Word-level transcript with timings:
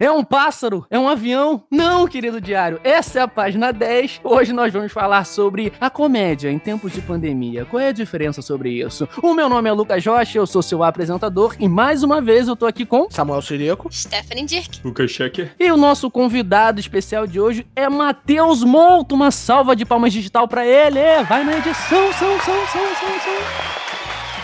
É 0.00 0.10
um 0.10 0.24
pássaro? 0.24 0.86
É 0.88 0.98
um 0.98 1.06
avião? 1.06 1.62
Não, 1.70 2.08
querido 2.08 2.40
diário. 2.40 2.80
Essa 2.82 3.18
é 3.18 3.22
a 3.22 3.28
página 3.28 3.70
10. 3.70 4.22
Hoje 4.24 4.50
nós 4.50 4.72
vamos 4.72 4.90
falar 4.90 5.26
sobre 5.26 5.74
a 5.78 5.90
comédia 5.90 6.50
em 6.50 6.58
tempos 6.58 6.94
de 6.94 7.02
pandemia. 7.02 7.66
Qual 7.66 7.78
é 7.78 7.88
a 7.88 7.92
diferença 7.92 8.40
sobre 8.40 8.70
isso? 8.70 9.06
O 9.22 9.34
meu 9.34 9.46
nome 9.46 9.68
é 9.68 9.72
Lucas 9.72 10.02
Rocha, 10.06 10.38
eu 10.38 10.46
sou 10.46 10.62
seu 10.62 10.82
apresentador 10.82 11.54
e 11.60 11.68
mais 11.68 12.02
uma 12.02 12.22
vez 12.22 12.48
eu 12.48 12.56
tô 12.56 12.64
aqui 12.64 12.86
com 12.86 13.10
Samuel 13.10 13.42
Sirico, 13.42 13.92
Stephanie 13.92 14.46
Dirk, 14.46 14.80
Lucas 14.82 15.10
Checker. 15.10 15.54
E 15.60 15.70
o 15.70 15.76
nosso 15.76 16.10
convidado 16.10 16.80
especial 16.80 17.26
de 17.26 17.38
hoje 17.38 17.66
é 17.76 17.86
Matheus 17.86 18.64
Molto. 18.64 19.14
Uma 19.14 19.30
salva 19.30 19.76
de 19.76 19.84
palmas 19.84 20.14
digital 20.14 20.48
para 20.48 20.64
ele. 20.64 20.98
Vai 21.28 21.44
na 21.44 21.58
edição, 21.58 22.10
são, 22.14 22.40
são, 22.40 22.66
são, 22.68 22.86
são, 22.96 23.20
são. 23.20 23.69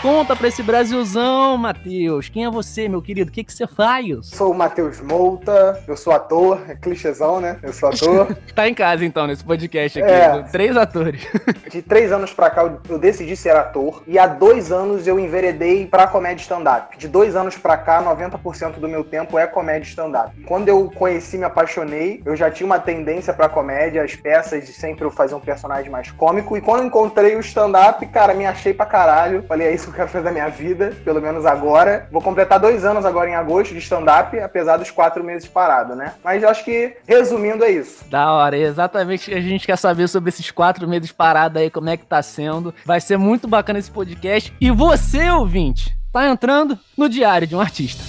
Conta 0.01 0.35
pra 0.35 0.47
esse 0.47 0.61
Brasilzão, 0.61 1.57
Matheus. 1.57 2.29
Quem 2.29 2.45
é 2.45 2.49
você, 2.51 2.87
meu 2.87 3.01
querido? 3.01 3.29
O 3.29 3.33
que, 3.33 3.43
que 3.43 3.51
você 3.51 3.65
faz? 3.65 4.05
Sou 4.27 4.51
o 4.51 4.55
Matheus 4.55 5.01
Mouta, 5.01 5.83
eu 5.87 5.97
sou 5.97 6.13
ator, 6.13 6.61
é 6.69 6.75
clichêzão, 6.75 7.41
né? 7.41 7.57
Eu 7.63 7.73
sou 7.73 7.89
ator. 7.89 8.37
tá 8.53 8.67
em 8.69 8.73
casa, 8.75 9.03
então, 9.03 9.25
nesse 9.25 9.43
podcast 9.43 9.99
aqui. 10.01 10.09
É. 10.11 10.43
Três 10.51 10.77
atores. 10.77 11.27
De 11.71 11.81
três 11.81 12.11
anos 12.11 12.31
pra 12.31 12.49
cá, 12.49 12.63
eu- 12.87 12.99
decidi 12.99 13.35
ser 13.35 13.55
ator. 13.55 14.03
E 14.07 14.19
há 14.19 14.27
dois 14.27 14.71
anos 14.71 15.07
eu 15.07 15.19
enveredei 15.19 15.87
pra 15.87 16.07
comédia 16.07 16.43
stand-up. 16.43 16.95
De 16.97 17.07
dois 17.07 17.35
anos 17.35 17.57
pra 17.57 17.75
cá, 17.75 18.01
90% 18.01 18.73
do 18.79 18.87
meu 18.87 19.03
tempo 19.03 19.37
é 19.37 19.47
comédia 19.47 19.89
stand-up. 19.89 20.31
Quando 20.43 20.69
eu 20.69 20.91
conheci, 20.91 21.37
me 21.39 21.43
apaixonei, 21.43 22.21
eu 22.23 22.35
já 22.35 22.51
tinha 22.51 22.65
uma 22.67 22.79
tendência 22.79 23.33
pra 23.33 23.49
comédia, 23.49 24.03
as 24.03 24.15
peças, 24.15 24.65
de 24.65 24.73
sempre 24.73 25.05
eu 25.05 25.11
fazer 25.11 25.33
um 25.33 25.39
personagem 25.39 25.89
mais 25.89 26.11
cômico. 26.11 26.55
E 26.55 26.61
quando 26.61 26.81
eu 26.81 26.87
encontrei 26.87 27.35
o 27.35 27.39
stand-up, 27.39 28.05
cara, 28.07 28.33
me 28.35 28.45
achei 28.45 28.73
pra 28.73 28.85
caralho. 28.85 29.43
Falei, 29.47 29.67
é 29.67 29.73
isso 29.73 29.86
que 29.91 29.91
eu 29.91 30.05
quero 30.05 30.09
fazer 30.09 30.25
da 30.25 30.31
minha 30.31 30.49
vida, 30.49 30.93
pelo 31.03 31.21
menos 31.21 31.45
agora. 31.45 32.07
Vou 32.11 32.21
completar 32.21 32.59
dois 32.59 32.85
anos 32.85 33.05
agora 33.05 33.29
em 33.29 33.35
agosto 33.35 33.73
de 33.73 33.79
stand-up, 33.79 34.37
apesar 34.39 34.77
dos 34.77 34.91
quatro 34.91 35.23
meses 35.23 35.47
parado, 35.47 35.95
né? 35.95 36.13
Mas 36.23 36.43
eu 36.43 36.49
acho 36.49 36.63
que, 36.63 36.95
resumindo, 37.07 37.63
é 37.63 37.71
isso. 37.71 38.05
Da 38.09 38.31
hora, 38.31 38.57
é 38.57 38.61
exatamente 38.61 39.33
a 39.33 39.41
gente 39.41 39.65
quer 39.65 39.77
saber 39.77 40.07
sobre 40.07 40.29
esses 40.29 40.51
quatro 40.51 40.87
meses 40.87 41.11
parados 41.11 41.61
aí, 41.61 41.69
como 41.69 41.89
é 41.89 41.97
que 41.97 42.05
tá 42.05 42.21
sendo. 42.21 42.73
Vai 42.85 43.01
ser 43.01 43.17
muito 43.17 43.47
bacana 43.47 43.79
esse 43.79 43.91
podcast. 43.91 44.53
E 44.59 44.71
você, 44.71 45.29
ouvinte, 45.29 45.95
tá 46.11 46.27
entrando 46.27 46.77
no 46.97 47.09
Diário 47.09 47.47
de 47.47 47.55
um 47.55 47.61
Artista. 47.61 48.03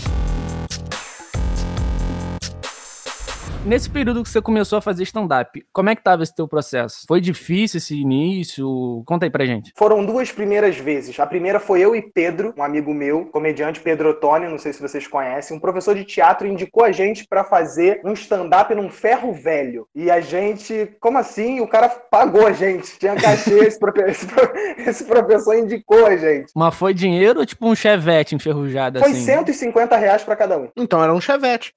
Nesse 3.69 3.91
período 3.91 4.23
que 4.23 4.31
você 4.31 4.41
começou 4.41 4.79
a 4.79 4.81
fazer 4.81 5.03
stand-up, 5.03 5.63
como 5.75 5.91
é 5.91 5.95
que 5.95 6.03
tava 6.03 6.23
esse 6.23 6.35
teu 6.35 6.49
processo? 6.49 7.03
Foi 7.07 7.21
difícil 7.21 7.77
esse 7.77 7.95
início? 8.01 9.03
Conta 9.05 9.27
aí 9.27 9.31
pra 9.31 9.45
gente. 9.45 9.73
Foram 9.77 10.07
duas 10.07 10.33
primeiras 10.33 10.79
vezes. 10.79 11.21
A 11.21 11.27
primeira 11.27 11.61
foi 11.61 11.81
eu 11.83 11.95
e 11.95 12.01
Pedro, 12.01 12.55
um 12.57 12.63
amigo 12.63 12.95
meu, 12.95 13.27
comediante 13.27 13.79
Pedro 13.81 14.09
Ottoni, 14.09 14.49
não 14.49 14.57
sei 14.59 14.73
se 14.73 14.81
vocês 14.81 15.07
conhecem, 15.07 15.55
um 15.55 15.61
professor 15.61 15.95
de 15.95 16.03
teatro 16.05 16.47
indicou 16.47 16.83
a 16.83 16.91
gente 16.93 17.27
pra 17.29 17.45
fazer 17.45 18.01
um 18.07 18.15
stand-up 18.15 18.75
num 18.75 18.89
ferro 18.89 19.35
velho. 19.35 19.87
E 19.95 20.11
a 20.11 20.19
gente, 20.19 20.97
como 20.99 21.19
assim? 21.19 21.61
O 21.61 21.69
cara 21.69 21.91
pagou 21.91 22.47
a 22.47 22.53
gente, 22.53 22.99
tinha 22.99 23.17
cachê, 23.17 23.53
esse, 23.69 23.79
profe- 23.79 24.01
esse 24.11 24.27
pro- 24.27 24.53
esse 24.79 25.05
professor 25.05 25.55
indicou 25.55 26.07
a 26.07 26.17
gente. 26.17 26.51
Mas 26.57 26.75
foi 26.75 26.95
dinheiro 26.95 27.41
ou 27.41 27.45
tipo 27.45 27.69
um 27.69 27.75
chevette 27.75 28.35
enferrujado 28.35 28.99
Foi 29.01 29.11
assim? 29.11 29.21
150 29.27 29.95
reais 29.95 30.25
pra 30.25 30.35
cada 30.35 30.57
um. 30.57 30.69
Então 30.75 31.05
era 31.05 31.13
um 31.13 31.21
chevette. 31.21 31.75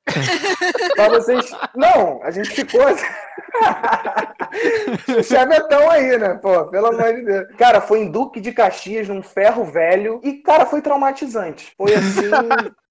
Pra 0.96 1.10
vocês. 1.10 1.52
Não, 1.82 2.22
a 2.24 2.30
gente 2.30 2.52
ficou. 2.52 2.82
Chavetão 5.24 5.90
aí, 5.90 6.18
né? 6.18 6.36
Pô, 6.36 6.66
pelo 6.68 6.88
amor 6.88 7.16
de 7.16 7.24
Deus. 7.24 7.48
Cara, 7.58 7.82
foi 7.82 8.02
em 8.02 8.12
Duque 8.12 8.40
de 8.40 8.52
Caxias, 8.52 9.08
num 9.08 9.24
ferro 9.24 9.66
velho. 9.66 10.22
E, 10.24 10.34
cara, 10.34 10.66
foi 10.66 10.82
traumatizante. 10.82 11.74
Foi 11.76 11.94
assim. 11.94 12.30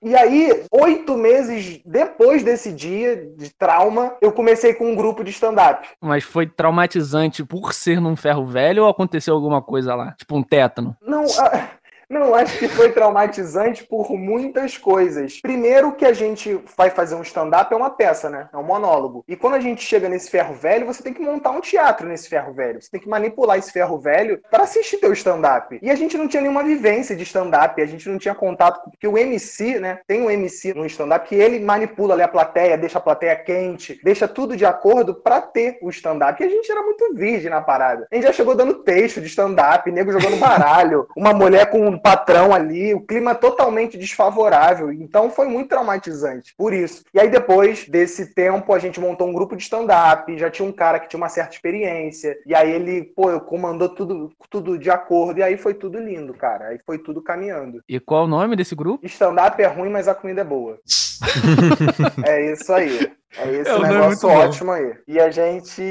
E 0.00 0.14
aí, 0.14 0.64
oito 0.70 1.16
meses 1.16 1.80
depois 1.84 2.44
desse 2.44 2.72
dia 2.72 3.16
de 3.36 3.52
trauma, 3.52 4.14
eu 4.20 4.30
comecei 4.30 4.72
com 4.72 4.92
um 4.92 4.94
grupo 4.94 5.24
de 5.24 5.32
stand-up. 5.32 5.88
Mas 6.00 6.22
foi 6.22 6.46
traumatizante 6.46 7.44
por 7.44 7.74
ser 7.74 8.00
num 8.00 8.14
ferro 8.14 8.46
velho 8.46 8.84
ou 8.84 8.88
aconteceu 8.88 9.34
alguma 9.34 9.60
coisa 9.60 9.96
lá? 9.96 10.12
Tipo 10.12 10.36
um 10.36 10.42
tétano? 10.42 10.96
Não, 11.02 11.24
ah, 11.40 11.68
não, 12.10 12.34
acho 12.34 12.58
que 12.58 12.68
foi 12.68 12.90
traumatizante 12.90 13.84
por 13.84 14.10
muitas 14.16 14.78
coisas. 14.78 15.40
Primeiro 15.42 15.92
que 15.92 16.06
a 16.06 16.12
gente 16.14 16.58
vai 16.74 16.88
fazer 16.88 17.14
um 17.14 17.22
stand-up 17.22 17.72
é 17.72 17.76
uma 17.76 17.90
peça, 17.90 18.30
né? 18.30 18.48
É 18.50 18.56
um 18.56 18.62
monólogo. 18.62 19.22
E 19.28 19.36
quando 19.36 19.54
a 19.54 19.60
gente 19.60 19.84
chega 19.84 20.08
nesse 20.08 20.30
ferro 20.30 20.54
velho, 20.54 20.86
você 20.86 21.02
tem 21.02 21.12
que 21.12 21.20
montar 21.20 21.50
um 21.50 21.60
teatro 21.60 22.08
nesse 22.08 22.26
ferro 22.26 22.54
velho. 22.54 22.80
Você 22.80 22.90
tem 22.90 23.00
que 23.00 23.08
manipular 23.08 23.58
esse 23.58 23.70
ferro 23.70 23.98
velho 23.98 24.40
para 24.50 24.62
assistir 24.62 24.96
teu 24.96 25.12
stand-up. 25.12 25.78
E 25.82 25.90
a 25.90 25.94
gente 25.94 26.16
não 26.16 26.26
tinha 26.26 26.40
nenhuma 26.40 26.64
vivência 26.64 27.14
de 27.14 27.24
stand-up, 27.24 27.80
a 27.80 27.86
gente 27.86 28.08
não 28.08 28.18
tinha 28.18 28.34
contato, 28.34 28.82
porque 28.90 29.06
o 29.06 29.18
MC, 29.18 29.78
né? 29.78 30.00
Tem 30.06 30.22
um 30.22 30.30
MC 30.30 30.72
no 30.72 30.86
stand-up 30.86 31.28
que 31.28 31.34
ele 31.34 31.60
manipula 31.60 32.14
ali 32.14 32.22
a 32.22 32.28
plateia, 32.28 32.78
deixa 32.78 32.96
a 32.96 33.02
plateia 33.02 33.36
quente, 33.36 34.00
deixa 34.02 34.26
tudo 34.26 34.56
de 34.56 34.64
acordo 34.64 35.14
para 35.14 35.42
ter 35.42 35.78
o 35.82 35.90
stand-up. 35.90 36.42
E 36.42 36.46
a 36.46 36.48
gente 36.48 36.72
era 36.72 36.82
muito 36.82 37.14
virgem 37.14 37.50
na 37.50 37.60
parada. 37.60 38.06
A 38.10 38.14
gente 38.14 38.24
já 38.24 38.32
chegou 38.32 38.54
dando 38.54 38.82
texto 38.82 39.20
de 39.20 39.26
stand-up, 39.26 39.90
nego 39.90 40.10
jogando 40.10 40.38
baralho, 40.38 41.06
uma 41.14 41.34
mulher 41.34 41.68
com 41.68 41.86
um 41.86 41.97
patrão 41.98 42.54
ali, 42.54 42.94
o 42.94 43.00
clima 43.00 43.34
totalmente 43.34 43.96
desfavorável. 43.96 44.92
Então 44.92 45.30
foi 45.30 45.48
muito 45.48 45.68
traumatizante, 45.68 46.54
por 46.56 46.72
isso. 46.72 47.04
E 47.12 47.20
aí 47.20 47.28
depois 47.28 47.88
desse 47.88 48.34
tempo 48.34 48.72
a 48.72 48.78
gente 48.78 49.00
montou 49.00 49.28
um 49.28 49.32
grupo 49.32 49.56
de 49.56 49.62
stand-up, 49.62 50.36
já 50.38 50.50
tinha 50.50 50.68
um 50.68 50.72
cara 50.72 50.98
que 50.98 51.08
tinha 51.08 51.18
uma 51.18 51.28
certa 51.28 51.54
experiência, 51.54 52.38
e 52.46 52.54
aí 52.54 52.70
ele, 52.70 53.02
pô, 53.02 53.40
comandou 53.40 53.88
tudo, 53.88 54.30
tudo 54.50 54.78
de 54.78 54.90
acordo, 54.90 55.40
e 55.40 55.42
aí 55.42 55.56
foi 55.56 55.74
tudo 55.74 55.98
lindo, 55.98 56.34
cara. 56.34 56.68
Aí 56.68 56.78
foi 56.84 56.98
tudo 56.98 57.22
caminhando. 57.22 57.82
E 57.88 57.98
qual 57.98 58.24
o 58.24 58.28
nome 58.28 58.56
desse 58.56 58.74
grupo? 58.74 59.04
Stand-up 59.06 59.60
é 59.62 59.66
ruim, 59.66 59.90
mas 59.90 60.08
a 60.08 60.14
comida 60.14 60.42
é 60.42 60.44
boa. 60.44 60.78
é 62.24 62.52
isso 62.52 62.72
aí. 62.72 63.10
É 63.36 63.50
esse 63.52 63.70
É 63.70 63.74
um 63.74 63.78
nome 63.80 63.94
negócio 63.94 64.28
bom. 64.28 64.34
ótimo 64.34 64.72
aí. 64.72 64.94
E 65.06 65.20
a 65.20 65.30
gente 65.30 65.82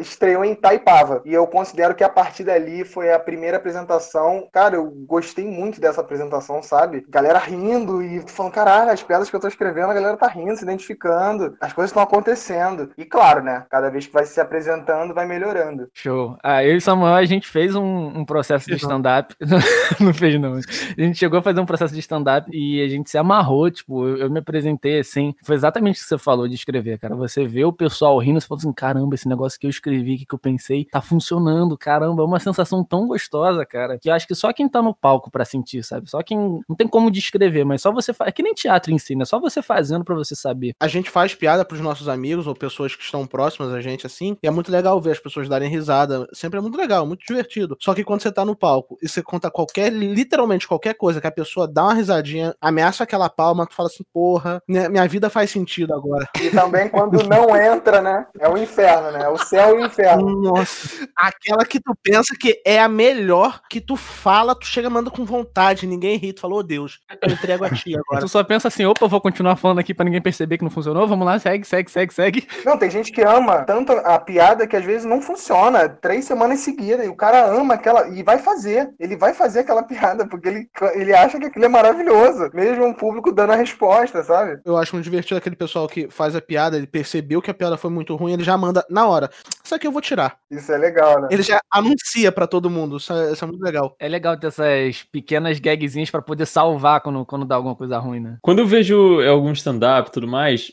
estreou 0.00 0.44
em 0.44 0.54
Taipava. 0.54 1.22
E 1.24 1.34
eu 1.34 1.46
considero 1.46 1.94
que 1.94 2.04
a 2.04 2.08
partir 2.08 2.44
dali 2.44 2.84
foi 2.84 3.12
a 3.12 3.18
primeira 3.18 3.56
apresentação. 3.56 4.48
Cara, 4.52 4.76
eu 4.76 4.86
gostei 5.06 5.46
muito 5.46 5.80
dessa 5.80 6.00
apresentação, 6.00 6.62
sabe? 6.62 7.04
Galera 7.08 7.38
rindo 7.38 8.02
e 8.02 8.20
falando, 8.28 8.52
caralho, 8.52 8.90
as 8.90 9.02
piadas 9.02 9.28
que 9.28 9.36
eu 9.36 9.40
tô 9.40 9.48
escrevendo, 9.48 9.90
a 9.90 9.94
galera 9.94 10.16
tá 10.16 10.28
rindo, 10.28 10.56
se 10.56 10.64
identificando. 10.64 11.56
As 11.60 11.72
coisas 11.72 11.90
estão 11.90 12.02
acontecendo. 12.02 12.90
E 12.96 13.04
claro, 13.04 13.42
né? 13.42 13.64
Cada 13.70 13.90
vez 13.90 14.06
que 14.06 14.12
vai 14.12 14.24
se 14.24 14.40
apresentando, 14.40 15.14
vai 15.14 15.26
melhorando. 15.26 15.88
Show. 15.94 16.36
Ah, 16.42 16.64
eu 16.64 16.74
e 16.74 16.76
o 16.76 16.80
Samuel, 16.80 17.14
a 17.14 17.24
gente 17.24 17.48
fez 17.48 17.74
um, 17.74 18.08
um 18.18 18.24
processo 18.24 18.66
de 18.66 18.76
stand-up. 18.76 19.34
não 20.00 20.14
fez, 20.14 20.40
não. 20.40 20.54
A 20.54 21.00
gente 21.00 21.18
chegou 21.18 21.38
a 21.38 21.42
fazer 21.42 21.60
um 21.60 21.66
processo 21.66 21.94
de 21.94 22.00
stand-up 22.00 22.48
e 22.52 22.82
a 22.82 22.88
gente 22.88 23.10
se 23.10 23.18
amarrou, 23.18 23.70
tipo, 23.70 24.06
eu, 24.06 24.16
eu 24.18 24.30
me 24.30 24.38
apresentei 24.38 25.00
assim. 25.00 25.34
Foi 25.44 25.54
exatamente 25.54 25.98
o 25.98 26.02
que 26.02 26.08
você 26.08 26.18
falou 26.18 26.48
de 26.48 26.54
escrever, 26.70 26.98
cara. 26.98 27.14
Você 27.16 27.46
vê 27.46 27.64
o 27.64 27.72
pessoal 27.72 28.16
rindo, 28.18 28.40
você 28.40 28.46
fala 28.46 28.58
assim, 28.58 28.72
caramba, 28.72 29.14
esse 29.14 29.28
negócio 29.28 29.58
que 29.58 29.66
eu 29.66 29.70
escrevi, 29.70 30.18
que, 30.18 30.26
que 30.26 30.34
eu 30.34 30.38
pensei, 30.38 30.84
tá 30.84 31.00
funcionando, 31.00 31.76
caramba. 31.76 32.22
É 32.22 32.26
uma 32.26 32.38
sensação 32.38 32.84
tão 32.84 33.06
gostosa, 33.06 33.66
cara, 33.66 33.98
que 33.98 34.08
eu 34.08 34.14
acho 34.14 34.26
que 34.26 34.34
só 34.34 34.52
quem 34.52 34.68
tá 34.68 34.80
no 34.80 34.94
palco 34.94 35.30
pra 35.30 35.44
sentir, 35.44 35.82
sabe? 35.84 36.08
Só 36.08 36.22
quem. 36.22 36.38
Não 36.68 36.76
tem 36.76 36.86
como 36.86 37.10
descrever, 37.10 37.64
mas 37.64 37.82
só 37.82 37.92
você 37.92 38.12
faz. 38.12 38.28
É 38.28 38.32
que 38.32 38.42
nem 38.42 38.54
teatro 38.54 38.92
em 38.92 38.98
si, 38.98 39.14
né? 39.14 39.24
Só 39.24 39.40
você 39.40 39.60
fazendo 39.60 40.04
pra 40.04 40.14
você 40.14 40.34
saber. 40.34 40.74
A 40.80 40.88
gente 40.88 41.10
faz 41.10 41.34
piada 41.34 41.64
pros 41.64 41.80
nossos 41.80 42.08
amigos 42.08 42.46
ou 42.46 42.54
pessoas 42.54 42.94
que 42.94 43.02
estão 43.02 43.26
próximas 43.26 43.72
a 43.72 43.80
gente, 43.80 44.06
assim, 44.06 44.36
e 44.42 44.46
é 44.46 44.50
muito 44.50 44.70
legal 44.70 45.00
ver 45.00 45.12
as 45.12 45.18
pessoas 45.18 45.48
darem 45.48 45.68
risada. 45.68 46.26
Sempre 46.32 46.58
é 46.58 46.62
muito 46.62 46.78
legal, 46.78 47.06
muito 47.06 47.24
divertido. 47.26 47.76
Só 47.80 47.94
que 47.94 48.04
quando 48.04 48.22
você 48.22 48.30
tá 48.32 48.44
no 48.44 48.56
palco 48.56 48.96
e 49.02 49.08
você 49.08 49.22
conta 49.22 49.50
qualquer, 49.50 49.92
literalmente 49.92 50.68
qualquer 50.68 50.94
coisa, 50.94 51.20
que 51.20 51.26
a 51.26 51.32
pessoa 51.32 51.66
dá 51.66 51.84
uma 51.84 51.94
risadinha, 51.94 52.54
ameaça 52.60 53.04
aquela 53.04 53.28
palma, 53.28 53.66
tu 53.66 53.74
fala 53.74 53.88
assim, 53.88 54.04
porra, 54.12 54.62
minha 54.68 55.06
vida 55.08 55.28
faz 55.30 55.50
sentido 55.50 55.94
agora. 55.94 56.28
Também 56.60 56.88
quando 56.88 57.22
não 57.26 57.56
entra, 57.56 58.00
né? 58.02 58.26
É 58.38 58.48
o 58.48 58.56
inferno, 58.56 59.10
né? 59.12 59.24
É 59.24 59.28
o 59.28 59.38
céu 59.38 59.78
e 59.78 59.82
o 59.82 59.86
inferno. 59.86 60.42
Nossa. 60.42 61.08
Aquela 61.16 61.64
que 61.64 61.80
tu 61.80 61.94
pensa 62.02 62.34
que 62.38 62.60
é 62.66 62.80
a 62.80 62.88
melhor, 62.88 63.60
que 63.68 63.80
tu 63.80 63.96
fala, 63.96 64.54
tu 64.54 64.66
chega 64.66 64.90
manda 64.90 65.10
com 65.10 65.24
vontade, 65.24 65.86
ninguém 65.86 66.16
ri, 66.16 66.32
tu 66.32 66.40
falou, 66.40 66.58
ô 66.58 66.62
Deus, 66.62 67.00
eu 67.22 67.32
entrego 67.32 67.64
a 67.64 67.70
ti 67.70 67.94
agora. 67.98 68.20
Tu 68.20 68.28
só 68.28 68.44
pensa 68.44 68.68
assim, 68.68 68.84
opa, 68.84 69.06
vou 69.06 69.20
continuar 69.20 69.56
falando 69.56 69.78
aqui 69.78 69.94
pra 69.94 70.04
ninguém 70.04 70.20
perceber 70.20 70.58
que 70.58 70.64
não 70.64 70.70
funcionou. 70.70 71.06
Vamos 71.06 71.26
lá, 71.26 71.38
segue, 71.38 71.66
segue, 71.66 71.90
segue, 71.90 72.12
segue. 72.12 72.48
Não, 72.64 72.76
tem 72.76 72.90
gente 72.90 73.12
que 73.12 73.22
ama 73.22 73.64
tanto 73.64 73.92
a 73.92 74.18
piada 74.18 74.66
que 74.66 74.76
às 74.76 74.84
vezes 74.84 75.04
não 75.04 75.22
funciona. 75.22 75.88
Três 75.88 76.24
semanas 76.24 76.60
seguidas. 76.60 77.06
E 77.06 77.08
o 77.08 77.16
cara 77.16 77.46
ama 77.46 77.74
aquela. 77.74 78.08
E 78.08 78.22
vai 78.22 78.38
fazer. 78.38 78.90
Ele 78.98 79.16
vai 79.16 79.32
fazer 79.32 79.60
aquela 79.60 79.82
piada, 79.84 80.26
porque 80.26 80.48
ele, 80.48 80.68
ele 80.94 81.14
acha 81.14 81.38
que 81.38 81.46
aquilo 81.46 81.64
é 81.64 81.68
maravilhoso. 81.68 82.50
Mesmo 82.52 82.88
o 82.88 82.94
público 82.94 83.32
dando 83.32 83.52
a 83.52 83.56
resposta, 83.56 84.22
sabe? 84.22 84.60
Eu 84.64 84.76
acho 84.76 84.94
muito 84.94 85.04
divertido 85.04 85.38
aquele 85.38 85.56
pessoal 85.56 85.88
que 85.88 86.08
faz 86.10 86.34
a 86.34 86.40
piada, 86.50 86.76
ele 86.76 86.88
percebeu 86.88 87.40
que 87.40 87.48
a 87.48 87.54
piada 87.54 87.76
foi 87.76 87.90
muito 87.90 88.16
ruim, 88.16 88.32
ele 88.32 88.42
já 88.42 88.58
manda 88.58 88.84
na 88.90 89.06
hora. 89.06 89.30
Isso 89.64 89.72
aqui 89.72 89.86
eu 89.86 89.92
vou 89.92 90.02
tirar. 90.02 90.36
Isso 90.50 90.72
é 90.72 90.76
legal, 90.76 91.20
né? 91.20 91.28
Ele 91.30 91.44
já 91.44 91.60
anuncia 91.70 92.32
pra 92.32 92.44
todo 92.44 92.68
mundo. 92.68 92.96
Isso 92.96 93.12
é, 93.12 93.32
isso 93.32 93.44
é 93.44 93.46
muito 93.46 93.62
legal. 93.62 93.94
É 94.00 94.08
legal 94.08 94.36
ter 94.36 94.48
essas 94.48 95.04
pequenas 95.04 95.60
gagzinhas 95.60 96.10
pra 96.10 96.20
poder 96.20 96.46
salvar 96.46 97.02
quando, 97.02 97.24
quando 97.24 97.44
dá 97.44 97.54
alguma 97.54 97.76
coisa 97.76 97.98
ruim, 97.98 98.18
né? 98.18 98.38
Quando 98.42 98.58
eu 98.58 98.66
vejo 98.66 99.20
algum 99.20 99.52
stand-up 99.52 100.08
e 100.08 100.12
tudo 100.12 100.26
mais, 100.26 100.72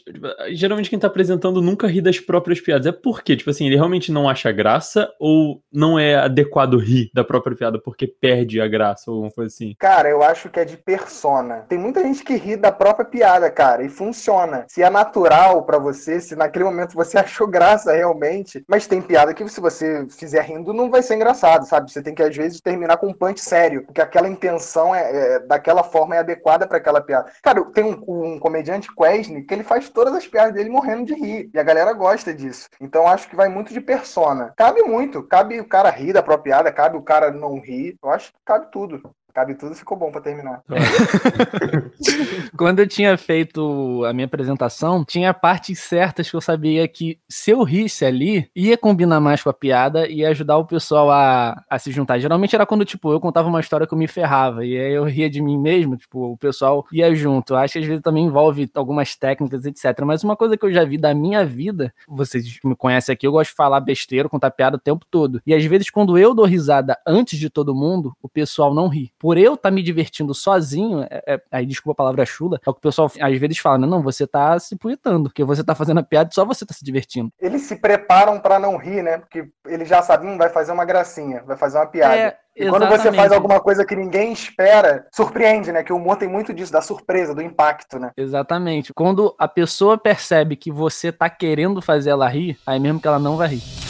geralmente 0.50 0.90
quem 0.90 0.98
tá 0.98 1.06
apresentando 1.06 1.62
nunca 1.62 1.86
ri 1.86 2.02
das 2.02 2.20
próprias 2.20 2.60
piadas. 2.60 2.88
É 2.88 2.92
por 2.92 3.22
quê? 3.22 3.38
Tipo 3.38 3.52
assim, 3.52 3.68
ele 3.68 3.76
realmente 3.76 4.12
não 4.12 4.28
acha 4.28 4.52
graça 4.52 5.08
ou 5.20 5.62
não 5.72 6.00
é 6.00 6.16
adequado 6.16 6.80
rir 6.80 7.12
da 7.14 7.24
própria 7.24 7.56
piada 7.56 7.80
porque 7.80 8.08
perde 8.08 8.60
a 8.60 8.68
graça 8.68 9.12
ou 9.12 9.18
alguma 9.18 9.32
coisa 9.32 9.54
assim? 9.54 9.76
Cara, 9.78 10.10
eu 10.10 10.24
acho 10.24 10.50
que 10.50 10.60
é 10.60 10.66
de 10.66 10.76
persona. 10.76 11.66
Tem 11.70 11.78
muita 11.78 12.02
gente 12.02 12.24
que 12.24 12.36
ri 12.36 12.56
da 12.56 12.72
própria 12.72 13.06
piada, 13.06 13.52
cara, 13.52 13.84
e 13.84 13.90
funciona. 13.90 14.66
Se 14.68 14.82
é 14.82 14.90
natural 14.90 15.67
pra 15.68 15.78
você, 15.78 16.20
se 16.20 16.36
naquele 16.36 16.66
momento 16.66 16.96
você 16.96 17.20
achou 17.20 17.46
graça 17.46 17.94
realmente, 17.94 18.64
mas 18.68 18.88
tem 18.88 19.02
piada 19.02 19.34
que 19.34 19.48
se 19.50 19.62
você 19.62 20.08
fizer 20.10 20.42
rindo 20.42 20.74
não 20.74 20.90
vai 20.90 21.04
ser 21.04 21.16
engraçado, 21.16 21.68
sabe? 21.68 21.92
Você 21.92 22.02
tem 22.02 22.16
que 22.16 22.24
às 22.24 22.36
vezes 22.36 22.62
terminar 22.62 22.98
com 22.98 23.08
um 23.08 23.14
punch 23.14 23.42
sério, 23.42 23.86
porque 23.86 24.02
aquela 24.02 24.28
intenção 24.28 24.96
é, 24.96 25.36
é 25.36 25.40
daquela 25.40 25.84
forma 25.84 26.16
é 26.16 26.20
adequada 26.20 26.66
pra 26.66 26.78
aquela 26.78 27.02
piada. 27.02 27.32
Cara, 27.44 27.64
tem 27.66 27.84
um, 27.84 28.34
um 28.34 28.40
comediante 28.40 28.88
Quesne 28.96 29.44
que 29.44 29.54
ele 29.54 29.64
faz 29.64 29.90
todas 29.90 30.16
as 30.16 30.26
piadas 30.26 30.54
dele 30.54 30.70
morrendo 30.70 31.06
de 31.06 31.14
rir, 31.14 31.50
e 31.54 31.60
a 31.60 31.64
galera 31.64 31.94
gosta 31.94 32.34
disso. 32.34 32.70
Então 32.82 33.08
acho 33.08 33.30
que 33.30 33.36
vai 33.36 33.50
muito 33.50 33.74
de 33.74 33.82
persona. 33.82 34.54
Cabe 34.56 34.82
muito, 34.84 35.22
cabe 35.24 35.60
o 35.60 35.68
cara 35.68 35.90
rir 35.90 36.14
da 36.14 36.24
própria 36.24 36.48
piada, 36.48 36.72
cabe 36.72 36.98
o 36.98 37.02
cara 37.02 37.32
não 37.32 37.60
rir. 37.60 37.98
Eu 38.02 38.10
acho 38.10 38.32
que 38.32 38.40
cabe 38.46 38.68
tudo. 38.72 39.02
Cabe 39.38 39.54
tudo, 39.54 39.76
ficou 39.76 39.96
bom 39.96 40.12
pra 40.12 40.20
terminar. 40.20 40.64
Quando 42.58 42.80
eu 42.80 42.88
tinha 42.88 43.16
feito 43.20 44.04
a 44.04 44.12
minha 44.12 44.26
apresentação, 44.26 45.06
tinha 45.06 45.32
partes 45.32 45.80
certas 45.80 46.28
que 46.28 46.36
eu 46.36 46.42
sabia 46.42 46.88
que 46.88 47.20
se 47.30 47.52
eu 47.52 47.62
risse 47.62 48.04
ali, 48.04 48.50
ia 48.56 48.76
combinar 48.76 49.20
mais 49.20 49.44
com 49.44 49.52
a 49.52 49.54
piada 49.54 50.08
e 50.08 50.26
ajudar 50.26 50.58
o 50.58 50.66
pessoal 50.66 51.12
a, 51.12 51.64
a 51.70 51.78
se 51.78 51.92
juntar. 51.92 52.18
Geralmente 52.18 52.56
era 52.56 52.66
quando, 52.66 52.84
tipo, 52.84 53.12
eu 53.12 53.20
contava 53.20 53.48
uma 53.48 53.60
história 53.60 53.86
que 53.86 53.94
eu 53.94 53.98
me 54.00 54.08
ferrava 54.08 54.66
e 54.66 54.76
aí 54.76 54.94
eu 54.94 55.04
ria 55.04 55.30
de 55.30 55.40
mim 55.40 55.60
mesmo, 55.60 55.98
tipo, 55.98 56.32
o 56.32 56.38
pessoal 56.38 56.84
ia 56.92 57.14
junto. 57.14 57.56
Acho 57.56 57.74
que 57.74 57.80
às 57.80 57.86
vezes 57.86 58.02
também 58.02 58.26
envolve 58.26 58.68
algumas 58.74 59.16
técnicas, 59.16 59.66
etc. 59.66 60.02
Mas 60.04 60.24
uma 60.24 60.36
coisa 60.36 60.58
que 60.58 60.66
eu 60.66 60.74
já 60.74 60.84
vi 60.84 60.98
da 60.98 61.14
minha 61.14 61.46
vida, 61.46 61.94
vocês 62.08 62.58
me 62.64 62.76
conhecem 62.76 63.14
aqui, 63.14 63.28
eu 63.28 63.32
gosto 63.32 63.52
de 63.52 63.56
falar 63.56 63.82
besteira, 63.82 64.28
contar 64.28 64.50
piada 64.50 64.78
o 64.78 64.82
tempo 64.82 65.06
todo. 65.12 65.40
E 65.46 65.54
às 65.54 65.64
vezes 65.64 65.92
quando 65.92 66.18
eu 66.18 66.34
dou 66.34 66.46
risada 66.46 66.98
antes 67.06 67.38
de 67.38 67.52
todo 67.52 67.76
mundo, 67.76 68.18
o 68.20 68.28
pessoal 68.28 68.74
não 68.74 68.88
ri 68.88 69.12
por 69.27 69.27
eu 69.36 69.56
estar 69.56 69.70
tá 69.70 69.74
me 69.74 69.82
divertindo 69.82 70.32
sozinho, 70.36 71.02
é, 71.10 71.24
é, 71.26 71.42
aí 71.52 71.66
desculpa 71.66 71.94
a 71.94 72.06
palavra 72.06 72.26
chula, 72.26 72.60
é 72.64 72.70
o 72.70 72.74
que 72.74 72.78
o 72.78 72.82
pessoal 72.82 73.12
às 73.20 73.40
vezes 73.40 73.58
fala, 73.58 73.80
não, 73.80 73.88
não 73.88 74.04
você 74.04 74.28
tá 74.28 74.60
se 74.60 74.76
punhetando, 74.76 75.30
porque 75.30 75.44
você 75.44 75.64
tá 75.64 75.74
fazendo 75.74 76.00
a 76.00 76.04
piada 76.04 76.30
e 76.32 76.36
só 76.36 76.46
você 76.46 76.66
tá 76.66 76.74
se 76.74 76.86
divertindo. 76.86 77.32
Eles 77.40 77.64
se 77.64 77.76
preparam 77.76 78.40
para 78.40 78.60
não 78.60 78.78
rir, 78.78 79.02
né? 79.02 79.18
Porque 79.18 79.50
eles 79.66 79.90
já 79.90 80.04
sabiam, 80.04 80.38
vai 80.38 80.50
fazer 80.50 80.72
uma 80.72 80.86
gracinha, 80.86 81.44
vai 81.46 81.58
fazer 81.58 81.78
uma 81.80 81.88
piada. 81.88 82.16
É... 82.16 82.38
E 82.56 82.68
quando 82.70 82.88
você 82.88 83.14
faz 83.14 83.32
alguma 83.32 83.60
coisa 83.60 83.86
que 83.86 83.96
ninguém 83.96 84.34
espera, 84.34 85.06
surpreende, 85.14 85.72
né? 85.72 85.84
Que 85.84 85.94
o 85.94 85.98
humor 85.98 86.18
tem 86.18 86.28
muito 86.28 86.52
disso, 86.52 86.72
da 86.72 86.82
surpresa, 86.82 87.36
do 87.36 87.42
impacto, 87.42 88.00
né? 88.00 88.10
Exatamente. 88.18 88.92
Quando 88.94 89.36
a 89.38 89.48
pessoa 89.48 89.96
percebe 89.96 90.56
que 90.56 90.72
você 90.72 91.12
tá 91.12 91.30
querendo 91.30 91.84
fazer 91.84 92.10
ela 92.10 92.28
rir, 92.28 92.58
aí 92.66 92.80
mesmo 92.80 93.00
que 93.00 93.08
ela 93.08 93.20
não 93.20 93.38
vai 93.38 93.50
rir. 93.50 93.87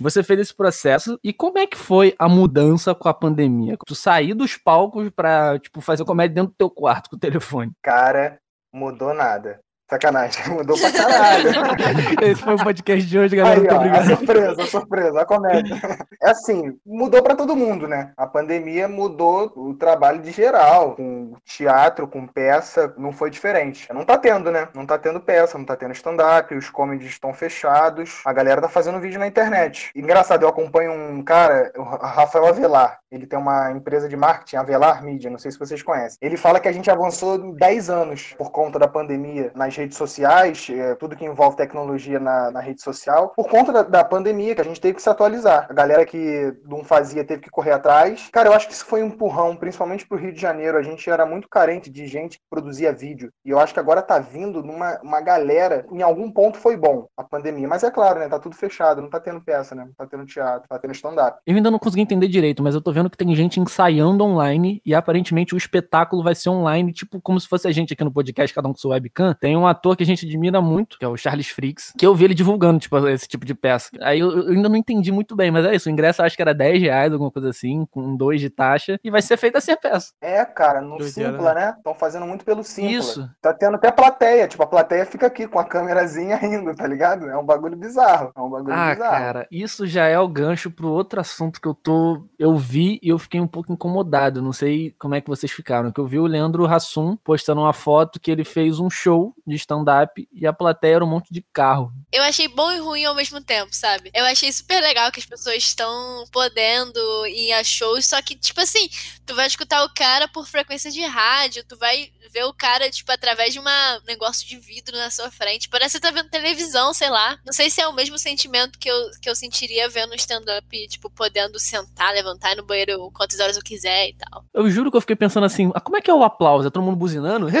Você 0.00 0.22
fez 0.22 0.40
esse 0.40 0.54
processo 0.54 1.18
e 1.22 1.32
como 1.32 1.58
é 1.58 1.66
que 1.66 1.76
foi 1.76 2.14
a 2.18 2.28
mudança 2.28 2.94
com 2.94 3.08
a 3.08 3.14
pandemia? 3.14 3.76
Tu 3.86 3.94
sair 3.94 4.34
dos 4.34 4.56
palcos 4.56 5.10
pra, 5.10 5.58
tipo, 5.58 5.80
fazer 5.80 6.04
comédia 6.04 6.34
dentro 6.34 6.50
do 6.50 6.56
teu 6.56 6.70
quarto 6.70 7.10
com 7.10 7.16
o 7.16 7.18
telefone. 7.18 7.72
Cara, 7.82 8.38
mudou 8.72 9.14
nada. 9.14 9.63
Sacanagem, 9.90 10.48
mudou 10.54 10.78
pra 10.78 10.90
caralho. 10.90 11.50
Esse 12.22 12.42
foi 12.42 12.54
o 12.54 12.64
podcast 12.64 13.06
de 13.06 13.18
hoje, 13.18 13.36
galera. 13.36 13.56
Aí, 13.56 13.60
Muito 13.60 13.74
ó, 13.74 13.78
obrigado. 13.78 14.00
A 14.00 14.16
surpresa, 14.16 14.62
a 14.62 14.66
surpresa, 14.66 15.20
a 15.20 15.26
comédia. 15.26 15.80
É 16.22 16.30
assim, 16.30 16.78
mudou 16.86 17.22
para 17.22 17.36
todo 17.36 17.54
mundo, 17.54 17.86
né? 17.86 18.12
A 18.16 18.26
pandemia 18.26 18.88
mudou 18.88 19.52
o 19.54 19.74
trabalho 19.74 20.22
de 20.22 20.30
geral, 20.30 20.96
com 20.96 21.34
teatro, 21.44 22.08
com 22.08 22.26
peça, 22.26 22.94
não 22.96 23.12
foi 23.12 23.30
diferente. 23.30 23.86
Não 23.92 24.04
tá 24.04 24.16
tendo, 24.16 24.50
né? 24.50 24.68
Não 24.74 24.86
tá 24.86 24.96
tendo 24.96 25.20
peça, 25.20 25.58
não 25.58 25.66
tá 25.66 25.76
tendo 25.76 25.92
stand-up, 25.92 26.54
os 26.54 26.70
comedies 26.70 27.10
estão 27.10 27.34
fechados, 27.34 28.22
a 28.24 28.32
galera 28.32 28.62
tá 28.62 28.68
fazendo 28.68 29.00
vídeo 29.00 29.20
na 29.20 29.26
internet. 29.26 29.90
Engraçado, 29.94 30.42
eu 30.44 30.48
acompanho 30.48 30.92
um 30.92 31.22
cara, 31.22 31.70
o 31.76 31.82
Rafael 31.82 32.46
Avelar, 32.46 33.00
ele 33.10 33.26
tem 33.26 33.38
uma 33.38 33.70
empresa 33.70 34.08
de 34.08 34.16
marketing, 34.16 34.56
Avelar 34.56 35.04
Media, 35.04 35.30
não 35.30 35.38
sei 35.38 35.50
se 35.50 35.58
vocês 35.58 35.82
conhecem. 35.82 36.18
Ele 36.22 36.36
fala 36.36 36.58
que 36.58 36.68
a 36.68 36.72
gente 36.72 36.90
avançou 36.90 37.52
10 37.54 37.90
anos 37.90 38.34
por 38.38 38.50
conta 38.50 38.78
da 38.78 38.88
pandemia 38.88 39.52
nas 39.54 39.73
redes 39.76 39.96
sociais, 39.96 40.68
é, 40.70 40.94
tudo 40.94 41.16
que 41.16 41.24
envolve 41.24 41.56
tecnologia 41.56 42.18
na, 42.18 42.50
na 42.50 42.60
rede 42.60 42.82
social, 42.82 43.32
por 43.36 43.48
conta 43.48 43.72
da, 43.72 43.82
da, 43.82 44.04
pandemia, 44.04 44.54
que 44.54 44.60
a 44.60 44.64
gente 44.64 44.80
teve 44.80 44.94
que 44.94 45.02
se 45.02 45.08
atualizar. 45.08 45.66
A 45.68 45.72
galera 45.72 46.04
que 46.04 46.54
não 46.66 46.84
fazia 46.84 47.24
teve 47.24 47.42
que 47.42 47.50
correr 47.50 47.72
atrás. 47.72 48.28
Cara, 48.32 48.48
eu 48.48 48.52
acho 48.52 48.66
que 48.66 48.74
isso 48.74 48.84
foi 48.84 49.02
um 49.02 49.06
empurrão, 49.06 49.56
principalmente 49.56 50.06
pro 50.06 50.18
Rio 50.18 50.32
de 50.32 50.40
Janeiro. 50.40 50.78
A 50.78 50.82
gente 50.82 51.08
era 51.08 51.24
muito 51.24 51.48
carente 51.48 51.90
de 51.90 52.06
gente 52.06 52.38
que 52.38 52.44
produzia 52.50 52.92
vídeo. 52.92 53.30
E 53.44 53.50
eu 53.50 53.58
acho 53.58 53.72
que 53.72 53.80
agora 53.80 54.02
tá 54.02 54.18
vindo 54.18 54.62
numa 54.62 54.98
uma 55.02 55.20
galera. 55.20 55.86
Em 55.92 56.02
algum 56.02 56.30
ponto 56.30 56.58
foi 56.58 56.76
bom 56.76 57.06
a 57.16 57.24
pandemia. 57.24 57.68
Mas 57.68 57.82
é 57.82 57.90
claro, 57.90 58.20
né? 58.20 58.28
Tá 58.28 58.38
tudo 58.38 58.56
fechado, 58.56 59.00
não 59.00 59.10
tá 59.10 59.20
tendo 59.20 59.40
peça, 59.40 59.74
né? 59.74 59.84
Não 59.84 59.92
tá 59.94 60.06
tendo 60.06 60.26
teatro, 60.26 60.68
tá 60.68 60.78
tendo 60.78 60.94
stand-up. 60.94 61.38
Eu 61.46 61.56
ainda 61.56 61.70
não 61.70 61.78
consegui 61.78 62.02
entender 62.02 62.28
direito, 62.28 62.62
mas 62.62 62.74
eu 62.74 62.80
tô 62.80 62.92
vendo 62.92 63.10
que 63.10 63.16
tem 63.16 63.34
gente 63.34 63.60
ensaiando 63.60 64.24
online 64.24 64.80
e 64.84 64.94
aparentemente 64.94 65.54
o 65.54 65.58
espetáculo 65.58 66.22
vai 66.22 66.34
ser 66.34 66.50
online, 66.50 66.92
tipo 66.92 67.20
como 67.20 67.38
se 67.40 67.48
fosse 67.48 67.68
a 67.68 67.72
gente 67.72 67.92
aqui 67.92 68.04
no 68.04 68.12
podcast, 68.12 68.54
cada 68.54 68.68
um 68.68 68.72
com 68.72 68.78
sua 68.78 68.94
webcam. 68.94 69.34
Tem 69.34 69.56
um 69.56 69.63
ator 69.66 69.96
que 69.96 70.02
a 70.02 70.06
gente 70.06 70.26
admira 70.26 70.60
muito, 70.60 70.98
que 70.98 71.04
é 71.04 71.08
o 71.08 71.16
Charles 71.16 71.48
Fricks, 71.48 71.92
que 71.96 72.06
eu 72.06 72.14
vi 72.14 72.24
ele 72.24 72.34
divulgando, 72.34 72.78
tipo, 72.78 72.96
esse 73.08 73.28
tipo 73.28 73.44
de 73.44 73.54
peça. 73.54 73.90
Aí 74.00 74.20
eu, 74.20 74.30
eu 74.30 74.52
ainda 74.52 74.68
não 74.68 74.76
entendi 74.76 75.12
muito 75.12 75.34
bem, 75.36 75.50
mas 75.50 75.64
é 75.64 75.74
isso. 75.74 75.88
O 75.88 75.92
ingresso 75.92 76.22
acho 76.22 76.36
que 76.36 76.42
era 76.42 76.54
10 76.54 76.82
reais, 76.82 77.12
alguma 77.12 77.30
coisa 77.30 77.50
assim, 77.50 77.86
com 77.90 78.16
dois 78.16 78.40
de 78.40 78.50
taxa, 78.50 78.98
e 79.02 79.10
vai 79.10 79.22
ser 79.22 79.36
feita 79.36 79.58
assim 79.58 79.72
a 79.72 79.76
peça. 79.76 80.12
É, 80.20 80.44
cara, 80.44 80.80
no 80.80 81.02
Simpla, 81.02 81.54
né? 81.54 81.74
Estão 81.76 81.94
fazendo 81.94 82.26
muito 82.26 82.44
pelo 82.44 82.62
Simpla. 82.62 82.92
Isso. 82.92 83.30
Tá 83.40 83.52
tendo 83.52 83.76
até 83.76 83.90
plateia, 83.90 84.48
tipo, 84.48 84.62
a 84.62 84.66
plateia 84.66 85.06
fica 85.06 85.26
aqui 85.26 85.46
com 85.46 85.58
a 85.58 85.64
câmerazinha 85.64 86.36
rindo, 86.36 86.74
tá 86.74 86.86
ligado? 86.86 87.28
É 87.28 87.36
um 87.36 87.44
bagulho 87.44 87.76
bizarro. 87.76 88.32
É 88.36 88.40
um 88.40 88.50
bagulho 88.50 88.74
ah, 88.74 88.94
bizarro. 88.94 89.10
cara, 89.12 89.46
isso 89.50 89.86
já 89.86 90.06
é 90.06 90.18
o 90.18 90.28
gancho 90.28 90.70
pro 90.70 90.88
outro 90.88 91.20
assunto 91.20 91.60
que 91.60 91.68
eu 91.68 91.74
tô. 91.74 92.26
Eu 92.38 92.56
vi 92.56 92.98
e 93.02 93.08
eu 93.08 93.18
fiquei 93.18 93.40
um 93.40 93.46
pouco 93.46 93.72
incomodado. 93.72 94.42
Não 94.42 94.52
sei 94.52 94.94
como 94.98 95.14
é 95.14 95.20
que 95.20 95.28
vocês 95.28 95.52
ficaram. 95.52 95.92
Que 95.92 96.00
eu 96.00 96.06
vi 96.06 96.18
o 96.18 96.26
Leandro 96.26 96.66
Hassum 96.66 97.16
postando 97.16 97.60
uma 97.60 97.72
foto 97.72 98.20
que 98.20 98.30
ele 98.30 98.44
fez 98.44 98.78
um 98.78 98.90
show 98.90 99.34
de 99.46 99.53
stand-up 99.56 100.28
e 100.32 100.46
a 100.46 100.52
plateia 100.52 100.96
era 100.96 101.04
um 101.04 101.08
monte 101.08 101.32
de 101.32 101.44
carro. 101.52 101.92
Eu 102.12 102.22
achei 102.22 102.48
bom 102.48 102.70
e 102.70 102.78
ruim 102.78 103.04
ao 103.04 103.14
mesmo 103.14 103.40
tempo, 103.40 103.74
sabe? 103.74 104.10
Eu 104.14 104.24
achei 104.24 104.52
super 104.52 104.80
legal 104.80 105.10
que 105.10 105.20
as 105.20 105.26
pessoas 105.26 105.56
estão 105.56 106.24
podendo 106.32 107.26
ir 107.26 107.52
a 107.52 107.64
shows, 107.64 108.06
só 108.06 108.20
que, 108.22 108.34
tipo 108.36 108.60
assim, 108.60 108.88
tu 109.26 109.34
vai 109.34 109.46
escutar 109.46 109.84
o 109.84 109.94
cara 109.94 110.28
por 110.28 110.46
frequência 110.46 110.90
de 110.90 111.04
rádio, 111.04 111.64
tu 111.64 111.76
vai 111.76 112.10
ver 112.32 112.44
o 112.44 112.52
cara, 112.52 112.90
tipo, 112.90 113.10
através 113.12 113.52
de 113.52 113.60
um 113.60 113.64
negócio 114.06 114.46
de 114.46 114.58
vidro 114.58 114.96
na 114.96 115.10
sua 115.10 115.30
frente. 115.30 115.68
Parece 115.68 115.98
que 115.98 116.02
tá 116.02 116.10
vendo 116.10 116.28
televisão, 116.28 116.92
sei 116.92 117.08
lá. 117.08 117.38
Não 117.44 117.52
sei 117.52 117.70
se 117.70 117.80
é 117.80 117.86
o 117.86 117.92
mesmo 117.92 118.18
sentimento 118.18 118.78
que 118.78 118.90
eu, 118.90 119.10
que 119.22 119.30
eu 119.30 119.36
sentiria 119.36 119.88
vendo 119.88 120.14
stand-up, 120.14 120.88
tipo, 120.88 121.08
podendo 121.10 121.58
sentar, 121.58 122.12
levantar 122.12 122.52
ir 122.52 122.56
no 122.56 122.64
banheiro 122.64 123.10
quantas 123.12 123.38
horas 123.38 123.56
eu 123.56 123.62
quiser 123.62 124.08
e 124.08 124.14
tal. 124.14 124.44
Eu 124.52 124.68
juro 124.70 124.90
que 124.90 124.96
eu 124.96 125.00
fiquei 125.00 125.16
pensando 125.16 125.44
assim, 125.44 125.70
ah, 125.74 125.80
como 125.80 125.96
é 125.96 126.00
que 126.00 126.10
é 126.10 126.14
o 126.14 126.24
aplauso? 126.24 126.66
É 126.66 126.70
todo 126.70 126.82
mundo 126.82 126.96
buzinando? 126.96 127.46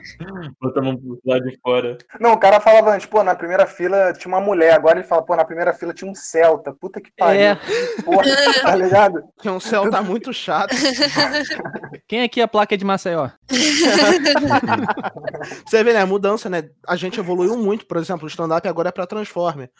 Pro 0.60 1.20
lado 1.24 1.44
de 1.44 1.58
fora. 1.60 1.98
Não, 2.20 2.32
o 2.32 2.38
cara 2.38 2.60
falava 2.60 2.94
antes, 2.94 3.06
pô, 3.06 3.22
na 3.22 3.34
primeira 3.34 3.66
fila 3.66 4.12
tinha 4.12 4.32
uma 4.32 4.40
mulher, 4.40 4.72
agora 4.72 4.98
ele 4.98 5.06
fala, 5.06 5.24
pô, 5.24 5.36
na 5.36 5.44
primeira 5.44 5.72
fila 5.72 5.92
tinha 5.92 6.10
um 6.10 6.14
Celta. 6.14 6.72
Puta 6.72 7.00
que 7.00 7.10
pariu. 7.16 7.40
É. 7.40 7.58
Porra, 8.04 8.24
tá 8.62 8.76
ligado? 8.76 9.22
Tinha 9.40 9.52
um 9.52 9.60
Celta 9.60 10.02
muito 10.02 10.32
chato. 10.32 10.74
Quem 12.08 12.22
aqui 12.22 12.40
a 12.40 12.48
placa 12.48 12.74
é 12.74 12.78
de 12.78 12.84
Maceió? 12.84 13.28
Você 15.66 15.84
vê, 15.84 15.92
né? 15.92 16.00
A 16.00 16.06
mudança, 16.06 16.48
né? 16.48 16.68
A 16.86 16.96
gente 16.96 17.20
evoluiu 17.20 17.56
muito, 17.56 17.86
por 17.86 17.96
exemplo, 17.96 18.24
o 18.24 18.28
stand-up 18.28 18.66
agora 18.66 18.88
é 18.88 18.92
pra 18.92 19.06
Transformer. 19.06 19.70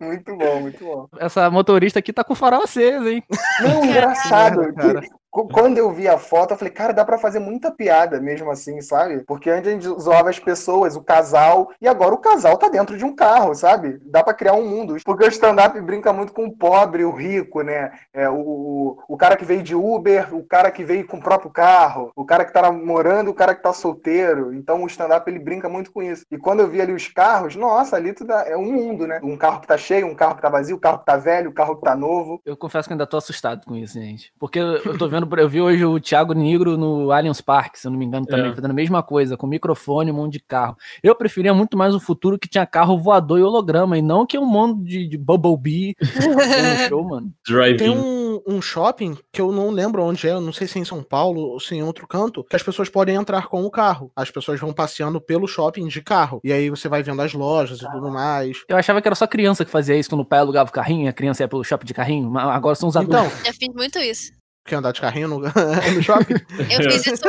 muito 0.00 0.36
bom, 0.36 0.60
muito 0.60 0.84
bom. 0.84 1.08
Essa 1.18 1.50
motorista 1.50 1.98
aqui 1.98 2.12
tá 2.12 2.22
com 2.22 2.32
o 2.32 2.36
farol 2.36 2.62
aceso, 2.62 3.08
hein? 3.08 3.22
Não, 3.60 3.84
engraçado. 3.84 4.72
Cara 4.74 5.02
quando 5.42 5.78
eu 5.78 5.90
vi 5.90 6.06
a 6.06 6.16
foto, 6.16 6.52
eu 6.52 6.56
falei, 6.56 6.72
cara, 6.72 6.92
dá 6.92 7.04
para 7.04 7.18
fazer 7.18 7.40
muita 7.40 7.70
piada 7.70 8.20
mesmo 8.20 8.50
assim, 8.50 8.80
sabe? 8.80 9.24
Porque 9.24 9.50
antes 9.50 9.68
a 9.68 9.72
gente 9.72 10.00
zoava 10.00 10.30
as 10.30 10.38
pessoas, 10.38 10.94
o 10.94 11.02
casal, 11.02 11.72
e 11.80 11.88
agora 11.88 12.14
o 12.14 12.18
casal 12.18 12.56
tá 12.56 12.68
dentro 12.68 12.96
de 12.96 13.04
um 13.04 13.14
carro, 13.14 13.52
sabe? 13.54 14.00
Dá 14.04 14.22
para 14.22 14.34
criar 14.34 14.52
um 14.52 14.66
mundo. 14.66 14.96
Porque 15.04 15.24
o 15.24 15.28
stand-up 15.28 15.78
brinca 15.80 16.12
muito 16.12 16.32
com 16.32 16.46
o 16.46 16.56
pobre, 16.56 17.04
o 17.04 17.10
rico, 17.10 17.62
né? 17.62 17.92
É, 18.12 18.30
o, 18.30 18.96
o 19.08 19.16
cara 19.16 19.36
que 19.36 19.44
veio 19.44 19.62
de 19.62 19.74
Uber, 19.74 20.34
o 20.34 20.44
cara 20.44 20.70
que 20.70 20.84
veio 20.84 21.06
com 21.06 21.16
o 21.16 21.22
próprio 21.22 21.50
carro, 21.50 22.12
o 22.14 22.24
cara 22.24 22.44
que 22.44 22.52
tá 22.52 22.62
namorando, 22.62 23.28
o 23.28 23.34
cara 23.34 23.54
que 23.54 23.62
tá 23.62 23.72
solteiro. 23.72 24.54
Então 24.54 24.84
o 24.84 24.86
stand-up 24.86 25.28
ele 25.28 25.40
brinca 25.40 25.68
muito 25.68 25.90
com 25.90 26.02
isso. 26.02 26.24
E 26.30 26.38
quando 26.38 26.60
eu 26.60 26.68
vi 26.68 26.80
ali 26.80 26.92
os 26.92 27.08
carros, 27.08 27.56
nossa, 27.56 27.96
ali 27.96 28.12
tudo 28.12 28.32
é 28.32 28.56
um 28.56 28.72
mundo, 28.72 29.06
né? 29.06 29.18
Um 29.22 29.36
carro 29.36 29.60
que 29.60 29.66
tá 29.66 29.76
cheio, 29.76 30.06
um 30.06 30.14
carro 30.14 30.36
que 30.36 30.42
tá 30.42 30.48
vazio, 30.48 30.76
um 30.76 30.80
carro 30.80 30.98
que 30.98 31.06
tá 31.06 31.16
velho, 31.16 31.50
um 31.50 31.54
carro 31.54 31.76
que 31.76 31.82
tá 31.82 31.96
novo. 31.96 32.40
Eu 32.44 32.56
confesso 32.56 32.88
que 32.88 32.94
ainda 32.94 33.06
tô 33.06 33.16
assustado 33.16 33.64
com 33.66 33.74
isso, 33.74 33.94
gente. 33.94 34.32
Porque 34.38 34.58
eu 34.58 34.96
tô 34.96 35.08
vendo 35.08 35.23
fazendo. 35.26 35.40
Eu 35.44 35.48
vi 35.48 35.60
hoje 35.60 35.84
o 35.84 35.98
Thiago 36.00 36.32
Negro 36.34 36.76
no 36.76 37.10
Allianz 37.10 37.40
Park, 37.40 37.76
se 37.76 37.86
eu 37.86 37.90
não 37.90 37.98
me 37.98 38.04
engano, 38.04 38.26
também, 38.26 38.50
É. 38.50 38.54
fazendo 38.54 38.70
a 38.70 38.74
mesma 38.74 39.02
coisa, 39.02 39.36
com 39.36 39.46
microfone, 39.46 40.10
um 40.10 40.14
monte 40.14 40.34
de 40.34 40.40
carro. 40.40 40.76
Eu 41.02 41.14
preferia 41.14 41.52
muito 41.54 41.76
mais 41.76 41.94
o 41.94 42.00
futuro 42.00 42.38
que 42.38 42.48
tinha 42.48 42.66
carro 42.66 42.98
voador 42.98 43.38
e 43.38 43.42
holograma, 43.42 43.96
e 43.98 44.02
não 44.02 44.26
que 44.26 44.38
um 44.38 44.46
monte 44.46 44.82
de, 44.84 45.08
de 45.08 45.18
Bumblebee 45.18 45.94
no 46.00 46.88
show, 46.88 47.04
mano. 47.04 47.32
Tem 47.76 47.90
um, 47.90 48.40
um 48.46 48.60
shopping 48.62 49.16
que 49.32 49.40
eu 49.40 49.52
não 49.52 49.70
lembro 49.70 50.02
onde 50.02 50.26
é, 50.28 50.32
eu 50.32 50.40
não 50.40 50.52
sei 50.52 50.66
se 50.66 50.78
é 50.78 50.82
em 50.82 50.84
São 50.84 51.02
Paulo 51.02 51.40
ou 51.40 51.60
se 51.60 51.74
é 51.74 51.78
em 51.78 51.82
outro 51.82 52.06
canto, 52.06 52.44
que 52.44 52.56
as 52.56 52.62
pessoas 52.62 52.88
podem 52.88 53.14
entrar 53.16 53.48
com 53.48 53.64
o 53.64 53.70
carro. 53.70 54.10
As 54.16 54.30
pessoas 54.30 54.60
vão 54.60 54.72
passeando 54.72 55.20
pelo 55.20 55.46
shopping 55.46 55.86
de 55.88 56.02
carro. 56.02 56.40
E 56.44 56.52
aí 56.52 56.70
você 56.70 56.88
vai 56.88 57.02
vendo 57.02 57.20
as 57.22 57.32
lojas 57.32 57.80
e 57.80 57.90
tudo 57.90 58.10
mais. 58.10 58.62
Eu 58.68 58.76
achava 58.76 59.00
que 59.00 59.08
era 59.08 59.14
só 59.14 59.26
criança 59.26 59.64
que 59.64 59.70
fazia 59.70 59.96
isso 59.96 60.08
quando 60.08 60.20
o 60.22 60.24
pai 60.24 60.38
alugava 60.40 60.70
o 60.70 60.72
carrinho, 60.72 61.08
a 61.08 61.12
criança 61.12 61.42
ia 61.42 61.48
pelo 61.48 61.64
shopping 61.64 61.86
de 61.86 61.94
carrinho, 61.94 62.30
mas 62.30 62.44
agora 62.48 62.74
são 62.74 62.88
os 62.88 62.96
adultos. 62.96 63.18
Então, 63.18 63.44
Já 63.44 63.52
fiz 63.52 63.74
muito 63.74 63.98
isso. 63.98 64.32
Quer 64.64 64.76
andar 64.76 64.92
de 64.92 65.00
carrinho 65.00 65.28
no, 65.28 65.38
no 65.40 66.02
shopping? 66.02 66.34
Eu 66.70 66.90
fiz 66.90 67.06
isso 67.06 67.28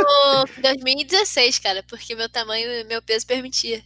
em 0.58 0.62
2016, 0.62 1.60
cara, 1.60 1.84
porque 1.88 2.16
meu 2.16 2.30
tamanho 2.30 2.72
e 2.72 2.84
meu 2.86 3.02
peso 3.02 3.28
permitia. 3.28 3.84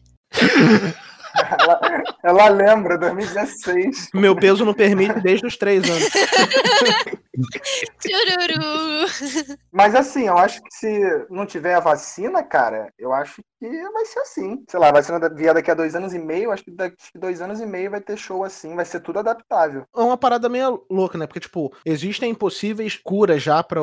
Ela, 1.59 2.03
ela 2.23 2.49
lembra, 2.49 2.97
2016. 2.97 4.09
Meu 4.13 4.35
peso 4.35 4.65
não 4.65 4.73
permite 4.73 5.19
desde 5.21 5.45
os 5.45 5.55
três 5.57 5.87
anos. 5.89 6.09
Mas 9.71 9.95
assim, 9.95 10.27
eu 10.27 10.37
acho 10.37 10.61
que 10.61 10.73
se 10.73 11.25
não 11.29 11.45
tiver 11.45 11.75
a 11.75 11.79
vacina, 11.79 12.43
cara, 12.43 12.91
eu 12.97 13.13
acho 13.13 13.41
que 13.59 13.69
vai 13.91 14.05
ser 14.05 14.19
assim. 14.19 14.63
Sei 14.69 14.79
lá, 14.79 14.89
a 14.89 14.91
vacina 14.93 15.19
da- 15.19 15.29
vier 15.29 15.53
daqui 15.53 15.69
a 15.69 15.73
dois 15.73 15.95
anos 15.95 16.13
e 16.13 16.19
meio, 16.19 16.51
acho 16.51 16.63
que 16.63 16.71
daqui 16.71 16.95
a 17.15 17.19
dois 17.19 17.41
anos 17.41 17.59
e 17.59 17.65
meio 17.65 17.91
vai 17.91 18.01
ter 18.01 18.17
show 18.17 18.43
assim, 18.43 18.75
vai 18.75 18.85
ser 18.85 18.99
tudo 19.01 19.19
adaptável. 19.19 19.85
É 19.95 20.01
uma 20.01 20.17
parada 20.17 20.47
meio 20.49 20.83
louca, 20.89 21.17
né? 21.17 21.27
Porque, 21.27 21.39
tipo, 21.39 21.73
existem 21.85 22.33
possíveis 22.33 22.99
curas 23.03 23.41
já 23.43 23.61
pra, 23.63 23.81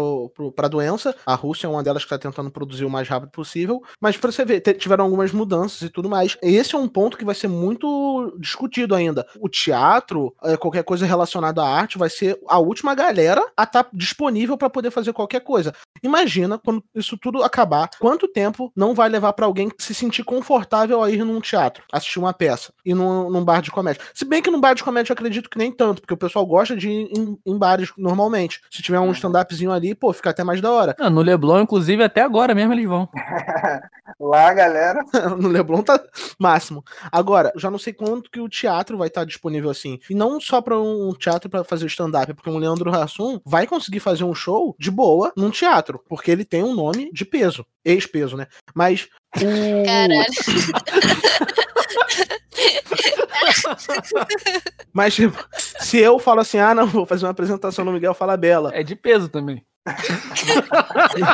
pra 0.54 0.68
doença. 0.68 1.14
A 1.26 1.34
Rússia 1.34 1.66
é 1.66 1.70
uma 1.70 1.82
delas 1.82 2.04
que 2.04 2.10
tá 2.10 2.18
tentando 2.18 2.50
produzir 2.50 2.84
o 2.84 2.90
mais 2.90 3.08
rápido 3.08 3.30
possível. 3.30 3.82
Mas 4.00 4.16
pra 4.16 4.32
você 4.32 4.44
ver, 4.44 4.60
tiveram 4.60 5.04
algumas 5.04 5.32
mudanças 5.32 5.82
e 5.82 5.90
tudo 5.90 6.08
mais. 6.08 6.36
E 6.42 6.56
esse 6.56 6.74
é 6.74 6.78
um 6.78 6.88
ponto 6.88 7.16
que 7.16 7.24
vai 7.24 7.34
ser 7.34 7.48
muito 7.48 8.34
discutido 8.38 8.94
ainda. 8.94 9.26
O 9.38 9.48
teatro, 9.48 10.34
é, 10.42 10.56
qualquer 10.56 10.82
coisa 10.84 11.04
relacionada 11.06 11.62
à 11.62 11.68
arte, 11.68 11.98
vai 11.98 12.08
ser 12.10 12.38
a 12.48 12.58
última 12.58 12.94
galera 12.94 13.44
a 13.56 13.64
estar 13.64 13.88
disponível 13.92 14.56
pra 14.56 14.70
poder 14.70 14.90
fazer 14.90 15.12
qualquer 15.12 15.40
coisa. 15.40 15.74
Imagina 16.02 16.58
quando 16.58 16.82
isso 16.94 17.16
tudo 17.18 17.42
acabar, 17.42 17.90
quanto 17.98 18.28
tempo 18.28 18.72
não 18.76 18.94
vai 18.94 19.08
levar 19.08 19.32
pra 19.32 19.46
alguém 19.46 19.65
se 19.78 19.94
sentir 19.94 20.24
confortável 20.24 21.02
a 21.02 21.10
ir 21.10 21.24
num 21.24 21.40
teatro, 21.40 21.82
assistir 21.92 22.18
uma 22.18 22.32
peça 22.32 22.72
e 22.84 22.94
num, 22.94 23.30
num 23.30 23.44
bar 23.44 23.60
de 23.62 23.70
comédia. 23.70 24.02
Se 24.14 24.24
bem 24.24 24.42
que 24.42 24.50
num 24.50 24.60
bar 24.60 24.74
de 24.74 24.84
comédia 24.84 25.12
eu 25.12 25.14
acredito 25.14 25.50
que 25.50 25.58
nem 25.58 25.72
tanto, 25.72 26.00
porque 26.00 26.14
o 26.14 26.16
pessoal 26.16 26.46
gosta 26.46 26.76
de 26.76 26.88
ir 26.88 27.10
em, 27.16 27.38
em 27.44 27.58
bares 27.58 27.92
normalmente. 27.96 28.60
Se 28.70 28.82
tiver 28.82 29.00
um 29.00 29.12
stand-upzinho 29.12 29.72
ali, 29.72 29.94
pô, 29.94 30.12
fica 30.12 30.30
até 30.30 30.44
mais 30.44 30.60
da 30.60 30.70
hora. 30.70 30.94
Ah, 30.98 31.10
no 31.10 31.22
Leblon, 31.22 31.60
inclusive, 31.60 32.02
até 32.02 32.22
agora 32.22 32.54
mesmo 32.54 32.72
eles 32.72 32.86
vão. 32.86 33.08
Lá, 34.18 34.52
galera, 34.54 35.04
no 35.38 35.48
Leblon 35.48 35.82
tá 35.82 36.00
máximo. 36.38 36.84
Agora, 37.10 37.52
já 37.56 37.70
não 37.70 37.78
sei 37.78 37.92
quanto 37.92 38.30
que 38.30 38.40
o 38.40 38.48
teatro 38.48 38.96
vai 38.96 39.08
estar 39.08 39.24
disponível 39.24 39.70
assim. 39.70 39.98
E 40.08 40.14
não 40.14 40.40
só 40.40 40.60
para 40.60 40.78
um 40.78 41.12
teatro 41.12 41.50
para 41.50 41.64
fazer 41.64 41.86
stand-up, 41.86 42.32
porque 42.34 42.48
o 42.48 42.58
Leandro 42.58 42.94
Hassum 42.94 43.40
vai 43.44 43.66
conseguir 43.66 44.00
fazer 44.00 44.24
um 44.24 44.34
show 44.34 44.74
de 44.78 44.90
boa 44.90 45.32
num 45.36 45.50
teatro, 45.50 46.02
porque 46.08 46.30
ele 46.30 46.44
tem 46.44 46.62
um 46.62 46.74
nome 46.74 47.10
de 47.12 47.24
peso, 47.24 47.66
ex-peso, 47.84 48.36
né? 48.36 48.46
Mas 48.74 49.08
Caralho. 49.32 50.24
Mas 54.92 55.14
tipo, 55.14 55.36
se 55.80 55.98
eu 55.98 56.18
falo 56.18 56.40
assim, 56.40 56.58
ah, 56.58 56.74
não, 56.74 56.86
vou 56.86 57.06
fazer 57.06 57.24
uma 57.26 57.30
apresentação 57.30 57.84
no 57.84 57.92
Miguel 57.92 58.14
Fala 58.14 58.36
Bela. 58.36 58.70
É 58.74 58.82
de 58.82 58.96
peso 58.96 59.28
também. 59.28 59.64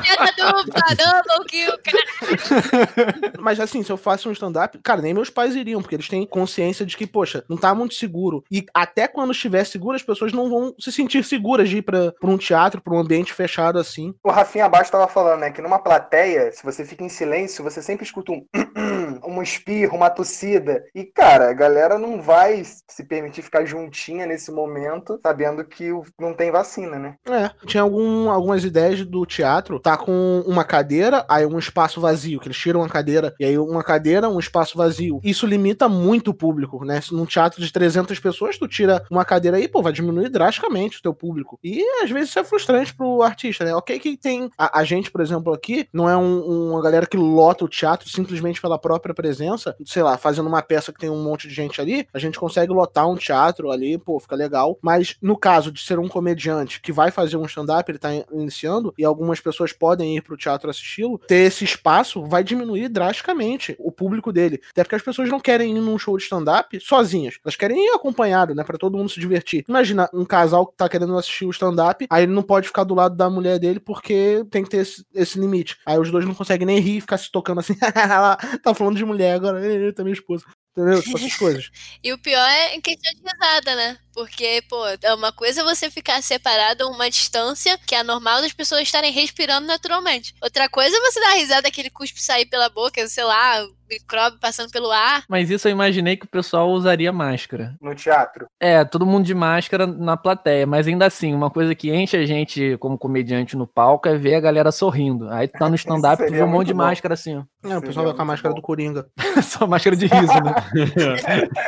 Piada 0.02 0.32
dupla, 0.36 0.82
double 0.96 1.46
kill, 1.48 1.72
cara. 1.82 3.32
Mas 3.40 3.58
assim, 3.60 3.82
se 3.82 3.90
eu 3.90 3.96
faço 3.96 4.28
um 4.28 4.32
stand-up, 4.32 4.78
cara, 4.82 5.00
nem 5.00 5.14
meus 5.14 5.30
pais 5.30 5.56
iriam, 5.56 5.80
porque 5.80 5.96
eles 5.96 6.08
têm 6.08 6.26
consciência 6.26 6.84
de 6.84 6.96
que, 6.96 7.06
poxa, 7.06 7.44
não 7.48 7.56
tá 7.56 7.74
muito 7.74 7.94
seguro. 7.94 8.44
E 8.50 8.64
até 8.74 9.08
quando 9.08 9.32
estiver 9.32 9.64
seguro, 9.64 9.96
as 9.96 10.02
pessoas 10.02 10.32
não 10.32 10.48
vão 10.48 10.74
se 10.78 10.92
sentir 10.92 11.24
seguras 11.24 11.68
de 11.68 11.78
ir 11.78 11.82
pra, 11.82 12.12
pra 12.12 12.30
um 12.30 12.38
teatro, 12.38 12.80
pra 12.80 12.94
um 12.94 12.98
ambiente 12.98 13.32
fechado 13.32 13.78
assim. 13.78 14.14
o 14.22 14.30
Rafinha 14.30 14.66
abaixo 14.66 14.92
tava 14.92 15.08
falando, 15.08 15.40
né, 15.40 15.50
que 15.50 15.62
numa 15.62 15.78
plateia, 15.78 16.52
se 16.52 16.62
você 16.62 16.84
fica 16.84 17.04
em 17.04 17.08
silêncio, 17.08 17.64
você 17.64 17.82
sempre 17.82 18.04
escuta 18.04 18.32
um 18.32 18.46
um 19.24 19.42
espirro, 19.42 19.96
uma 19.96 20.10
tossida. 20.10 20.84
E, 20.94 21.04
cara, 21.04 21.50
a 21.50 21.52
galera 21.52 21.98
não 21.98 22.20
vai 22.20 22.62
se 22.64 23.04
permitir 23.04 23.42
ficar 23.42 23.64
juntinha 23.64 24.26
nesse 24.26 24.50
momento, 24.50 25.18
sabendo 25.22 25.64
que 25.64 25.90
não 26.18 26.34
tem 26.34 26.50
vacina, 26.50 26.98
né? 26.98 27.16
É, 27.26 27.50
tinha 27.66 27.82
algum, 27.82 28.30
algumas 28.42 28.64
ideias 28.64 29.04
do 29.06 29.24
teatro, 29.24 29.78
tá 29.78 29.96
com 29.96 30.42
uma 30.46 30.64
cadeira, 30.64 31.24
aí 31.28 31.46
um 31.46 31.58
espaço 31.58 32.00
vazio, 32.00 32.40
que 32.40 32.48
eles 32.48 32.56
tiram 32.56 32.80
uma 32.80 32.88
cadeira, 32.88 33.34
e 33.38 33.44
aí 33.44 33.56
uma 33.58 33.82
cadeira, 33.82 34.28
um 34.28 34.38
espaço 34.38 34.76
vazio. 34.76 35.20
Isso 35.22 35.46
limita 35.46 35.88
muito 35.88 36.28
o 36.32 36.34
público, 36.34 36.84
né? 36.84 37.00
Num 37.10 37.24
teatro 37.24 37.62
de 37.62 37.72
300 37.72 38.18
pessoas, 38.18 38.58
tu 38.58 38.66
tira 38.68 39.04
uma 39.10 39.24
cadeira 39.24 39.56
aí, 39.56 39.68
pô, 39.68 39.82
vai 39.82 39.92
diminuir 39.92 40.28
drasticamente 40.28 40.98
o 40.98 41.02
teu 41.02 41.14
público. 41.14 41.58
E 41.62 41.82
às 42.02 42.10
vezes 42.10 42.30
isso 42.30 42.38
é 42.38 42.44
frustrante 42.44 42.94
pro 42.94 43.22
artista, 43.22 43.64
né? 43.64 43.74
Ok 43.74 43.98
que 43.98 44.16
tem... 44.16 44.50
A, 44.58 44.80
a 44.80 44.84
gente, 44.84 45.10
por 45.10 45.20
exemplo, 45.20 45.52
aqui, 45.52 45.86
não 45.92 46.08
é 46.08 46.16
um- 46.16 46.70
uma 46.72 46.82
galera 46.82 47.06
que 47.06 47.16
lota 47.16 47.64
o 47.64 47.68
teatro 47.68 48.08
simplesmente 48.08 48.60
pela 48.60 48.78
própria 48.78 49.14
presença, 49.14 49.74
sei 49.84 50.02
lá, 50.02 50.16
fazendo 50.18 50.48
uma 50.48 50.62
peça 50.62 50.92
que 50.92 50.98
tem 50.98 51.10
um 51.10 51.22
monte 51.22 51.46
de 51.48 51.54
gente 51.54 51.80
ali, 51.80 52.06
a 52.12 52.18
gente 52.18 52.38
consegue 52.38 52.72
lotar 52.72 53.08
um 53.08 53.16
teatro 53.16 53.70
ali, 53.70 53.96
pô, 53.98 54.18
fica 54.18 54.34
legal. 54.34 54.78
Mas 54.82 55.16
no 55.22 55.36
caso 55.36 55.70
de 55.70 55.80
ser 55.82 55.98
um 55.98 56.08
comediante 56.08 56.80
que 56.80 56.92
vai 56.92 57.10
fazer 57.10 57.36
um 57.36 57.44
stand-up, 57.46 57.90
ele 57.90 57.98
tá 57.98 58.08
iniciando, 58.32 58.92
e 58.96 59.04
algumas 59.04 59.40
pessoas 59.40 59.72
podem 59.72 60.16
ir 60.16 60.22
pro 60.22 60.36
teatro 60.36 60.70
assisti-lo, 60.70 61.18
ter 61.18 61.46
esse 61.46 61.64
espaço 61.64 62.24
vai 62.24 62.42
diminuir 62.42 62.88
drasticamente 62.88 63.76
o 63.78 63.90
público 63.90 64.32
dele. 64.32 64.60
Até 64.70 64.82
porque 64.82 64.96
as 64.96 65.02
pessoas 65.02 65.28
não 65.28 65.40
querem 65.40 65.76
ir 65.76 65.80
num 65.80 65.98
show 65.98 66.16
de 66.16 66.24
stand-up 66.24 66.78
sozinhas. 66.80 67.38
Elas 67.44 67.56
querem 67.56 67.86
ir 67.86 67.90
acompanhado, 67.90 68.54
né? 68.54 68.64
Pra 68.64 68.78
todo 68.78 68.96
mundo 68.96 69.10
se 69.10 69.20
divertir. 69.20 69.64
Imagina 69.68 70.08
um 70.12 70.24
casal 70.24 70.66
que 70.66 70.76
tá 70.76 70.88
querendo 70.88 71.16
assistir 71.16 71.44
o 71.44 71.50
stand-up, 71.50 72.06
aí 72.10 72.24
ele 72.24 72.32
não 72.32 72.42
pode 72.42 72.66
ficar 72.68 72.84
do 72.84 72.94
lado 72.94 73.16
da 73.16 73.28
mulher 73.28 73.58
dele 73.58 73.80
porque 73.80 74.44
tem 74.50 74.62
que 74.62 74.70
ter 74.70 74.78
esse, 74.78 75.04
esse 75.14 75.38
limite. 75.38 75.76
Aí 75.86 75.98
os 75.98 76.10
dois 76.10 76.24
não 76.24 76.34
conseguem 76.34 76.66
nem 76.66 76.78
rir 76.78 77.00
ficar 77.00 77.18
se 77.18 77.30
tocando 77.30 77.60
assim. 77.60 77.74
Tá 78.62 78.74
falando 78.74 78.96
de 78.96 79.04
mulher 79.04 79.34
agora, 79.34 79.64
eita, 79.64 80.02
minha 80.02 80.14
esposa. 80.14 80.44
Entendeu? 80.76 80.98
Essas 80.98 81.36
coisas. 81.36 81.70
E 82.02 82.12
o 82.12 82.18
pior 82.18 82.44
é 82.48 82.74
em 82.74 82.80
questão 82.80 83.12
de 83.12 83.20
risada, 83.20 83.76
né? 83.76 83.98
Porque, 84.14 84.62
pô, 84.68 84.84
é 85.02 85.14
uma 85.14 85.32
coisa 85.32 85.64
você 85.64 85.90
ficar 85.90 86.22
separado 86.22 86.84
a 86.84 86.88
uma 86.88 87.08
distância 87.08 87.78
que 87.86 87.94
é 87.94 88.02
normal 88.02 88.40
das 88.42 88.52
pessoas 88.52 88.82
estarem 88.82 89.10
respirando 89.12 89.66
naturalmente. 89.66 90.34
Outra 90.42 90.68
coisa 90.68 90.96
é 90.96 91.00
você 91.00 91.20
dar 91.20 91.32
risada, 91.34 91.68
aquele 91.68 91.90
cuspe 91.90 92.22
sair 92.22 92.46
pela 92.46 92.68
boca, 92.68 93.06
sei 93.08 93.24
lá, 93.24 93.66
micróbio 93.88 94.38
passando 94.40 94.70
pelo 94.70 94.90
ar. 94.90 95.24
Mas 95.28 95.50
isso 95.50 95.68
eu 95.68 95.72
imaginei 95.72 96.16
que 96.16 96.24
o 96.24 96.28
pessoal 96.28 96.70
usaria 96.70 97.12
máscara. 97.12 97.74
No 97.80 97.94
teatro. 97.94 98.46
É, 98.60 98.84
todo 98.84 99.04
mundo 99.06 99.24
de 99.24 99.34
máscara 99.34 99.86
na 99.86 100.16
plateia, 100.16 100.66
mas 100.66 100.86
ainda 100.86 101.06
assim, 101.06 101.34
uma 101.34 101.50
coisa 101.50 101.74
que 101.74 101.90
enche 101.94 102.16
a 102.16 102.24
gente 102.24 102.76
como 102.78 102.96
comediante 102.98 103.56
no 103.56 103.66
palco 103.66 104.08
é 104.08 104.16
ver 104.16 104.34
a 104.36 104.40
galera 104.40 104.72
sorrindo. 104.72 105.28
Aí 105.30 105.46
tu 105.48 105.58
tá 105.58 105.68
no 105.68 105.74
stand-up, 105.76 106.24
tu 106.24 106.32
vê 106.32 106.42
um 106.42 106.46
monte 106.48 106.68
de 106.68 106.72
bom. 106.74 106.78
máscara 106.78 107.14
assim, 107.14 107.36
ó. 107.36 107.42
É, 107.68 107.76
o 107.78 107.82
pessoal 107.82 108.06
vai 108.06 108.14
com 108.14 108.22
a 108.22 108.24
máscara 108.24 108.54
do 108.54 108.62
Coringa. 108.62 109.06
Só 109.42 109.66
máscara 109.66 109.94
de 109.96 110.06
riso, 110.06 110.32
né? 110.42 110.54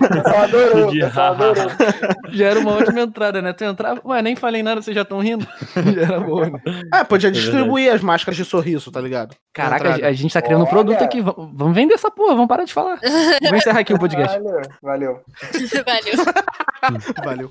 O 0.00 0.08
pessoal 0.08 0.42
adorou, 0.42 0.88
o 0.88 0.90
De 0.92 1.00
pessoal 1.00 1.10
haha. 1.10 1.10
adorou. 1.10 1.19
Já 2.32 2.46
era 2.48 2.60
uma 2.60 2.72
ótima 2.72 3.00
entrada, 3.00 3.42
né? 3.42 3.52
Tu 3.52 3.64
entrava, 3.64 4.00
ué, 4.04 4.22
nem 4.22 4.36
falei 4.36 4.62
nada, 4.62 4.80
vocês 4.82 4.94
já 4.94 5.02
estão 5.02 5.20
rindo. 5.20 5.46
Já 5.94 6.02
era 6.02 6.20
boa, 6.20 6.48
né? 6.50 6.60
É, 6.94 7.04
podia 7.04 7.28
É 7.28 7.32
distribuir 7.32 7.92
as 7.92 8.00
máscaras 8.00 8.36
de 8.36 8.44
sorriso, 8.44 8.90
tá 8.90 9.00
ligado? 9.00 9.34
Caraca, 9.52 9.90
a, 10.04 10.08
a 10.08 10.12
gente 10.12 10.32
tá 10.32 10.40
criando 10.42 10.62
um 10.64 10.66
produto 10.66 11.02
aqui. 11.02 11.20
v- 11.20 11.34
Vamos 11.54 11.74
vender 11.74 11.94
essa 11.94 12.10
porra, 12.10 12.34
vamos 12.34 12.48
parar 12.48 12.64
de 12.64 12.72
falar. 12.72 12.98
Vou 13.48 13.56
encerrar 13.56 13.80
aqui 13.80 13.92
o 13.92 13.98
podcast. 13.98 14.38
Valeu, 14.38 14.60
valeu. 14.82 15.20
Valeu. 17.22 17.50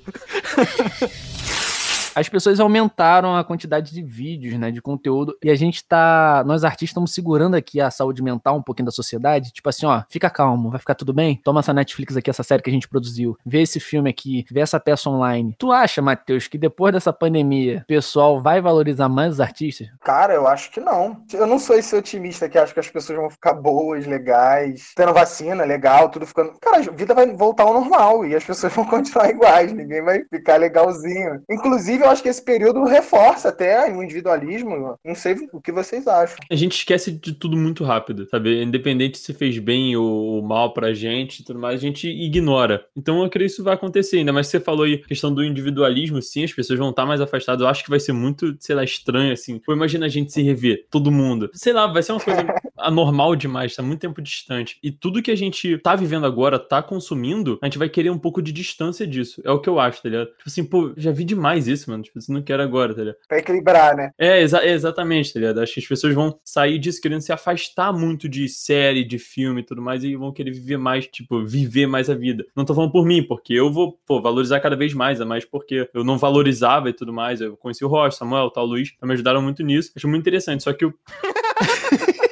As 2.14 2.28
pessoas 2.28 2.60
aumentaram 2.60 3.36
a 3.36 3.44
quantidade 3.44 3.92
de 3.92 4.02
vídeos, 4.02 4.58
né, 4.58 4.70
de 4.70 4.82
conteúdo, 4.82 5.36
e 5.42 5.50
a 5.50 5.54
gente 5.54 5.84
tá, 5.84 6.42
nós 6.46 6.64
artistas 6.64 6.90
estamos 6.90 7.14
segurando 7.14 7.54
aqui 7.54 7.80
a 7.80 7.90
saúde 7.90 8.22
mental 8.22 8.56
um 8.56 8.62
pouquinho 8.62 8.86
da 8.86 8.92
sociedade, 8.92 9.52
tipo 9.52 9.68
assim, 9.68 9.86
ó, 9.86 10.02
fica 10.08 10.28
calmo, 10.28 10.70
vai 10.70 10.78
ficar 10.78 10.94
tudo 10.94 11.12
bem? 11.12 11.40
Toma 11.44 11.60
essa 11.60 11.72
Netflix 11.72 12.16
aqui, 12.16 12.28
essa 12.28 12.42
série 12.42 12.62
que 12.62 12.70
a 12.70 12.72
gente 12.72 12.88
produziu, 12.88 13.36
vê 13.44 13.62
esse 13.62 13.78
filme 13.78 14.10
aqui, 14.10 14.44
vê 14.50 14.60
essa 14.60 14.80
peça 14.80 15.08
online. 15.08 15.54
Tu 15.58 15.70
acha, 15.70 16.02
Matheus, 16.02 16.48
que 16.48 16.58
depois 16.58 16.92
dessa 16.92 17.12
pandemia, 17.12 17.82
o 17.84 17.86
pessoal 17.86 18.40
vai 18.40 18.60
valorizar 18.60 19.08
mais 19.08 19.34
os 19.34 19.40
artistas? 19.40 19.88
Cara, 20.02 20.34
eu 20.34 20.46
acho 20.46 20.70
que 20.70 20.80
não. 20.80 21.22
Eu 21.32 21.46
não 21.46 21.58
sou 21.58 21.76
esse 21.76 21.94
otimista 21.94 22.48
que 22.48 22.58
acha 22.58 22.74
que 22.74 22.80
as 22.80 22.88
pessoas 22.88 23.18
vão 23.18 23.30
ficar 23.30 23.54
boas, 23.54 24.06
legais, 24.06 24.92
tendo 24.96 25.12
vacina, 25.12 25.64
legal, 25.64 26.08
tudo 26.08 26.26
ficando. 26.26 26.52
Cara, 26.60 26.78
a 26.78 26.90
vida 26.90 27.14
vai 27.14 27.26
voltar 27.34 27.64
ao 27.64 27.74
normal 27.74 28.26
e 28.26 28.34
as 28.34 28.44
pessoas 28.44 28.72
vão 28.74 28.84
continuar 28.84 29.30
iguais, 29.30 29.72
ninguém 29.72 30.02
vai 30.02 30.24
ficar 30.24 30.56
legalzinho. 30.56 31.42
Inclusive, 31.48 31.99
Inclusive, 32.00 32.04
eu 32.04 32.10
acho 32.10 32.22
que 32.22 32.28
esse 32.28 32.42
período 32.42 32.84
reforça 32.84 33.48
até 33.48 33.92
o 33.92 34.02
individualismo. 34.02 34.96
Não 35.04 35.14
sei 35.14 35.36
o 35.52 35.60
que 35.60 35.70
vocês 35.70 36.06
acham. 36.06 36.36
A 36.50 36.54
gente 36.54 36.76
esquece 36.76 37.12
de 37.12 37.32
tudo 37.32 37.56
muito 37.56 37.84
rápido, 37.84 38.26
sabe? 38.30 38.62
Independente 38.62 39.18
se 39.18 39.32
fez 39.34 39.58
bem 39.58 39.96
ou 39.96 40.42
mal 40.42 40.72
pra 40.72 40.94
gente 40.94 41.40
e 41.40 41.44
tudo 41.44 41.58
mais, 41.58 41.76
a 41.76 41.78
gente 41.78 42.08
ignora. 42.08 42.84
Então 42.96 43.22
eu 43.22 43.30
creio 43.30 43.48
que 43.48 43.54
isso 43.54 43.64
vai 43.64 43.74
acontecer 43.74 44.18
ainda. 44.18 44.32
Mas 44.32 44.46
você 44.46 44.58
falou 44.58 44.84
aí, 44.84 44.98
questão 44.98 45.32
do 45.32 45.44
individualismo, 45.44 46.20
sim, 46.22 46.44
as 46.44 46.52
pessoas 46.52 46.78
vão 46.78 46.90
estar 46.90 47.04
mais 47.04 47.20
afastadas. 47.20 47.62
Eu 47.62 47.68
acho 47.68 47.84
que 47.84 47.90
vai 47.90 48.00
ser 48.00 48.12
muito, 48.12 48.56
sei 48.58 48.74
lá, 48.74 48.84
estranho, 48.84 49.32
assim. 49.32 49.58
Pô, 49.58 49.72
imagina 49.72 50.06
a 50.06 50.08
gente 50.08 50.32
se 50.32 50.42
rever, 50.42 50.86
todo 50.90 51.10
mundo. 51.10 51.50
Sei 51.52 51.72
lá, 51.72 51.86
vai 51.86 52.02
ser 52.02 52.12
uma 52.12 52.20
coisa 52.20 52.40
anormal 52.78 53.36
demais, 53.36 53.76
tá 53.76 53.82
muito 53.82 54.00
tempo 54.00 54.22
distante. 54.22 54.78
E 54.82 54.90
tudo 54.90 55.22
que 55.22 55.30
a 55.30 55.36
gente 55.36 55.78
tá 55.78 55.94
vivendo 55.94 56.26
agora, 56.26 56.58
tá 56.58 56.82
consumindo, 56.82 57.58
a 57.60 57.66
gente 57.66 57.78
vai 57.78 57.88
querer 57.88 58.10
um 58.10 58.18
pouco 58.18 58.40
de 58.40 58.52
distância 58.52 59.06
disso. 59.06 59.42
É 59.44 59.50
o 59.50 59.60
que 59.60 59.68
eu 59.68 59.78
acho, 59.78 60.02
tá 60.02 60.08
ligado? 60.08 60.28
Tipo 60.28 60.42
assim, 60.46 60.64
pô, 60.64 60.92
já 60.96 61.10
vi 61.10 61.24
demais 61.24 61.68
isso, 61.68 61.89
mano. 61.90 62.02
Tipo, 62.02 62.18
não 62.28 62.42
quero 62.42 62.62
agora, 62.62 62.94
tá 62.94 63.00
ligado? 63.00 63.16
Pra 63.28 63.38
equilibrar, 63.38 63.96
né? 63.96 64.10
É, 64.18 64.40
exa 64.40 64.64
exatamente, 64.64 65.32
tá 65.32 65.40
ligado? 65.40 65.60
Acho 65.60 65.74
que 65.74 65.80
as 65.80 65.86
pessoas 65.86 66.14
vão 66.14 66.38
sair 66.44 66.78
disso 66.78 67.00
querendo 67.00 67.20
se 67.20 67.32
afastar 67.32 67.92
muito 67.92 68.28
de 68.28 68.48
série, 68.48 69.04
de 69.04 69.18
filme 69.18 69.60
e 69.60 69.64
tudo 69.64 69.82
mais, 69.82 70.04
e 70.04 70.16
vão 70.16 70.32
querer 70.32 70.52
viver 70.52 70.76
mais, 70.76 71.06
tipo, 71.06 71.44
viver 71.44 71.86
mais 71.86 72.08
a 72.08 72.14
vida. 72.14 72.44
Não 72.56 72.64
tô 72.64 72.74
falando 72.74 72.92
por 72.92 73.04
mim, 73.04 73.22
porque 73.22 73.54
eu 73.54 73.72
vou, 73.72 73.98
pô, 74.06 74.20
valorizar 74.20 74.60
cada 74.60 74.76
vez 74.76 74.94
mais, 74.94 75.20
é 75.20 75.24
mais 75.24 75.44
porque 75.44 75.88
eu 75.92 76.04
não 76.04 76.16
valorizava 76.16 76.88
e 76.88 76.92
tudo 76.92 77.12
mais. 77.12 77.40
Eu 77.40 77.56
conheci 77.56 77.84
o 77.84 77.88
Rocha, 77.88 78.18
Samuel, 78.18 78.44
o 78.44 78.50
tal 78.50 78.64
Luiz, 78.64 78.92
me 79.02 79.12
ajudaram 79.12 79.42
muito 79.42 79.62
nisso. 79.62 79.92
Acho 79.96 80.08
muito 80.08 80.22
interessante, 80.22 80.62
só 80.62 80.72
que 80.72 80.84
eu. 80.84 80.94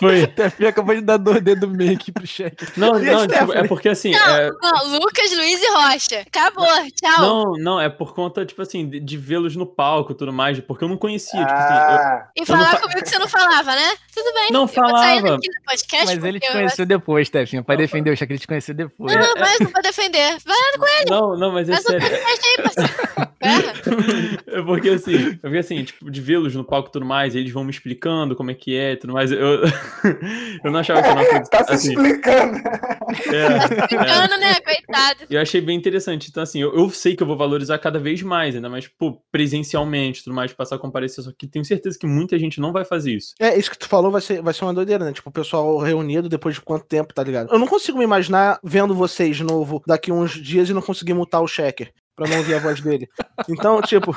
foi? 0.00 0.26
Tefinha 0.34 0.68
acabou 0.70 0.94
de 0.94 1.00
dar 1.02 1.16
dois 1.16 1.40
dedos 1.42 1.70
meio 1.70 1.92
aqui 1.92 2.10
pro 2.10 2.26
cheque. 2.26 2.66
Não, 2.76 2.98
não, 2.98 3.26
tipo, 3.28 3.52
é 3.52 3.66
porque 3.68 3.88
assim. 3.88 4.10
Não, 4.10 4.36
é- 4.36 4.50
não, 4.60 4.98
Lucas, 4.98 5.32
Luiz 5.36 5.62
e 5.62 5.70
Rocha. 5.70 6.20
Acabou, 6.26 6.66
tchau. 6.66 7.20
Não, 7.20 7.52
não, 7.58 7.80
é 7.80 7.88
por 7.88 8.14
conta, 8.14 8.44
tipo 8.44 8.60
assim, 8.62 8.88
de, 8.88 8.98
de 9.00 9.16
vê-los 9.16 9.54
no 9.56 9.66
palco 9.66 10.12
e 10.12 10.14
tudo 10.14 10.32
mais, 10.32 10.58
porque 10.60 10.84
eu 10.84 10.88
não 10.88 10.96
conhecia, 10.96 11.40
tipo 11.40 11.52
assim, 11.52 11.74
eu- 11.74 11.80
Ah, 11.80 12.28
E 12.36 12.40
eu 12.40 12.46
falar 12.46 12.58
não 12.64 12.70
fa- 12.72 12.80
comigo 12.80 13.02
que 13.02 13.08
você 13.08 13.18
não 13.18 13.28
falava, 13.28 13.74
né? 13.74 13.92
Tudo 14.14 14.32
bem. 14.34 14.48
Não 14.50 14.62
eu 14.62 14.66
vou 14.66 14.74
sair 14.74 14.90
falava. 15.20 15.36
daqui 15.36 15.48
do 15.48 15.62
podcast 15.66 16.06
Mas 16.14 16.24
ele 16.24 16.40
te 16.40 16.46
eu- 16.46 16.52
conheceu 16.52 16.86
depois, 16.86 17.28
Tefinha. 17.30 17.62
Pode 17.62 17.78
defender 17.78 18.10
o 18.10 18.16
cheque, 18.16 18.32
ele 18.32 18.40
te 18.40 18.46
conheceu 18.46 18.74
depois. 18.74 19.14
Não, 19.14 19.34
mas 19.38 19.58
não 19.60 19.70
vou 19.70 19.82
defender. 19.82 20.36
Vai, 20.44 21.04
Não, 21.08 21.36
não, 21.36 21.52
mas 21.52 21.68
é 21.68 21.76
sério. 21.76 22.06
aí, 22.06 23.26
Ferra. 23.40 23.72
É 24.50 24.62
porque 24.62 24.88
assim, 24.90 25.14
é 25.14 25.36
porque 25.36 25.58
assim, 25.58 25.84
tipo, 25.84 26.10
de 26.10 26.20
vê-los 26.20 26.54
no 26.54 26.64
palco 26.64 26.88
e 26.88 26.92
tudo 26.92 27.06
mais, 27.06 27.36
eles 27.36 27.52
vão 27.52 27.62
me 27.62 27.70
explicando 27.70 28.34
como 28.34 28.50
é 28.50 28.54
que 28.54 28.76
é 28.76 28.92
e 28.92 28.96
tudo 28.96 29.12
mais. 29.12 29.30
Eu, 29.30 29.38
eu 30.64 30.70
não 30.70 30.80
achava 30.80 31.00
que 31.00 31.08
era 31.08 31.20
uma 31.20 31.24
coisa 31.24 31.44
tá 31.44 31.64
se 31.64 31.72
assim. 31.72 31.92
explicando. 31.92 32.58
é, 33.32 33.36
é. 33.36 33.86
Brincando, 33.86 34.40
né? 34.40 34.54
Coitado. 34.60 35.20
Eu 35.30 35.40
achei 35.40 35.60
bem 35.60 35.76
interessante. 35.76 36.28
Então, 36.30 36.42
assim, 36.42 36.60
eu, 36.60 36.74
eu 36.74 36.90
sei 36.90 37.14
que 37.14 37.22
eu 37.22 37.26
vou 37.26 37.36
valorizar 37.36 37.78
cada 37.78 37.98
vez 37.98 38.22
mais, 38.22 38.56
ainda 38.56 38.68
mais, 38.68 38.88
pô, 38.88 39.22
presencialmente, 39.30 40.24
tudo 40.24 40.34
mais, 40.34 40.52
passar 40.52 40.76
a 40.76 40.78
comparecer. 40.78 41.22
Só 41.24 41.30
que 41.32 41.46
tenho 41.46 41.64
certeza 41.64 41.98
que 41.98 42.06
muita 42.06 42.38
gente 42.38 42.60
não 42.60 42.72
vai 42.72 42.84
fazer 42.84 43.12
isso. 43.14 43.34
É, 43.38 43.56
isso 43.56 43.70
que 43.70 43.78
tu 43.78 43.88
falou 43.88 44.10
vai 44.10 44.20
ser, 44.20 44.42
vai 44.42 44.52
ser 44.52 44.64
uma 44.64 44.74
doideira, 44.74 45.04
né? 45.04 45.12
Tipo, 45.12 45.30
o 45.30 45.32
pessoal 45.32 45.78
reunido 45.78 46.28
depois 46.28 46.56
de 46.56 46.60
quanto 46.60 46.86
tempo, 46.86 47.14
tá 47.14 47.22
ligado? 47.22 47.52
Eu 47.52 47.58
não 47.58 47.68
consigo 47.68 47.98
me 47.98 48.04
imaginar 48.04 48.58
vendo 48.64 48.94
vocês 48.94 49.36
de 49.36 49.44
novo 49.44 49.82
daqui 49.86 50.10
uns 50.10 50.32
dias 50.32 50.68
e 50.68 50.74
não 50.74 50.82
conseguir 50.82 51.14
mutar 51.14 51.40
o 51.40 51.46
checker. 51.46 51.92
Pra 52.20 52.28
não 52.28 52.36
ouvir 52.36 52.54
a 52.54 52.58
voz 52.58 52.82
dele. 52.82 53.08
Então, 53.48 53.80
tipo, 53.80 54.14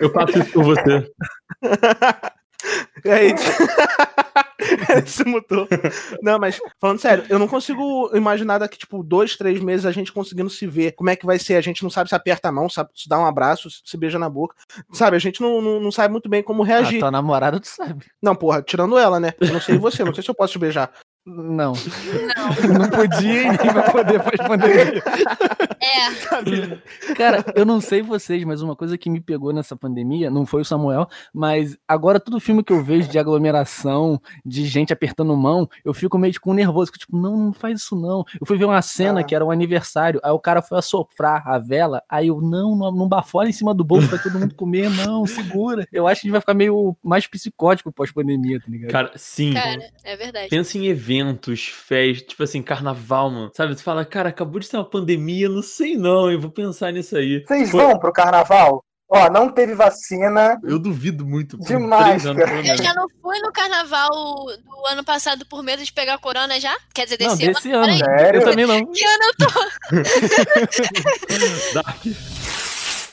Eu 0.00 0.12
faço 0.12 0.38
isso 0.38 0.52
por 0.52 0.62
você. 0.64 1.10
E 3.04 3.10
aí, 3.10 3.34
ele 4.88 5.06
se 5.06 5.24
mutou. 5.24 5.68
Não, 6.22 6.38
mas 6.38 6.58
falando 6.80 6.98
sério, 7.00 7.24
eu 7.28 7.38
não 7.38 7.46
consigo 7.48 8.10
imaginar 8.14 8.58
daqui, 8.58 8.78
tipo, 8.78 9.02
dois, 9.02 9.36
três 9.36 9.60
meses 9.60 9.84
a 9.84 9.90
gente 9.92 10.12
conseguindo 10.12 10.48
se 10.48 10.66
ver. 10.66 10.92
Como 10.92 11.10
é 11.10 11.16
que 11.16 11.26
vai 11.26 11.38
ser? 11.38 11.54
A 11.56 11.60
gente 11.60 11.82
não 11.82 11.90
sabe 11.90 12.08
se 12.08 12.14
aperta 12.14 12.48
a 12.48 12.52
mão, 12.52 12.68
sabe 12.68 12.90
se 12.94 13.08
dá 13.08 13.18
um 13.18 13.26
abraço, 13.26 13.68
se 13.84 13.96
beija 13.96 14.18
na 14.18 14.28
boca. 14.28 14.54
Sabe, 14.92 15.16
a 15.16 15.20
gente 15.20 15.40
não, 15.40 15.60
não, 15.60 15.80
não 15.80 15.90
sabe 15.92 16.12
muito 16.12 16.28
bem 16.28 16.42
como 16.42 16.62
Ah, 16.62 16.66
reagir. 16.66 17.00
tua 17.00 17.10
namorada, 17.10 17.58
tu 17.60 17.66
sabe. 17.68 18.06
Não, 18.22 18.34
porra, 18.34 18.62
tirando 18.62 18.96
ela, 18.96 19.18
né? 19.20 19.32
Eu 19.40 19.52
não 19.52 19.60
sei 19.60 19.76
você, 19.76 20.04
não 20.04 20.14
sei 20.14 20.22
se 20.22 20.30
eu 20.30 20.34
posso 20.34 20.52
te 20.52 20.58
beijar. 20.58 20.90
Não. 21.26 21.72
Não 22.78 22.88
podia 22.88 23.42
e 23.42 23.48
nem 23.48 23.72
vai 23.72 23.90
poder 23.90 24.22
pós-pandemia. 24.22 25.02
É. 25.80 27.14
Cara, 27.14 27.44
eu 27.54 27.64
não 27.64 27.80
sei 27.80 28.00
vocês, 28.00 28.44
mas 28.44 28.62
uma 28.62 28.76
coisa 28.76 28.96
que 28.96 29.10
me 29.10 29.20
pegou 29.20 29.52
nessa 29.52 29.74
pandemia, 29.76 30.30
não 30.30 30.46
foi 30.46 30.62
o 30.62 30.64
Samuel, 30.64 31.08
mas 31.34 31.76
agora 31.88 32.20
todo 32.20 32.38
filme 32.38 32.62
que 32.62 32.72
eu 32.72 32.82
vejo 32.82 33.08
de 33.08 33.18
aglomeração, 33.18 34.20
de 34.44 34.64
gente 34.66 34.92
apertando 34.92 35.36
mão, 35.36 35.68
eu 35.84 35.92
fico 35.92 36.16
meio 36.16 36.40
com 36.40 36.54
nervoso, 36.54 36.92
que, 36.92 36.98
tipo, 36.98 37.16
não, 37.16 37.36
não 37.36 37.52
faz 37.52 37.80
isso 37.80 37.96
não. 37.96 38.24
Eu 38.40 38.46
fui 38.46 38.56
ver 38.56 38.64
uma 38.64 38.80
cena 38.82 39.20
Ah. 39.20 39.24
que 39.24 39.34
era 39.34 39.44
um 39.44 39.50
aniversário, 39.50 40.20
aí 40.22 40.30
o 40.30 40.38
cara 40.38 40.62
foi 40.62 40.78
assoprar 40.78 41.42
a 41.48 41.58
vela, 41.58 42.02
aí 42.08 42.28
eu, 42.28 42.40
não, 42.40 42.76
não, 42.76 42.92
não 42.92 43.08
bafola 43.08 43.48
em 43.48 43.52
cima 43.52 43.74
do 43.74 43.82
bolso 43.84 44.08
pra 44.08 44.18
todo 44.18 44.38
mundo 44.38 44.54
comer, 44.54 44.88
não, 44.90 45.26
segura. 45.26 45.86
Eu 45.92 46.06
acho 46.06 46.20
que 46.20 46.26
a 46.26 46.28
gente 46.28 46.32
vai 46.32 46.40
ficar 46.40 46.54
meio 46.54 46.96
mais 47.02 47.26
psicótico 47.26 47.90
pós-pandemia, 47.92 48.60
tá 48.60 48.66
ligado? 48.68 48.90
Cara, 48.92 49.10
sim. 49.16 49.52
Cara, 49.54 49.90
é 50.04 50.16
verdade. 50.16 50.48
Pensa 50.48 50.78
em 50.78 50.86
eventos, 50.86 51.15
festas, 51.68 52.28
tipo 52.28 52.42
assim, 52.42 52.62
carnaval, 52.62 53.30
mano. 53.30 53.50
Sabe? 53.54 53.74
Tu 53.74 53.82
fala, 53.82 54.04
cara, 54.04 54.28
acabou 54.28 54.60
de 54.60 54.68
ter 54.68 54.76
uma 54.76 54.88
pandemia, 54.88 55.48
não 55.48 55.62
sei 55.62 55.96
não, 55.96 56.30
eu 56.30 56.40
vou 56.40 56.50
pensar 56.50 56.92
nisso 56.92 57.16
aí. 57.16 57.44
Vocês 57.46 57.70
Pô, 57.70 57.78
vão 57.78 57.98
pro 57.98 58.12
carnaval? 58.12 58.82
Ó, 59.08 59.30
não 59.30 59.48
teve 59.48 59.74
vacina. 59.74 60.58
Eu 60.64 60.80
duvido 60.80 61.24
muito. 61.24 61.56
Demais, 61.58 62.26
anos, 62.26 62.42
Eu 62.42 62.76
já 62.76 62.92
não 62.92 63.06
fui 63.22 63.38
no 63.38 63.52
carnaval 63.52 64.10
do 64.10 64.86
ano 64.90 65.04
passado 65.04 65.46
por 65.46 65.62
medo 65.62 65.84
de 65.84 65.92
pegar 65.92 66.18
corona 66.18 66.58
já? 66.58 66.76
Quer 66.92 67.04
dizer, 67.04 67.18
Não, 67.20 67.36
desse, 67.36 67.52
desse 67.52 67.70
ano. 67.70 67.84
ano. 67.84 67.98
Sério? 67.98 68.40
Eu 68.40 68.44
também 68.44 68.66
não. 68.66 68.84
que 68.92 69.04
ano 69.04 69.22
eu 69.22 69.34
tô? 69.46 69.46
Dark. 71.74 72.04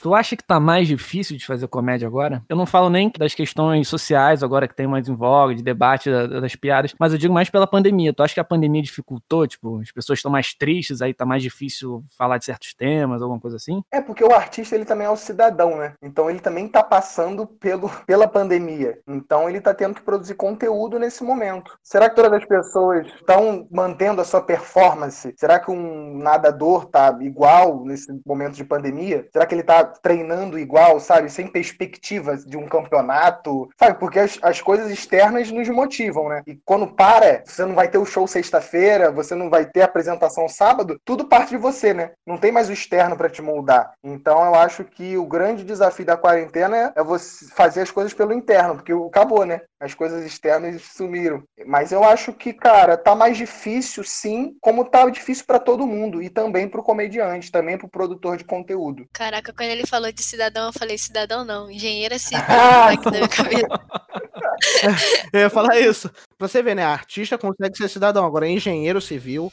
Tu 0.04 0.13
acha 0.13 0.36
que 0.36 0.44
tá 0.44 0.60
mais 0.60 0.86
difícil 0.86 1.38
de 1.38 1.46
fazer 1.46 1.66
comédia 1.70 2.06
agora? 2.06 2.44
Eu 2.50 2.58
não 2.58 2.66
falo 2.66 2.89
nem 2.89 3.10
das 3.18 3.34
questões 3.34 3.88
sociais 3.88 4.44
agora 4.44 4.68
que 4.68 4.76
tem 4.76 4.86
mais 4.86 5.08
em 5.08 5.16
voga, 5.16 5.56
de 5.56 5.63
debate 5.63 6.12
da- 6.12 6.28
das 6.42 6.58
piadas, 6.58 6.94
mas 7.00 7.13
eu 7.13 7.18
digo 7.18 7.34
mais 7.34 7.50
pela 7.50 7.66
pandemia. 7.66 8.13
Tu 8.13 8.22
acha 8.22 8.34
que 8.34 8.39
a 8.42 8.44
pandemia 8.44 8.82
dificultou? 8.82 9.48
Tipo, 9.48 9.80
as 9.80 9.94
pessoas 9.94 10.20
estão 10.20 10.30
mais 10.30 10.54
tristes, 10.54 11.02
aí 11.02 11.13
tá 11.13 11.26
mais 11.26 11.42
difícil 11.42 12.04
falar 12.18 12.38
de 12.38 12.44
certos 12.44 12.74
temas, 12.74 13.22
alguma 13.22 13.39
coisa 13.39 13.56
assim? 13.56 13.82
É 13.94 14.02
porque 14.02 14.26
o 14.26 14.34
artista 14.36 14.76
ele 14.76 14.84
também 14.84 15.08
é 15.08 15.10
o 15.10 15.16
cidadão, 15.16 15.78
né? 15.78 15.94
Então 16.02 16.30
ele 16.30 16.42
também 16.42 16.68
tá 16.68 16.84
passando 16.84 17.48
pelo, 17.48 17.89
pela 18.06 18.28
pandemia. 18.28 19.00
Então 19.08 19.50
ele 19.50 19.62
tá 19.62 19.74
tendo 19.74 19.96
que 19.96 20.02
produzir 20.02 20.36
conteúdo 20.36 21.00
nesse 21.00 21.24
momento. 21.24 21.78
Será 21.82 22.10
que 22.10 22.16
todas 22.18 22.34
as 22.34 22.46
pessoas 22.46 23.08
estão 23.08 23.66
mantendo 23.72 24.20
a 24.20 24.26
sua 24.26 24.42
performance? 24.42 25.34
Será 25.38 25.62
que 25.62 25.72
um 25.72 26.18
nadador 26.18 26.88
tá 26.88 27.18
igual 27.22 27.86
nesse 27.86 28.12
momento 28.26 28.56
de 28.56 28.66
pandemia? 28.66 29.26
Será 29.32 29.46
que 29.46 29.56
ele 29.56 29.63
tá 29.63 29.93
treinando 30.02 30.60
igual, 30.60 31.00
sabe? 31.00 31.30
Sem 31.30 31.48
perspectiva 31.48 32.38
de 32.38 32.58
um 32.58 32.68
campeonato? 32.68 33.70
Sabe? 33.78 34.00
Porque 34.00 34.20
as, 34.20 34.40
as 34.42 34.62
coisas 34.62 34.90
externas 34.90 35.52
nos 35.52 35.68
motivam, 35.70 36.30
né? 36.30 36.44
E 36.48 36.60
quando 36.66 36.88
para, 36.88 37.44
você 37.46 37.66
não 37.66 37.76
vai 37.76 37.88
ter 37.88 37.98
o 37.98 38.06
show 38.06 38.28
sexta-feira, 38.28 39.12
você 39.12 39.36
não 39.36 39.50
vai 39.50 39.66
ter 39.66 39.82
a 39.82 39.86
apresentação 39.86 40.48
sábado, 40.48 41.00
tudo 41.06 41.26
parte 41.26 41.50
de 41.50 41.58
você, 41.58 41.94
né? 41.94 42.12
Não 42.26 42.38
tem 42.38 42.52
mais 42.52 42.70
o 42.70 42.74
externo 42.74 43.16
para 43.18 43.30
te 43.30 43.42
moldar. 43.42 43.94
Então 44.04 44.44
eu 44.46 44.56
acho 44.56 44.84
que 44.84 45.18
o 45.18 45.26
grande 45.26 45.64
desafio 45.64 46.06
da 46.06 46.18
quarentena 46.18 46.94
é 46.96 47.04
você 47.04 47.46
fazer 47.56 47.82
as 47.82 47.92
coisas 47.92 48.14
pelo 48.14 48.34
interno, 48.34 48.76
porque 48.76 48.94
acabou, 48.94 49.46
né? 49.46 49.62
As 49.80 49.94
coisas 49.94 50.26
externas 50.26 50.82
sumiram. 50.82 51.44
Mas 51.66 51.92
eu 51.92 52.04
acho 52.04 52.32
que, 52.34 52.54
cara, 52.54 52.98
tá 52.98 53.16
mais 53.16 53.38
difícil, 53.38 54.04
sim, 54.04 54.56
como 54.62 54.86
tá 54.86 55.10
difícil 55.10 55.46
para 55.46 55.60
todo 55.60 55.88
mundo 55.88 56.22
e 56.22 56.30
também 56.30 56.68
pro 56.68 56.84
comediante, 56.84 57.52
também 57.52 57.78
pro 57.78 57.90
produtor 57.90 58.38
de 58.38 58.44
conteúdo. 58.44 59.06
Caraca, 59.14 59.54
quando 59.54 59.70
ele 59.70 59.83
falou 59.88 60.12
de 60.12 60.24
cidadão, 60.24 60.67
eu 60.67 60.74
falei 60.74 60.98
cidadão 60.98 61.46
não, 61.46 61.69
engenheira 61.69 62.17
civil. 62.19 62.43
Ah, 62.48 62.89
aqui 62.89 63.06
na 63.06 63.12
minha 63.12 63.28
cabeça. 63.28 63.67
Eu 65.34 65.41
ia 65.41 65.50
falar 65.50 65.80
isso. 65.80 66.10
Pra 66.38 66.48
você 66.48 66.62
ver, 66.62 66.76
né? 66.76 66.84
Artista 66.84 67.38
consegue 67.38 67.76
ser 67.78 67.89
cidadão, 67.89 68.26
agora 68.26 68.48
é 68.48 68.52
engenheiro 68.52 69.02
civil. 69.02 69.52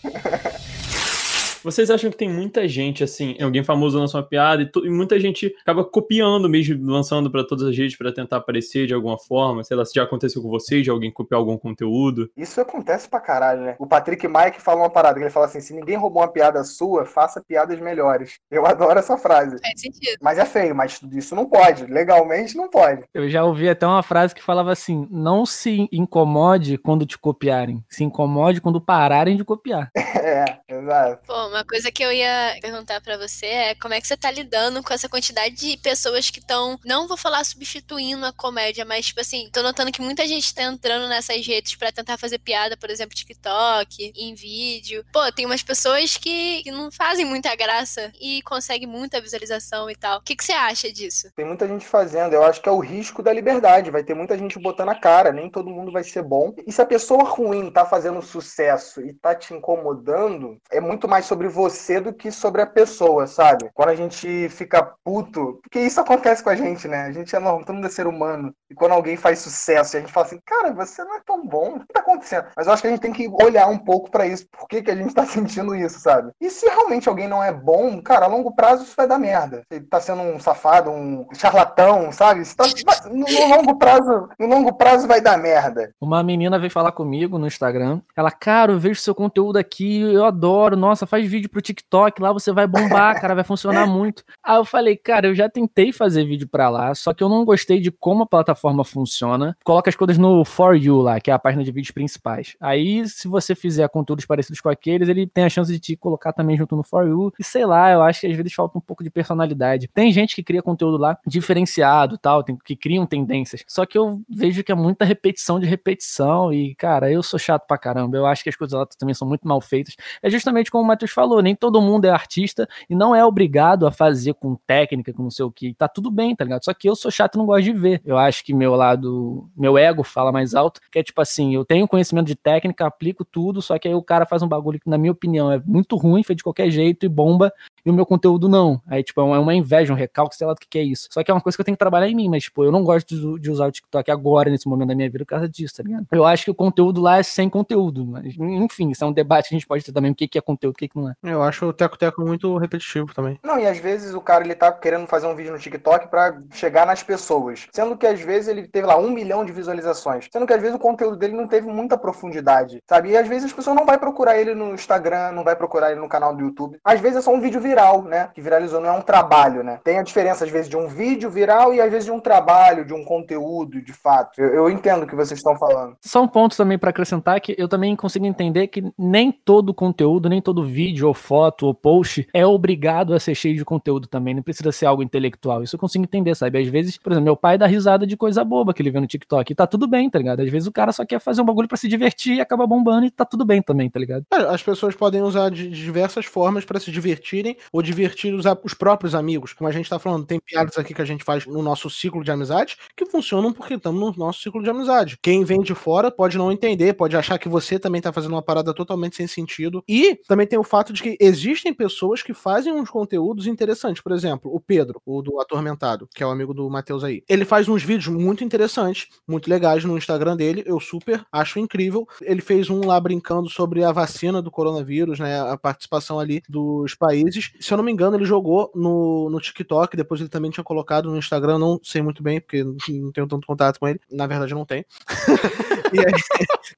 Vocês 1.63 1.91
acham 1.91 2.11
que 2.11 2.17
tem 2.17 2.29
muita 2.29 2.67
gente, 2.67 3.05
assim, 3.05 3.37
alguém 3.41 3.63
famoso 3.63 3.99
lança 3.99 4.17
uma 4.17 4.23
piada 4.23 4.63
e, 4.63 4.71
e 4.87 4.91
muita 4.91 5.21
gente 5.21 5.55
acaba 5.61 5.85
copiando 5.85 6.49
mesmo, 6.49 6.91
lançando 6.91 7.31
pra 7.31 7.45
todas 7.45 7.69
as 7.69 7.77
redes 7.77 7.97
pra 7.97 8.13
tentar 8.13 8.39
aparecer 8.39 8.87
de 8.87 8.95
alguma 8.95 9.19
forma? 9.19 9.63
Sei 9.63 9.77
lá, 9.77 9.85
se 9.85 9.95
já 9.95 10.03
aconteceu 10.03 10.43
com 10.43 10.49
vocês, 10.49 10.83
de 10.83 10.91
alguém 10.91 11.13
copiar 11.13 11.39
algum 11.39 11.59
conteúdo. 11.59 12.31
Isso 12.37 12.61
acontece 12.61 13.09
pra 13.09 13.21
caralho, 13.21 13.63
né? 13.63 13.77
O 13.79 13.87
Patrick 13.87 14.27
Mike 14.27 14.61
fala 14.61 14.81
uma 14.81 14.91
parada, 14.91 15.19
que 15.19 15.25
ele 15.25 15.31
fala 15.31 15.47
assim, 15.47 15.61
se 15.61 15.75
ninguém 15.75 15.97
roubou 15.97 16.23
uma 16.23 16.33
piada 16.33 16.65
sua, 16.65 17.05
faça 17.05 17.43
piadas 17.43 17.79
melhores. 17.79 18.39
Eu 18.51 18.67
adoro 18.67 18.99
essa 18.99 19.17
frase. 19.19 19.57
Faz 19.61 19.81
sentido. 19.81 20.19
Mas 20.21 20.39
é 20.39 20.45
feio, 20.45 20.75
mas 20.75 21.01
isso 21.13 21.35
não 21.35 21.47
pode. 21.47 21.87
Legalmente 21.87 22.57
não 22.57 22.69
pode. 22.69 23.03
Eu 23.13 23.29
já 23.29 23.45
ouvi 23.45 23.69
até 23.69 23.87
uma 23.87 24.03
frase 24.03 24.35
que 24.35 24.43
falava 24.43 24.73
assim: 24.73 25.07
não 25.11 25.45
se 25.45 25.89
incomode 25.93 26.79
quando 26.79 27.07
te 27.07 27.19
copiarem, 27.19 27.85
se 27.89 28.05
incomode 28.05 28.61
quando 28.61 28.81
pararem 28.81 29.37
de 29.37 29.45
copiar. 29.45 29.91
É, 30.21 30.60
Exato. 30.71 31.27
Pô, 31.27 31.49
uma 31.49 31.65
coisa 31.65 31.91
que 31.91 32.03
eu 32.03 32.13
ia 32.13 32.57
perguntar 32.61 33.01
pra 33.01 33.17
você 33.17 33.47
é 33.47 33.75
como 33.75 33.95
é 33.95 34.01
que 34.01 34.07
você 34.07 34.17
tá 34.17 34.31
lidando 34.31 34.83
com 34.83 34.93
essa 34.93 35.09
quantidade 35.09 35.55
de 35.57 35.77
pessoas 35.79 36.31
que 36.31 36.39
estão, 36.39 36.79
não 36.85 37.09
vou 37.09 37.17
falar 37.17 37.45
substituindo 37.45 38.25
a 38.25 38.33
comédia, 38.33 38.85
mas 38.85 39.07
tipo 39.07 39.21
assim, 39.21 39.49
tô 39.53 39.63
notando 39.63 39.93
que 39.93 40.01
muita 40.01 40.27
gente 40.27 40.55
tá 40.55 40.63
entrando 40.63 41.09
nessas 41.09 41.47
redes 41.47 41.75
pra 41.75 41.93
tentar 41.93 42.17
fazer 42.17 42.39
piada, 42.39 42.77
por 42.77 42.91
exemplo, 42.91 43.15
TikTok, 43.15 44.13
em 44.17 44.35
vídeo. 44.35 45.05
Pô, 45.13 45.31
tem 45.33 45.47
umas 45.47 45.63
pessoas 45.63 46.17
que, 46.17 46.63
que 46.63 46.71
não 46.71 46.91
fazem 46.91 47.25
muita 47.25 47.55
graça 47.57 48.13
e 48.21 48.43
conseguem 48.43 48.87
muita 48.87 49.21
visualização 49.21 49.91
e 49.91 49.97
tal. 49.97 50.19
O 50.19 50.23
que, 50.23 50.37
que 50.37 50.45
você 50.45 50.53
acha 50.53 50.93
disso? 50.93 51.31
Tem 51.35 51.45
muita 51.45 51.67
gente 51.67 51.87
fazendo. 51.87 52.35
Eu 52.35 52.45
acho 52.45 52.61
que 52.61 52.69
é 52.69 52.73
o 52.73 52.79
risco 52.79 53.23
da 53.23 53.33
liberdade. 53.33 53.91
Vai 53.91 54.05
ter 54.05 54.15
muita 54.15 54.37
gente 54.37 54.59
botando 54.59 54.91
a 54.91 54.95
cara. 54.95 55.33
Nem 55.33 55.51
todo 55.51 55.71
mundo 55.71 55.93
vai 55.93 56.05
ser 56.05 56.23
bom. 56.23 56.55
E 56.67 56.73
se 56.73 56.81
a 56.81 56.87
pessoa 56.87 57.25
ruim 57.25 57.71
tá 57.71 57.85
fazendo 57.85 58.23
sucesso 58.23 59.01
e 59.01 59.13
tá 59.15 59.35
te 59.35 59.55
incomodando, 59.55 60.60
é 60.71 60.81
muito 60.81 61.09
mais 61.09 61.27
sobre 61.27 61.49
você 61.49 62.01
do 62.01 62.13
que 62.13 62.31
sobre 62.31 62.63
a 62.63 62.67
pessoa, 62.67 63.27
sabe? 63.27 63.69
Quando 63.75 63.89
a 63.89 63.95
gente 63.95 64.49
fica 64.49 64.95
puto, 65.05 65.59
porque 65.63 65.81
isso 65.81 66.01
acontece 66.01 66.43
com 66.43 66.51
a 66.51 66.57
gente, 66.57 66.87
né? 66.87 67.03
A 67.03 67.13
gente 67.13 67.35
é 67.35 67.39
normal, 67.39 67.65
todo 67.65 67.75
mundo 67.75 67.87
é 67.87 67.91
ser 67.91 68.07
humano. 68.07 68.55
E 68.71 68.75
quando 68.75 68.93
alguém 68.93 69.17
faz 69.17 69.41
sucesso, 69.41 69.97
a 69.97 70.01
gente 70.01 70.13
fala 70.13 70.27
assim, 70.27 70.41
cara, 70.45 70.73
você 70.73 71.03
não 71.05 71.17
é 71.17 71.21
tão 71.25 71.47
bom. 71.47 71.77
O 71.77 71.81
que 71.81 71.93
tá 71.93 72.01
acontecendo? 72.01 72.47
Mas 72.57 72.67
eu 72.67 72.73
acho 72.73 72.83
que 72.83 72.89
a 72.89 72.91
gente 72.91 73.01
tem 73.01 73.13
que 73.13 73.29
olhar 73.43 73.67
um 73.67 73.79
pouco 73.79 74.11
pra 74.11 74.27
isso. 74.27 74.47
Por 74.51 74.69
que, 74.69 74.83
que 74.83 74.91
a 74.91 74.97
gente 74.97 75.15
tá 75.15 75.27
sentindo 75.27 75.75
isso, 75.75 75.99
sabe? 75.99 76.31
E 76.41 76.49
se 76.49 76.67
realmente 76.67 77.09
alguém 77.09 77.29
não 77.29 77.43
é 77.43 77.53
bom, 77.53 78.01
cara, 78.01 78.27
a 78.27 78.29
longo 78.29 78.55
prazo 78.55 78.85
isso 78.85 78.95
vai 78.97 79.09
dar 79.09 79.19
merda. 79.19 79.63
Você 79.69 79.81
tá 79.81 80.01
sendo 80.01 80.23
um 80.23 80.39
safado, 80.39 80.91
um 80.91 81.27
charlatão, 81.35 82.13
sabe? 82.13 82.43
Tá, 82.55 82.65
no, 83.11 83.27
no 83.27 83.57
longo 83.57 83.77
prazo, 83.77 84.29
no 84.39 84.47
longo 84.47 84.73
prazo 84.75 85.09
vai 85.09 85.21
dar 85.21 85.37
merda. 85.37 85.93
Uma 86.01 86.23
menina 86.23 86.59
veio 86.59 86.71
falar 86.71 86.93
comigo 86.93 87.39
no 87.39 87.47
Instagram. 87.47 88.01
Ela, 88.17 88.31
cara, 88.31 88.73
eu 88.73 88.79
vejo 88.79 89.01
seu 89.01 89.15
conteúdo 89.15 89.59
aqui, 89.59 90.01
eu 90.01 90.25
adoro. 90.25 90.50
Nossa, 90.77 91.07
faz 91.07 91.29
vídeo 91.29 91.49
pro 91.49 91.61
TikTok, 91.61 92.21
lá 92.21 92.33
você 92.33 92.53
vai 92.53 92.67
bombar, 92.67 93.21
cara, 93.21 93.35
vai 93.35 93.45
funcionar 93.45 93.87
muito. 93.87 94.25
Aí 94.43 94.57
eu 94.57 94.65
falei, 94.65 94.97
cara, 94.97 95.29
eu 95.29 95.35
já 95.35 95.49
tentei 95.49 95.93
fazer 95.93 96.25
vídeo 96.25 96.49
pra 96.49 96.69
lá, 96.69 96.95
só 96.95 97.13
que 97.13 97.23
eu 97.23 97.29
não 97.29 97.45
gostei 97.45 97.81
de 97.81 97.91
como 97.91 98.23
a 98.23 98.27
plataforma 98.27 98.85
funciona. 98.85 99.57
Coloca 99.65 99.89
as 99.89 99.97
coisas 99.97 100.19
no 100.19 100.45
For 100.45 100.77
You 100.77 101.01
lá, 101.01 101.21
que 101.21 101.31
é 101.31 101.35
a 101.35 101.39
página 101.39 101.63
de 101.63 101.71
vídeos 101.71 101.93
principais. 101.93 102.57
Aí, 102.61 103.07
se 103.09 103.29
você 103.29 103.55
fizer 103.55 103.89
conteúdos 103.89 104.27
parecidos 104.27 104.61
com 104.61 104.69
aqueles, 104.69 105.09
ele 105.09 105.27
tem 105.27 105.45
a 105.45 105.49
chance 105.49 105.71
de 105.73 105.79
te 105.79 105.97
colocar 105.97 106.33
também 106.33 106.57
junto 106.57 106.77
no 106.77 106.83
For 106.83 107.07
You. 107.07 107.33
E 107.39 107.45
sei 107.45 107.65
lá, 107.67 107.91
eu 107.91 108.03
acho 108.03 108.21
que 108.21 108.27
às 108.27 108.37
vezes 108.37 108.53
falta 108.53 108.79
um 108.79 108.81
pouco 108.81 109.05
de 109.05 109.11
personalidade. 109.11 109.89
Tem 109.93 110.13
gente 110.13 110.35
que 110.35 110.43
cria 110.43 110.63
conteúdo 110.63 110.97
lá 110.97 111.19
diferenciado 111.27 112.19
tal, 112.19 112.43
tem, 112.43 112.57
que 112.65 112.77
criam 112.77 113.07
tendências. 113.07 113.63
Só 113.67 113.87
que 113.87 113.97
eu 113.97 114.21
vejo 114.29 114.63
que 114.65 114.73
é 114.73 114.75
muita 114.75 115.05
repetição 115.05 115.59
de 115.61 115.67
repetição. 115.67 116.53
E, 116.53 116.75
cara, 116.75 117.11
eu 117.11 117.23
sou 117.23 117.39
chato 117.39 117.67
pra 117.67 117.79
caramba. 117.79 118.17
Eu 118.17 118.27
acho 118.27 118.43
que 118.43 118.49
as 118.49 118.57
coisas 118.57 118.79
lá 118.79 118.87
também 118.99 119.15
são 119.15 119.27
muito 119.29 119.47
mal 119.47 119.61
feitas. 119.61 119.95
É 120.23 120.31
justamente 120.41 120.71
como 120.71 120.85
o 120.85 120.87
Matheus 120.87 121.11
falou, 121.11 121.41
nem 121.43 121.55
todo 121.55 121.81
mundo 121.81 122.07
é 122.07 122.11
artista 122.11 122.69
e 122.89 122.95
não 122.95 123.15
é 123.15 123.25
obrigado 123.25 123.87
a 123.87 123.93
fazer 123.93 124.35
com 124.35 124.57
técnica, 124.67 125.13
com 125.13 125.23
não 125.23 125.31
sei 125.31 125.45
o 125.45 125.51
que. 125.51 125.75
Tá 125.75 125.87
tudo 125.87 126.11
bem, 126.11 126.35
tá 126.35 126.45
ligado? 126.45 126.65
Só 126.65 126.75
que 126.75 126.89
eu 126.89 126.97
sou 126.97 127.11
chato 127.11 127.35
e 127.35 127.39
não 127.39 127.47
gosto 127.47 127.65
de 127.65 127.73
ver. 127.73 128.01
Eu 128.05 128.19
acho 128.19 128.45
que 128.45 128.53
meu 128.53 128.75
lado, 128.75 129.49
meu 129.57 129.79
ego 129.79 130.03
fala 130.03 130.33
mais 130.33 130.55
alto, 130.55 130.81
que 130.91 130.99
é 130.99 131.03
tipo 131.03 131.21
assim, 131.21 131.55
eu 131.55 131.65
tenho 131.65 131.87
conhecimento 131.87 132.27
de 132.27 132.35
técnica, 132.35 132.87
aplico 132.87 133.25
tudo, 133.25 133.63
só 133.63 133.79
que 133.79 133.87
aí 133.87 133.95
o 133.95 134.03
cara 134.03 134.27
faz 134.27 134.43
um 134.43 134.49
bagulho 134.49 134.81
que, 134.81 134.89
na 134.89 134.99
minha 134.99 135.13
opinião, 135.13 135.53
é 135.53 135.61
muito 135.65 135.97
ruim, 135.97 136.23
feito 136.23 136.39
de 136.39 136.45
qualquer 136.45 136.71
jeito 136.71 137.05
e 137.05 137.09
bomba, 137.09 137.53
e 137.85 137.91
o 137.91 137.95
meu 137.95 138.07
conteúdo 138.07 138.49
não. 138.49 138.81
Aí, 138.87 139.03
tipo, 139.03 139.21
é 139.21 139.25
uma 139.25 139.55
inveja, 139.55 139.93
um 139.93 139.97
recalque, 139.97 140.37
sei 140.37 140.47
lá 140.47 140.55
do 140.55 140.61
que, 140.61 140.69
que 140.69 140.79
é 140.79 140.83
isso. 140.83 141.09
Só 141.11 141.23
que 141.23 141.31
é 141.31 141.35
uma 141.35 141.41
coisa 141.41 141.57
que 141.57 141.61
eu 141.61 141.65
tenho 141.65 141.77
que 141.77 141.79
trabalhar 141.79 142.09
em 142.09 142.15
mim, 142.15 142.29
mas, 142.29 142.45
tipo, 142.45 142.65
eu 142.65 142.73
não 142.73 142.85
gosto 142.85 143.39
de, 143.39 143.51
usar 143.51 143.67
o 143.67 143.73
TikTok 143.73 144.11
agora, 144.11 144.51
nesse 144.51 144.69
momento 144.69 144.89
da 144.89 144.95
minha 144.95 145.09
vida, 145.09 145.25
por 145.25 145.31
causa 145.31 145.49
disso, 145.49 145.77
tá 145.77 145.83
ligado? 145.83 146.07
Eu 146.13 146.25
acho 146.25 146.45
que 146.45 146.51
o 146.51 146.55
conteúdo 146.55 147.01
lá 147.01 147.19
é 147.19 147.23
sem 147.23 147.49
conteúdo, 147.49 148.07
mas, 148.07 148.35
enfim, 148.39 148.91
isso 148.91 149.05
é 149.05 149.07
um 149.07 149.13
debate 149.13 149.49
que 149.49 149.55
a 149.55 149.59
gente 149.59 149.67
pode 149.67 149.85
ter 149.85 149.93
também, 149.93 150.13
que, 150.21 150.29
que 150.29 150.39
é 150.39 150.43
conteúdo, 150.43 150.75
o 150.75 150.77
que, 150.77 150.89
que 150.89 150.97
não 150.97 151.09
é. 151.09 151.15
Eu 151.23 151.43
acho 151.43 151.67
o 151.67 151.73
teco-teco 151.73 152.21
muito 152.21 152.57
repetitivo 152.59 153.15
também. 153.15 153.39
Não, 153.43 153.59
e 153.59 153.67
às 153.67 153.79
vezes 153.79 154.15
o 154.15 154.21
cara 154.21 154.45
ele 154.45 154.55
tá 154.55 154.71
querendo 154.73 155.07
fazer 155.07 155.27
um 155.27 155.35
vídeo 155.35 155.53
no 155.53 155.59
TikTok 155.59 156.09
pra 156.09 156.39
chegar 156.53 156.87
nas 156.87 157.03
pessoas. 157.03 157.67
Sendo 157.73 157.97
que 157.97 158.07
às 158.07 158.21
vezes 158.21 158.49
ele 158.49 158.69
teve 158.69 158.87
lá 158.87 158.99
um 158.99 159.11
milhão 159.11 159.45
de 159.45 159.53
visualizações. 159.53 160.29
Sendo 160.31 160.47
que 160.47 160.53
às 160.53 160.61
vezes 160.61 160.77
o 160.77 160.81
conteúdo 160.81 161.17
dele 161.17 161.35
não 161.35 161.47
teve 161.47 161.67
muita 161.69 161.97
profundidade, 161.97 162.83
sabe? 162.89 163.11
E 163.11 163.17
às 163.17 163.27
vezes 163.27 163.47
as 163.47 163.53
pessoas 163.53 163.77
não 163.77 163.87
vai 163.87 163.99
procurar 163.99 164.39
ele 164.39 164.55
no 164.55 164.75
Instagram, 164.75 165.33
não 165.33 165.45
vai 165.45 165.57
procurar 165.57 165.91
ele 165.93 166.01
no 166.01 166.09
canal 166.09 166.35
do 166.35 166.43
YouTube. 166.43 166.79
Às 166.85 167.01
vezes 167.01 167.19
é 167.19 167.23
só 167.23 167.33
um 167.33 167.41
vídeo 167.41 167.61
viral, 167.61 168.03
né? 168.03 168.31
Que 168.35 168.43
viralizou, 168.43 168.81
não 168.81 168.89
é 168.89 168.93
um 168.93 169.03
trabalho, 169.03 169.63
né? 169.63 169.81
Tem 169.85 169.99
a 169.99 170.03
diferença 170.03 170.45
às 170.45 170.51
vezes 170.51 170.69
de 170.69 170.77
um 170.77 170.87
vídeo 170.87 171.31
viral 171.31 171.73
e 171.73 171.81
às 171.81 171.91
vezes 171.91 172.05
de 172.05 172.13
um 172.13 172.21
trabalho, 172.21 172.85
de 172.85 172.93
um 172.93 173.05
conteúdo, 173.05 173.81
de 173.81 173.93
fato. 173.93 174.41
Eu, 174.41 174.49
eu 174.49 174.71
entendo 174.71 175.05
o 175.05 175.07
que 175.07 175.17
vocês 175.17 175.39
estão 175.39 175.57
falando. 175.57 175.97
Só 176.03 176.23
um 176.23 176.29
ponto 176.29 176.57
também 176.57 176.79
para 176.79 176.91
acrescentar 176.91 177.41
que 177.41 177.55
eu 177.57 177.69
também 177.69 177.97
consigo 177.97 178.27
entender 178.27 178.67
que 178.69 178.93
nem 178.99 179.33
todo 179.33 179.73
conteúdo, 179.73 180.10
nem 180.29 180.41
todo 180.41 180.65
vídeo 180.65 181.07
ou 181.07 181.15
foto 181.15 181.67
ou 181.67 181.75
post 181.75 182.27
é 182.33 182.45
obrigado 182.47 183.15
a 183.15 183.21
ser 183.21 183.35
cheio 183.35 183.57
de 183.57 183.65
conteúdo 183.65 184.09
também, 184.09 184.35
não 184.35 184.43
precisa 184.43 184.73
ser 184.73 184.87
algo 184.87 185.03
intelectual. 185.03 185.63
Isso 185.63 185.77
eu 185.77 185.81
consigo 185.81 186.05
entender, 186.05 186.35
sabe? 186.35 186.59
Às 186.59 186.69
vezes, 186.69 186.97
por 186.97 187.13
exemplo, 187.13 187.27
meu 187.27 187.37
pai 187.37 187.59
dá 187.59 187.67
risada 187.67 188.07
de 188.07 188.17
coisa 188.17 188.43
boba 188.43 188.73
que 188.73 188.83
ele 188.83 188.91
vê 188.91 189.01
no 189.01 189.07
TikTok 189.07 189.53
e 189.53 189.55
tá 189.55 189.67
tudo 189.67 189.87
bem, 189.87 190.09
tá 190.09 190.19
ligado? 190.19 190.41
Às 190.41 190.51
vezes 190.51 190.67
o 190.67 190.73
cara 190.73 190.93
só 190.93 191.05
quer 191.05 191.21
fazer 191.21 191.43
um 191.43 191.45
bagulho 191.45 191.69
para 191.69 191.77
se 191.77 191.89
divertir 191.89 192.37
e 192.37 192.41
acaba 192.41 192.67
bombando 192.67 193.07
e 193.07 193.11
tá 193.11 193.25
tudo 193.25 193.45
bem 193.45 193.63
também, 193.63 193.91
tá 193.91 194.01
ligado? 194.01 194.25
É, 194.33 194.37
as 194.37 194.63
pessoas 194.63 194.95
podem 194.95 195.23
usar 195.23 195.51
de 195.51 195.69
diversas 195.69 196.27
formas 196.27 196.65
para 196.65 196.81
se 196.81 196.91
divertirem 196.91 197.57
ou 197.73 197.83
divertir 197.83 198.35
os, 198.35 198.45
os 198.65 198.75
próprios 198.75 199.15
amigos. 199.15 199.53
Como 199.53 199.69
a 199.69 199.73
gente 199.73 199.89
tá 199.89 199.99
falando, 199.99 200.27
tem 200.27 200.41
piadas 200.41 200.79
aqui 200.79 200.95
que 200.95 201.03
a 201.03 201.05
gente 201.05 201.25
faz 201.25 201.47
no 201.47 201.63
nosso 201.63 201.91
ciclo 201.91 202.25
de 202.25 202.31
amizade 202.31 202.77
que 202.97 203.07
funcionam 203.07 203.53
porque 203.53 203.75
estamos 203.75 204.01
no 204.01 204.25
nosso 204.25 204.41
ciclo 204.41 204.63
de 204.63 204.71
amizade. 204.71 205.19
Quem 205.23 205.45
vem 205.45 205.61
de 205.61 205.75
fora 205.75 206.11
pode 206.11 206.39
não 206.39 206.51
entender, 206.51 206.95
pode 206.95 207.17
achar 207.17 207.39
que 207.39 207.49
você 207.49 207.79
também 207.79 208.01
tá 208.01 208.13
fazendo 208.13 208.33
uma 208.33 208.43
parada 208.43 208.73
totalmente 208.73 209.17
sem 209.17 209.27
sentido. 209.27 209.83
E 209.89 210.00
também 210.27 210.47
tem 210.47 210.59
o 210.59 210.65
fato 210.65 210.93
de 210.93 211.03
que 211.03 211.17
existem 211.21 211.73
pessoas 211.73 212.23
que 212.23 212.35
fazem 212.35 212.73
uns 212.73 212.91
conteúdos 212.91 213.47
interessantes. 213.47 214.03
Por 214.03 214.13
exemplo, 214.13 214.55
o 214.55 214.61
Pedro, 214.61 215.01
o 215.05 215.23
do 215.23 215.41
Atormentado, 215.41 216.09
que 216.15 216.23
é 216.23 216.27
o 216.27 216.31
amigo 216.31 216.55
do 216.55 216.69
Matheus 216.69 217.05
aí. 217.05 217.23
Ele 217.29 217.45
faz 217.45 217.69
uns 217.69 217.83
vídeos 217.83 218.09
muito 218.09 218.45
interessantes, 218.45 219.09
muito 219.27 219.49
legais 219.49 219.85
no 219.85 219.97
Instagram 219.97 220.37
dele. 220.37 220.63
Eu 220.67 220.81
super 220.81 221.25
acho 221.33 221.59
incrível. 221.59 222.07
Ele 222.23 222.41
fez 222.41 222.71
um 222.71 222.87
lá 222.87 222.99
brincando 223.01 223.49
sobre 223.49 223.85
a 223.85 223.93
vacina 223.93 224.43
do 224.43 224.51
coronavírus, 224.51 225.19
né? 225.19 225.41
A 225.41 225.57
participação 225.57 226.19
ali 226.19 226.43
dos 226.49 226.95
países. 226.95 227.53
Se 227.61 227.73
eu 227.73 227.77
não 227.77 227.85
me 227.85 227.93
engano, 227.93 228.17
ele 228.17 228.25
jogou 228.25 228.71
no, 228.75 229.29
no 229.31 229.41
TikTok, 229.41 229.97
depois 229.97 230.21
ele 230.21 230.31
também 230.31 230.51
tinha 230.51 230.65
colocado 230.65 231.11
no 231.11 231.19
Instagram, 231.19 231.59
não 231.59 231.81
sei 231.83 232.03
muito 232.03 232.23
bem, 232.23 232.41
porque 232.41 232.63
não 232.89 233.13
tenho 233.13 233.27
tanto 233.27 233.47
contato 233.47 233.79
com 233.79 233.89
ele. 233.89 234.01
Na 234.11 234.27
verdade, 234.27 234.55
não 234.55 234.65
tenho. 234.65 234.85
e 235.93 235.99
aí, 235.99 236.13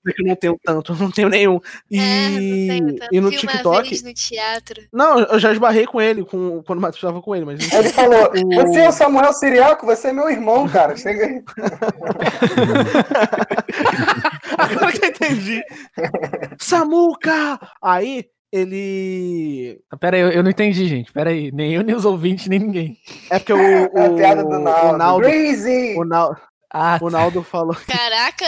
eu 0.18 0.26
não 0.26 0.36
tenho 0.36 0.60
tanto, 0.62 0.94
não 0.94 1.10
tenho 1.10 1.28
nenhum. 1.28 1.60
E, 1.90 1.98
É, 1.98 2.28
não 2.30 2.66
tenho 2.66 2.96
tanto. 2.96 3.11
E 3.12 3.20
no 3.20 3.30
TikTok. 3.30 4.02
No 4.04 4.14
teatro. 4.14 4.82
Não, 4.92 5.18
eu 5.20 5.38
já 5.38 5.52
esbarrei 5.52 5.86
com 5.86 6.00
ele 6.00 6.24
com, 6.24 6.62
quando 6.62 6.78
o 6.78 6.82
Matheus 6.82 6.96
estava 6.96 7.20
com 7.22 7.34
ele, 7.36 7.44
mas. 7.44 7.72
Ele 7.72 7.88
falou: 7.90 8.30
O- 8.34 8.66
Você 8.66 8.80
é 8.80 8.88
o 8.88 8.92
Samuel 8.92 9.32
Siriaco, 9.32 9.86
você 9.86 10.08
é 10.08 10.12
meu 10.12 10.28
irmão, 10.30 10.68
cara. 10.68 10.96
Chega 10.96 11.26
aí. 11.26 11.42
Agora 14.58 14.92
que 14.92 15.04
eu 15.04 15.08
entendi. 15.08 15.62
Samuca! 16.58 17.58
Aí 17.82 18.24
ele. 18.52 19.80
Ah, 19.90 19.96
Pera 19.96 20.16
aí, 20.16 20.22
eu, 20.22 20.30
eu 20.30 20.42
não 20.42 20.50
entendi, 20.50 20.86
gente. 20.86 21.12
Pera 21.12 21.30
aí. 21.30 21.50
Nem 21.52 21.72
eu, 21.74 21.82
nem 21.82 21.94
os 21.94 22.04
ouvintes, 22.04 22.46
nem 22.48 22.58
ninguém. 22.58 22.96
É 23.30 23.38
porque 23.38 23.52
o. 23.52 23.56
É 23.96 24.06
a 24.06 24.10
o- 24.10 24.16
piada 24.16 24.42
do 24.44 24.56
o 24.56 24.60
Naldo. 24.60 24.98
Naldo. 24.98 25.24
Crazy! 25.26 25.94
O 25.98 26.04
Naldo, 26.04 26.36
Ah, 26.72 26.98
o 27.00 27.10
Naldo 27.10 27.42
falou. 27.42 27.76
Caraca, 27.86 28.44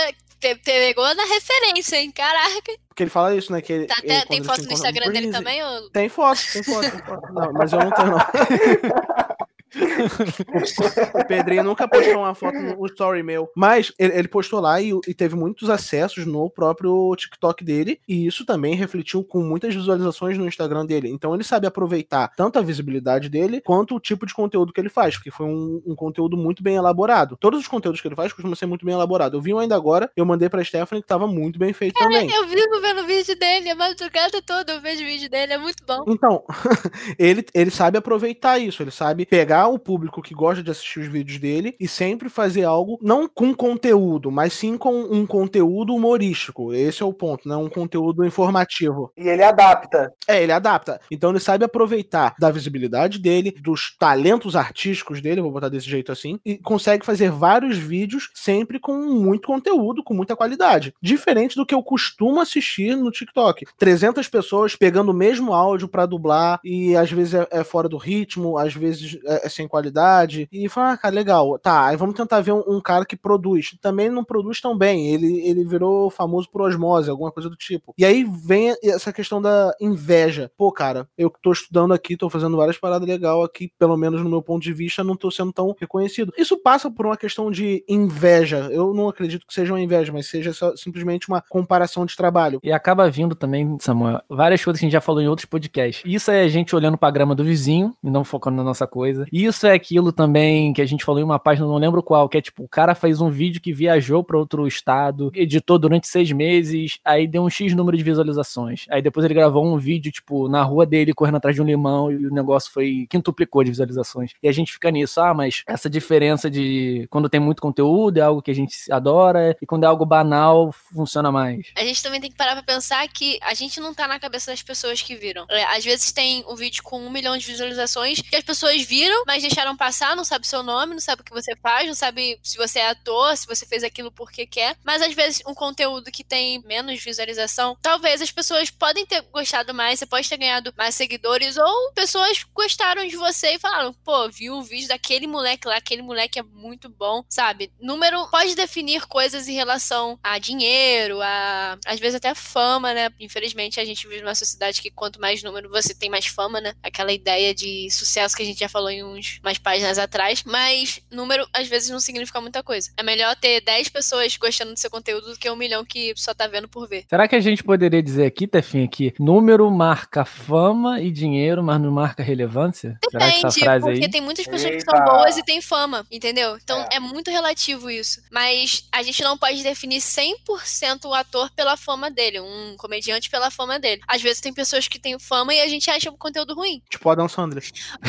pegou 0.65 1.15
na 1.15 1.25
referência, 1.25 1.97
hein? 1.97 2.11
Caraca. 2.11 2.73
Porque 2.89 3.03
ele 3.03 3.11
fala 3.11 3.35
isso, 3.35 3.53
né? 3.53 3.61
Que 3.61 3.73
ele, 3.73 3.87
Tá 3.87 3.97
ele, 4.03 4.25
tem 4.27 4.45
foto 4.45 4.63
no 4.63 4.73
Instagram 4.73 5.11
dele 5.11 5.31
também? 5.31 5.63
Ou... 5.63 5.91
Tem 5.91 6.09
foto, 6.09 6.41
tem 6.53 6.63
foto, 6.63 6.91
tem 6.91 7.01
foto. 7.05 7.33
Não, 7.33 7.53
mas 7.53 7.73
eu 7.73 7.79
não 7.79 7.91
tenho, 7.91 8.11
não. 8.11 8.19
o 11.15 11.25
Pedrinho 11.27 11.65
nunca 11.65 11.89
postou 11.89 12.19
uma 12.19 12.35
foto 12.35 12.57
no 12.57 12.87
story 12.87 13.23
meu. 13.23 13.51
Mas 13.57 13.93
ele, 13.99 14.19
ele 14.19 14.29
postou 14.29 14.61
lá 14.61 14.81
e, 14.81 14.93
e 15.07 15.15
teve 15.15 15.35
muitos 15.35 15.71
acessos 15.71 16.27
no 16.27 16.49
próprio 16.51 17.15
TikTok 17.17 17.65
dele. 17.65 18.01
E 18.09 18.27
isso 18.27 18.45
também 18.45 18.75
refletiu 18.75 19.25
com 19.25 19.43
muitas 19.43 19.75
visualizações 19.75 20.39
no 20.39 20.47
Instagram 20.47 20.87
dele. 20.87 21.09
Então 21.11 21.35
ele 21.35 21.45
sabe 21.45 21.67
aproveitar 21.67 22.33
tanto 22.37 22.59
a 22.59 22.63
visibilidade 22.63 23.29
dele 23.29 23.61
quanto 23.61 23.97
o 23.97 24.01
tipo 24.01 24.27
de 24.27 24.35
conteúdo 24.35 24.73
que 24.73 24.81
ele 24.81 24.89
faz. 24.89 25.17
Porque 25.17 25.31
foi 25.31 25.47
um, 25.47 25.83
um 25.87 25.95
conteúdo 25.95 26.37
muito 26.37 26.63
bem 26.63 26.77
elaborado. 26.77 27.37
Todos 27.37 27.61
os 27.61 27.69
conteúdos 27.69 28.01
que 28.01 28.09
ele 28.09 28.17
faz 28.17 28.33
costumam 28.33 28.55
ser 28.55 28.67
muito 28.67 28.85
bem 28.85 28.95
elaborados. 28.95 29.35
Eu 29.35 29.43
vi 29.43 29.55
um 29.55 29.59
ainda 29.59 29.75
agora, 29.75 30.11
eu 30.17 30.25
mandei 30.25 30.49
pra 30.49 30.65
Stephanie 30.65 31.03
que 31.03 31.09
tava 31.09 31.27
muito 31.27 31.59
bem 31.59 31.73
feito 31.73 31.95
também. 31.99 32.31
Eu 32.31 32.47
vivo 32.47 32.81
vendo 32.81 33.03
o 33.03 33.07
vídeo 33.07 33.39
dele, 33.39 33.71
a 33.71 33.75
madrugada 33.75 34.43
toda 34.43 34.73
eu 34.73 34.81
vejo 34.81 35.03
o 35.03 35.07
vídeo 35.07 35.29
dele, 35.31 35.53
é 35.53 35.59
muito 35.59 35.85
bom. 35.87 36.05
Então, 36.07 36.45
ele, 37.19 37.45
ele 37.55 37.71
sabe 37.71 37.99
aproveitar 37.99 38.59
isso, 38.59 38.83
ele 38.83 38.91
sabe 38.91 39.27
pegar 39.27 39.64
o 39.69 39.79
público 39.79 40.23
que 40.23 40.35
gosta 40.35 40.63
de 40.63 40.71
assistir 40.71 41.01
os 41.01 41.09
vídeos 41.09 41.39
dele 41.39 41.77
e 41.79 41.89
sempre 41.89 42.29
fazer 42.29 42.65
algo 42.65 42.99
não 43.03 43.29
com 43.29 43.55
conteúdo, 43.55 44.31
mas 44.31 44.53
sim 44.53 44.77
com 44.77 45.03
um 45.03 45.27
conteúdo 45.27 45.95
humorístico. 45.95 46.73
Esse 46.73 47.03
é 47.03 47.07
o 47.07 47.13
ponto, 47.13 47.49
não 47.49 47.65
um 47.65 47.71
conteúdo 47.71 48.25
informativo. 48.25 49.13
E 49.17 49.29
ele 49.29 49.43
adapta. 49.43 50.13
É, 50.27 50.43
ele 50.43 50.53
adapta. 50.53 51.01
Então 51.11 51.31
ele 51.31 51.41
sabe 51.41 51.65
aproveitar 51.65 52.35
da 52.39 52.51
visibilidade 52.51 53.19
dele, 53.19 53.55
dos 53.61 53.97
talentos 53.99 54.57
artísticos 54.57 55.21
dele, 55.21 55.41
vou 55.41 55.53
botar 55.53 55.69
desse 55.69 55.89
jeito 55.89 56.13
assim, 56.13 56.39
e 56.45 56.59
consegue 56.59 57.05
fazer 57.05 57.31
vários 57.31 57.77
vídeos 57.77 58.31
sempre 58.35 58.79
com 58.79 58.97
muito 58.97 59.47
conteúdo, 59.47 60.03
com 60.03 60.15
muita 60.15 60.37
qualidade. 60.37 60.95
Diferente 61.03 61.57
do 61.57 61.67
que 61.67 61.75
eu 61.75 61.83
costumo 61.83 62.41
assistir 62.41 62.97
no 62.97 63.11
TikTok. 63.11 63.67
300 63.79 64.29
pessoas 64.29 64.77
pegando 64.77 65.11
o 65.11 65.15
mesmo 65.15 65.53
áudio 65.53 65.89
para 65.89 66.07
dublar 66.07 66.61
e 66.65 66.97
às 66.97 67.11
vezes 67.11 67.35
é, 67.35 67.49
é, 67.51 67.65
fora 67.65 67.89
do 67.89 67.97
ritmo, 67.97 68.59
às 68.59 68.75
vezes 68.75 69.19
é, 69.25 69.47
sem 69.55 69.69
qualidade. 69.69 70.49
E 70.53 70.69
fala, 70.69 70.93
ah, 70.93 70.97
cara, 70.97 71.15
legal. 71.15 71.59
Tá, 71.59 71.87
aí 71.87 71.97
vamos 71.97 72.15
tentar 72.15 72.41
ver 72.41 72.53
um, 72.53 72.63
um, 72.67 72.81
cara 72.81 73.05
que 73.05 73.17
produz. 73.17 73.77
Também 73.81 74.09
não 74.09 74.25
produz 74.25 74.61
tão 74.61 74.77
bem. 74.77 75.09
Ele, 75.13 75.41
ele 75.47 75.65
virou 75.65 76.11
famoso 76.11 76.49
por 76.51 76.63
osmose, 76.63 77.11
alguma 77.11 77.33
coisa 77.33 77.49
do 77.49 77.57
tipo. 77.57 77.95
E 77.97 78.05
aí 78.05 78.25
vem 78.25 78.75
essa 78.83 79.13
questão 79.13 79.41
da 79.41 79.75
inveja. 79.81 80.51
Pô, 80.57 80.71
cara, 80.71 81.09
eu 81.17 81.33
tô 81.43 81.53
estudando 81.53 81.93
aqui, 81.93 82.17
tô 82.17 82.29
fazendo 82.29 82.57
várias 82.57 82.79
paradas 82.79 83.07
legais 83.07 83.25
aqui, 83.45 83.71
pelo 83.79 83.97
menos 83.97 84.23
no 84.23 84.29
meu 84.29 84.43
ponto 84.43 84.63
de 84.63 84.73
vista, 84.73 85.03
não 85.03 85.17
tô 85.17 85.31
sendo 85.31 85.53
tão 85.53 85.75
reconhecido. 85.79 86.33
Isso 86.37 86.59
passa 86.59 86.91
por 86.91 87.07
uma 87.07 87.17
questão 87.17 87.51
de 87.51 87.85
inveja. 87.89 88.69
Eu 88.71 88.93
não 88.93 89.09
acredito 89.09 89.47
que 89.47 89.55
seja 89.55 89.73
uma 89.73 89.81
inveja, 89.81 90.13
mas 90.13 90.27
seja 90.27 90.53
só, 90.53 90.77
simplesmente 90.77 91.29
uma 91.29 91.41
comparação 91.41 92.05
de 92.05 92.17
trabalho. 92.17 92.61
E 92.63 92.73
acaba 92.73 93.09
vindo 93.11 93.35
também, 93.35 93.77
Samuel, 93.81 94.21
várias 94.29 94.63
coisas 94.63 94.81
que 94.81 94.85
a 94.85 94.87
gente 94.87 94.93
já 94.93 95.01
falou 95.01 95.23
em 95.23 95.29
outros 95.29 95.47
podcasts. 95.47 96.03
Isso 96.05 96.31
é 96.31 96.43
a 96.43 96.49
gente 96.49 96.75
olhando 96.75 96.99
pra 96.99 97.11
grama 97.11 97.35
do 97.35 97.45
vizinho 97.45 97.95
e 98.03 98.11
não 98.11 98.25
focando 98.25 98.57
na 98.57 98.65
nossa 98.65 98.87
coisa. 98.87 99.27
Isso 99.35 99.67
é 99.67 99.73
aquilo 99.73 100.13
também 100.13 100.73
que 100.73 100.81
a 100.81 100.87
gente 100.87 101.05
falou 101.05 101.21
em 101.21 101.25
uma 101.25 101.41
página, 101.41 101.67
não 101.67 101.77
lembro 101.77 102.05
qual, 102.05 102.29
que 102.29 102.39
é 102.39 102.41
tipo, 102.41 102.63
o 102.63 102.69
cara 102.69 102.95
fez 102.95 103.21
um 103.21 103.29
vídeo 103.29 103.61
que 103.61 103.73
viajou 103.73 104.23
para 104.23 104.39
outro 104.39 104.65
estado, 104.65 105.33
editou 105.35 105.77
durante 105.77 106.07
seis 106.07 106.31
meses, 106.31 107.01
aí 107.05 107.27
deu 107.27 107.43
um 107.43 107.51
X 107.51 107.75
número 107.75 107.97
de 107.97 108.05
visualizações. 108.05 108.85
Aí 108.89 109.03
depois 109.03 109.25
ele 109.25 109.35
gravou 109.35 109.67
um 109.67 109.77
vídeo, 109.77 110.13
tipo, 110.13 110.49
na 110.49 110.63
rua 110.63 110.87
dele 110.87 111.13
correndo 111.13 111.39
atrás 111.39 111.57
de 111.57 111.61
um 111.61 111.65
limão 111.65 112.13
e 112.13 112.27
o 112.29 112.33
negócio 112.33 112.71
foi 112.71 113.09
quintuplicou 113.11 113.65
de 113.65 113.71
visualizações. 113.71 114.35
E 114.41 114.47
a 114.47 114.53
gente 114.53 114.73
fica 114.73 114.89
nisso, 114.89 115.21
ah, 115.21 115.35
mas 115.35 115.65
essa 115.67 115.91
diferença 115.91 116.49
de 116.49 117.09
quando 117.11 117.29
tem 117.29 117.41
muito 117.41 117.61
conteúdo 117.61 118.19
é 118.19 118.21
algo 118.21 118.41
que 118.41 118.53
a 118.53 118.55
gente 118.55 118.77
adora 118.93 119.57
e 119.61 119.67
quando 119.67 119.83
é 119.83 119.89
algo 119.89 120.07
banal 120.07 120.71
funciona 120.71 121.33
mais. 121.33 121.73
A 121.77 121.83
gente 121.83 122.01
também 122.01 122.21
tem 122.21 122.31
que 122.31 122.37
parar 122.37 122.53
pra 122.53 122.63
pensar 122.63 123.09
que 123.09 123.41
a 123.43 123.53
gente 123.53 123.81
não 123.81 123.93
tá 123.93 124.07
na 124.07 124.21
cabeça 124.21 124.53
das 124.53 124.63
pessoas 124.63 125.03
que 125.03 125.17
viram. 125.17 125.45
É, 125.51 125.65
às 125.77 125.85
vezes 125.85 126.13
tem 126.13 126.45
um 126.49 126.55
vídeo 126.55 126.85
com 126.85 127.01
um 127.01 127.11
milhão 127.11 127.37
de 127.37 127.45
visualizações 127.45 128.21
que 128.21 128.37
as 128.37 128.45
pessoas 128.45 128.81
viram, 128.83 129.24
mas 129.27 129.43
deixaram 129.43 129.77
passar, 129.77 130.17
não 130.17 130.25
sabe 130.25 130.47
seu 130.47 130.63
nome, 130.63 130.95
não 130.95 131.01
sabe 131.01 131.23
o 131.23 131.25
que 131.25 131.33
você 131.33 131.55
faz, 131.57 131.87
não 131.87 131.95
sabe 131.95 132.39
se 132.43 132.57
você 132.57 132.79
é 132.81 132.89
ator, 132.89 133.37
se 133.37 133.47
você 133.47 133.67
fez 133.67 133.83
aquilo 133.85 134.11
porque 134.11 134.47
quer. 134.47 134.77
Mas 134.85 135.03
às 135.03 135.15
vezes 135.15 135.43
um 135.47 135.55
conteúdo 135.55 136.11
que 136.11 136.25
tem 136.25 136.63
menos 136.63 137.03
visualização, 137.03 137.77
talvez 137.83 138.21
as 138.21 138.31
pessoas 138.31 138.71
podem 138.71 139.07
ter 139.07 139.23
gostado 139.33 139.75
mais, 139.75 139.99
você 139.99 140.07
pode 140.07 140.29
ter 140.29 140.37
ganhado 140.37 140.73
mais 140.77 140.95
seguidores, 140.95 141.57
ou 141.57 141.93
pessoas 141.93 142.45
gostaram 142.55 143.07
de 143.07 143.17
você 143.17 143.55
e 143.55 143.59
falaram, 143.59 143.93
pô, 143.93 144.29
viu 144.29 144.55
o 144.55 144.63
vídeo 144.63 144.89
daquele 144.89 145.27
moleque 145.27 145.69
lá, 145.69 145.77
aquele 145.77 146.03
moleque 146.03 146.39
é 146.39 146.43
muito 146.43 146.89
bom, 146.89 147.25
sabe? 147.29 147.73
Número 147.81 148.29
pode 148.31 148.55
definir 148.55 149.07
coisas 149.07 149.49
em 149.49 149.55
relação 149.55 150.19
a 150.23 150.39
dinheiro, 150.39 151.21
a 151.21 151.79
às 151.87 152.01
vezes 152.01 152.17
até 152.17 152.35
fama, 152.35 152.93
né? 152.95 153.11
Infelizmente 153.21 153.81
a 153.81 153.85
gente 153.85 154.07
vive 154.07 154.23
numa 154.23 154.35
sociedade 154.35 154.81
que 154.81 154.91
quanto 154.91 155.21
mais 155.21 155.43
número 155.43 155.69
você 155.69 155.95
tem 155.95 156.11
mais 156.11 156.27
fama, 156.27 156.61
né? 156.61 156.75
Aquela 156.83 157.13
ideia 157.13 157.55
de 157.55 157.91
sucesso 157.91 158.37
que 158.37 158.43
a 158.43 158.47
gente 158.47 158.61
já 158.61 158.69
falou 158.69 158.91
em 158.91 159.03
mais 159.43 159.59
páginas 159.59 159.99
atrás, 159.99 160.43
mas 160.45 161.01
número 161.11 161.47
às 161.53 161.69
vezes 161.69 161.91
não 161.91 162.01
significa 162.01 162.41
muita 162.41 162.63
coisa. 162.63 162.91
É 162.97 163.03
melhor 163.03 163.35
ter 163.37 163.61
10 163.61 163.89
pessoas 163.89 164.37
gostando 164.37 164.73
do 164.73 164.79
seu 164.79 164.91
conteúdo 164.91 165.33
do 165.33 165.39
que 165.39 165.51
um 165.51 165.57
milhão 165.57 165.85
que 165.85 166.13
só 166.17 166.35
tá 166.35 166.47
vendo 166.47 166.69
por 166.69 166.89
ver. 166.89 167.05
Será 167.09 167.29
que 167.29 167.37
a 167.37 167.41
gente 167.41 167.63
poderia 167.63 168.03
dizer 168.03 168.27
aqui, 168.27 168.47
Tefinha, 168.47 168.89
que 168.89 169.15
número 169.19 169.71
marca 169.71 170.25
fama 170.25 171.01
e 171.01 171.11
dinheiro, 171.11 171.63
mas 171.63 171.81
não 171.81 171.91
marca 171.91 172.23
relevância? 172.23 172.99
Depende, 173.03 173.25
Será 173.25 173.33
que 173.33 173.47
essa 173.47 173.61
frase 173.61 173.85
porque 173.85 174.05
aí... 174.05 174.11
tem 174.11 174.21
muitas 174.21 174.47
pessoas 174.47 174.73
Eita. 174.73 174.85
que 174.85 174.97
são 174.97 175.05
boas 175.05 175.37
e 175.37 175.43
têm 175.43 175.61
fama, 175.61 176.07
entendeu? 176.11 176.57
Então 176.63 176.81
é. 176.91 176.97
é 176.97 177.01
muito 177.01 177.31
relativo 177.31 177.91
isso. 177.91 178.23
Mas 178.31 178.87
a 178.93 179.03
gente 179.03 179.23
não 179.23 179.37
pode 179.37 179.63
definir 179.63 180.01
100% 180.01 181.05
o 181.05 181.15
ator 181.15 181.51
pela 181.51 181.77
fama 181.77 182.11
dele, 182.11 182.41
um 182.41 182.77
comediante 182.77 183.31
pela 183.31 183.51
fama 183.51 183.79
dele. 183.79 184.01
Às 184.07 184.23
vezes 184.23 184.41
tem 184.41 184.53
pessoas 184.53 184.89
que 184.89 184.99
têm 184.99 185.19
fama 185.19 185.55
e 185.55 185.61
a 185.61 185.69
gente 185.69 185.91
acha 185.91 186.11
o 186.11 186.17
conteúdo 186.17 186.55
ruim. 186.55 186.83
Tipo 186.91 187.09
o 187.09 187.13
Adam 187.13 187.29
Sandler. 187.29 187.65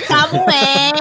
Samuel! 0.08 0.95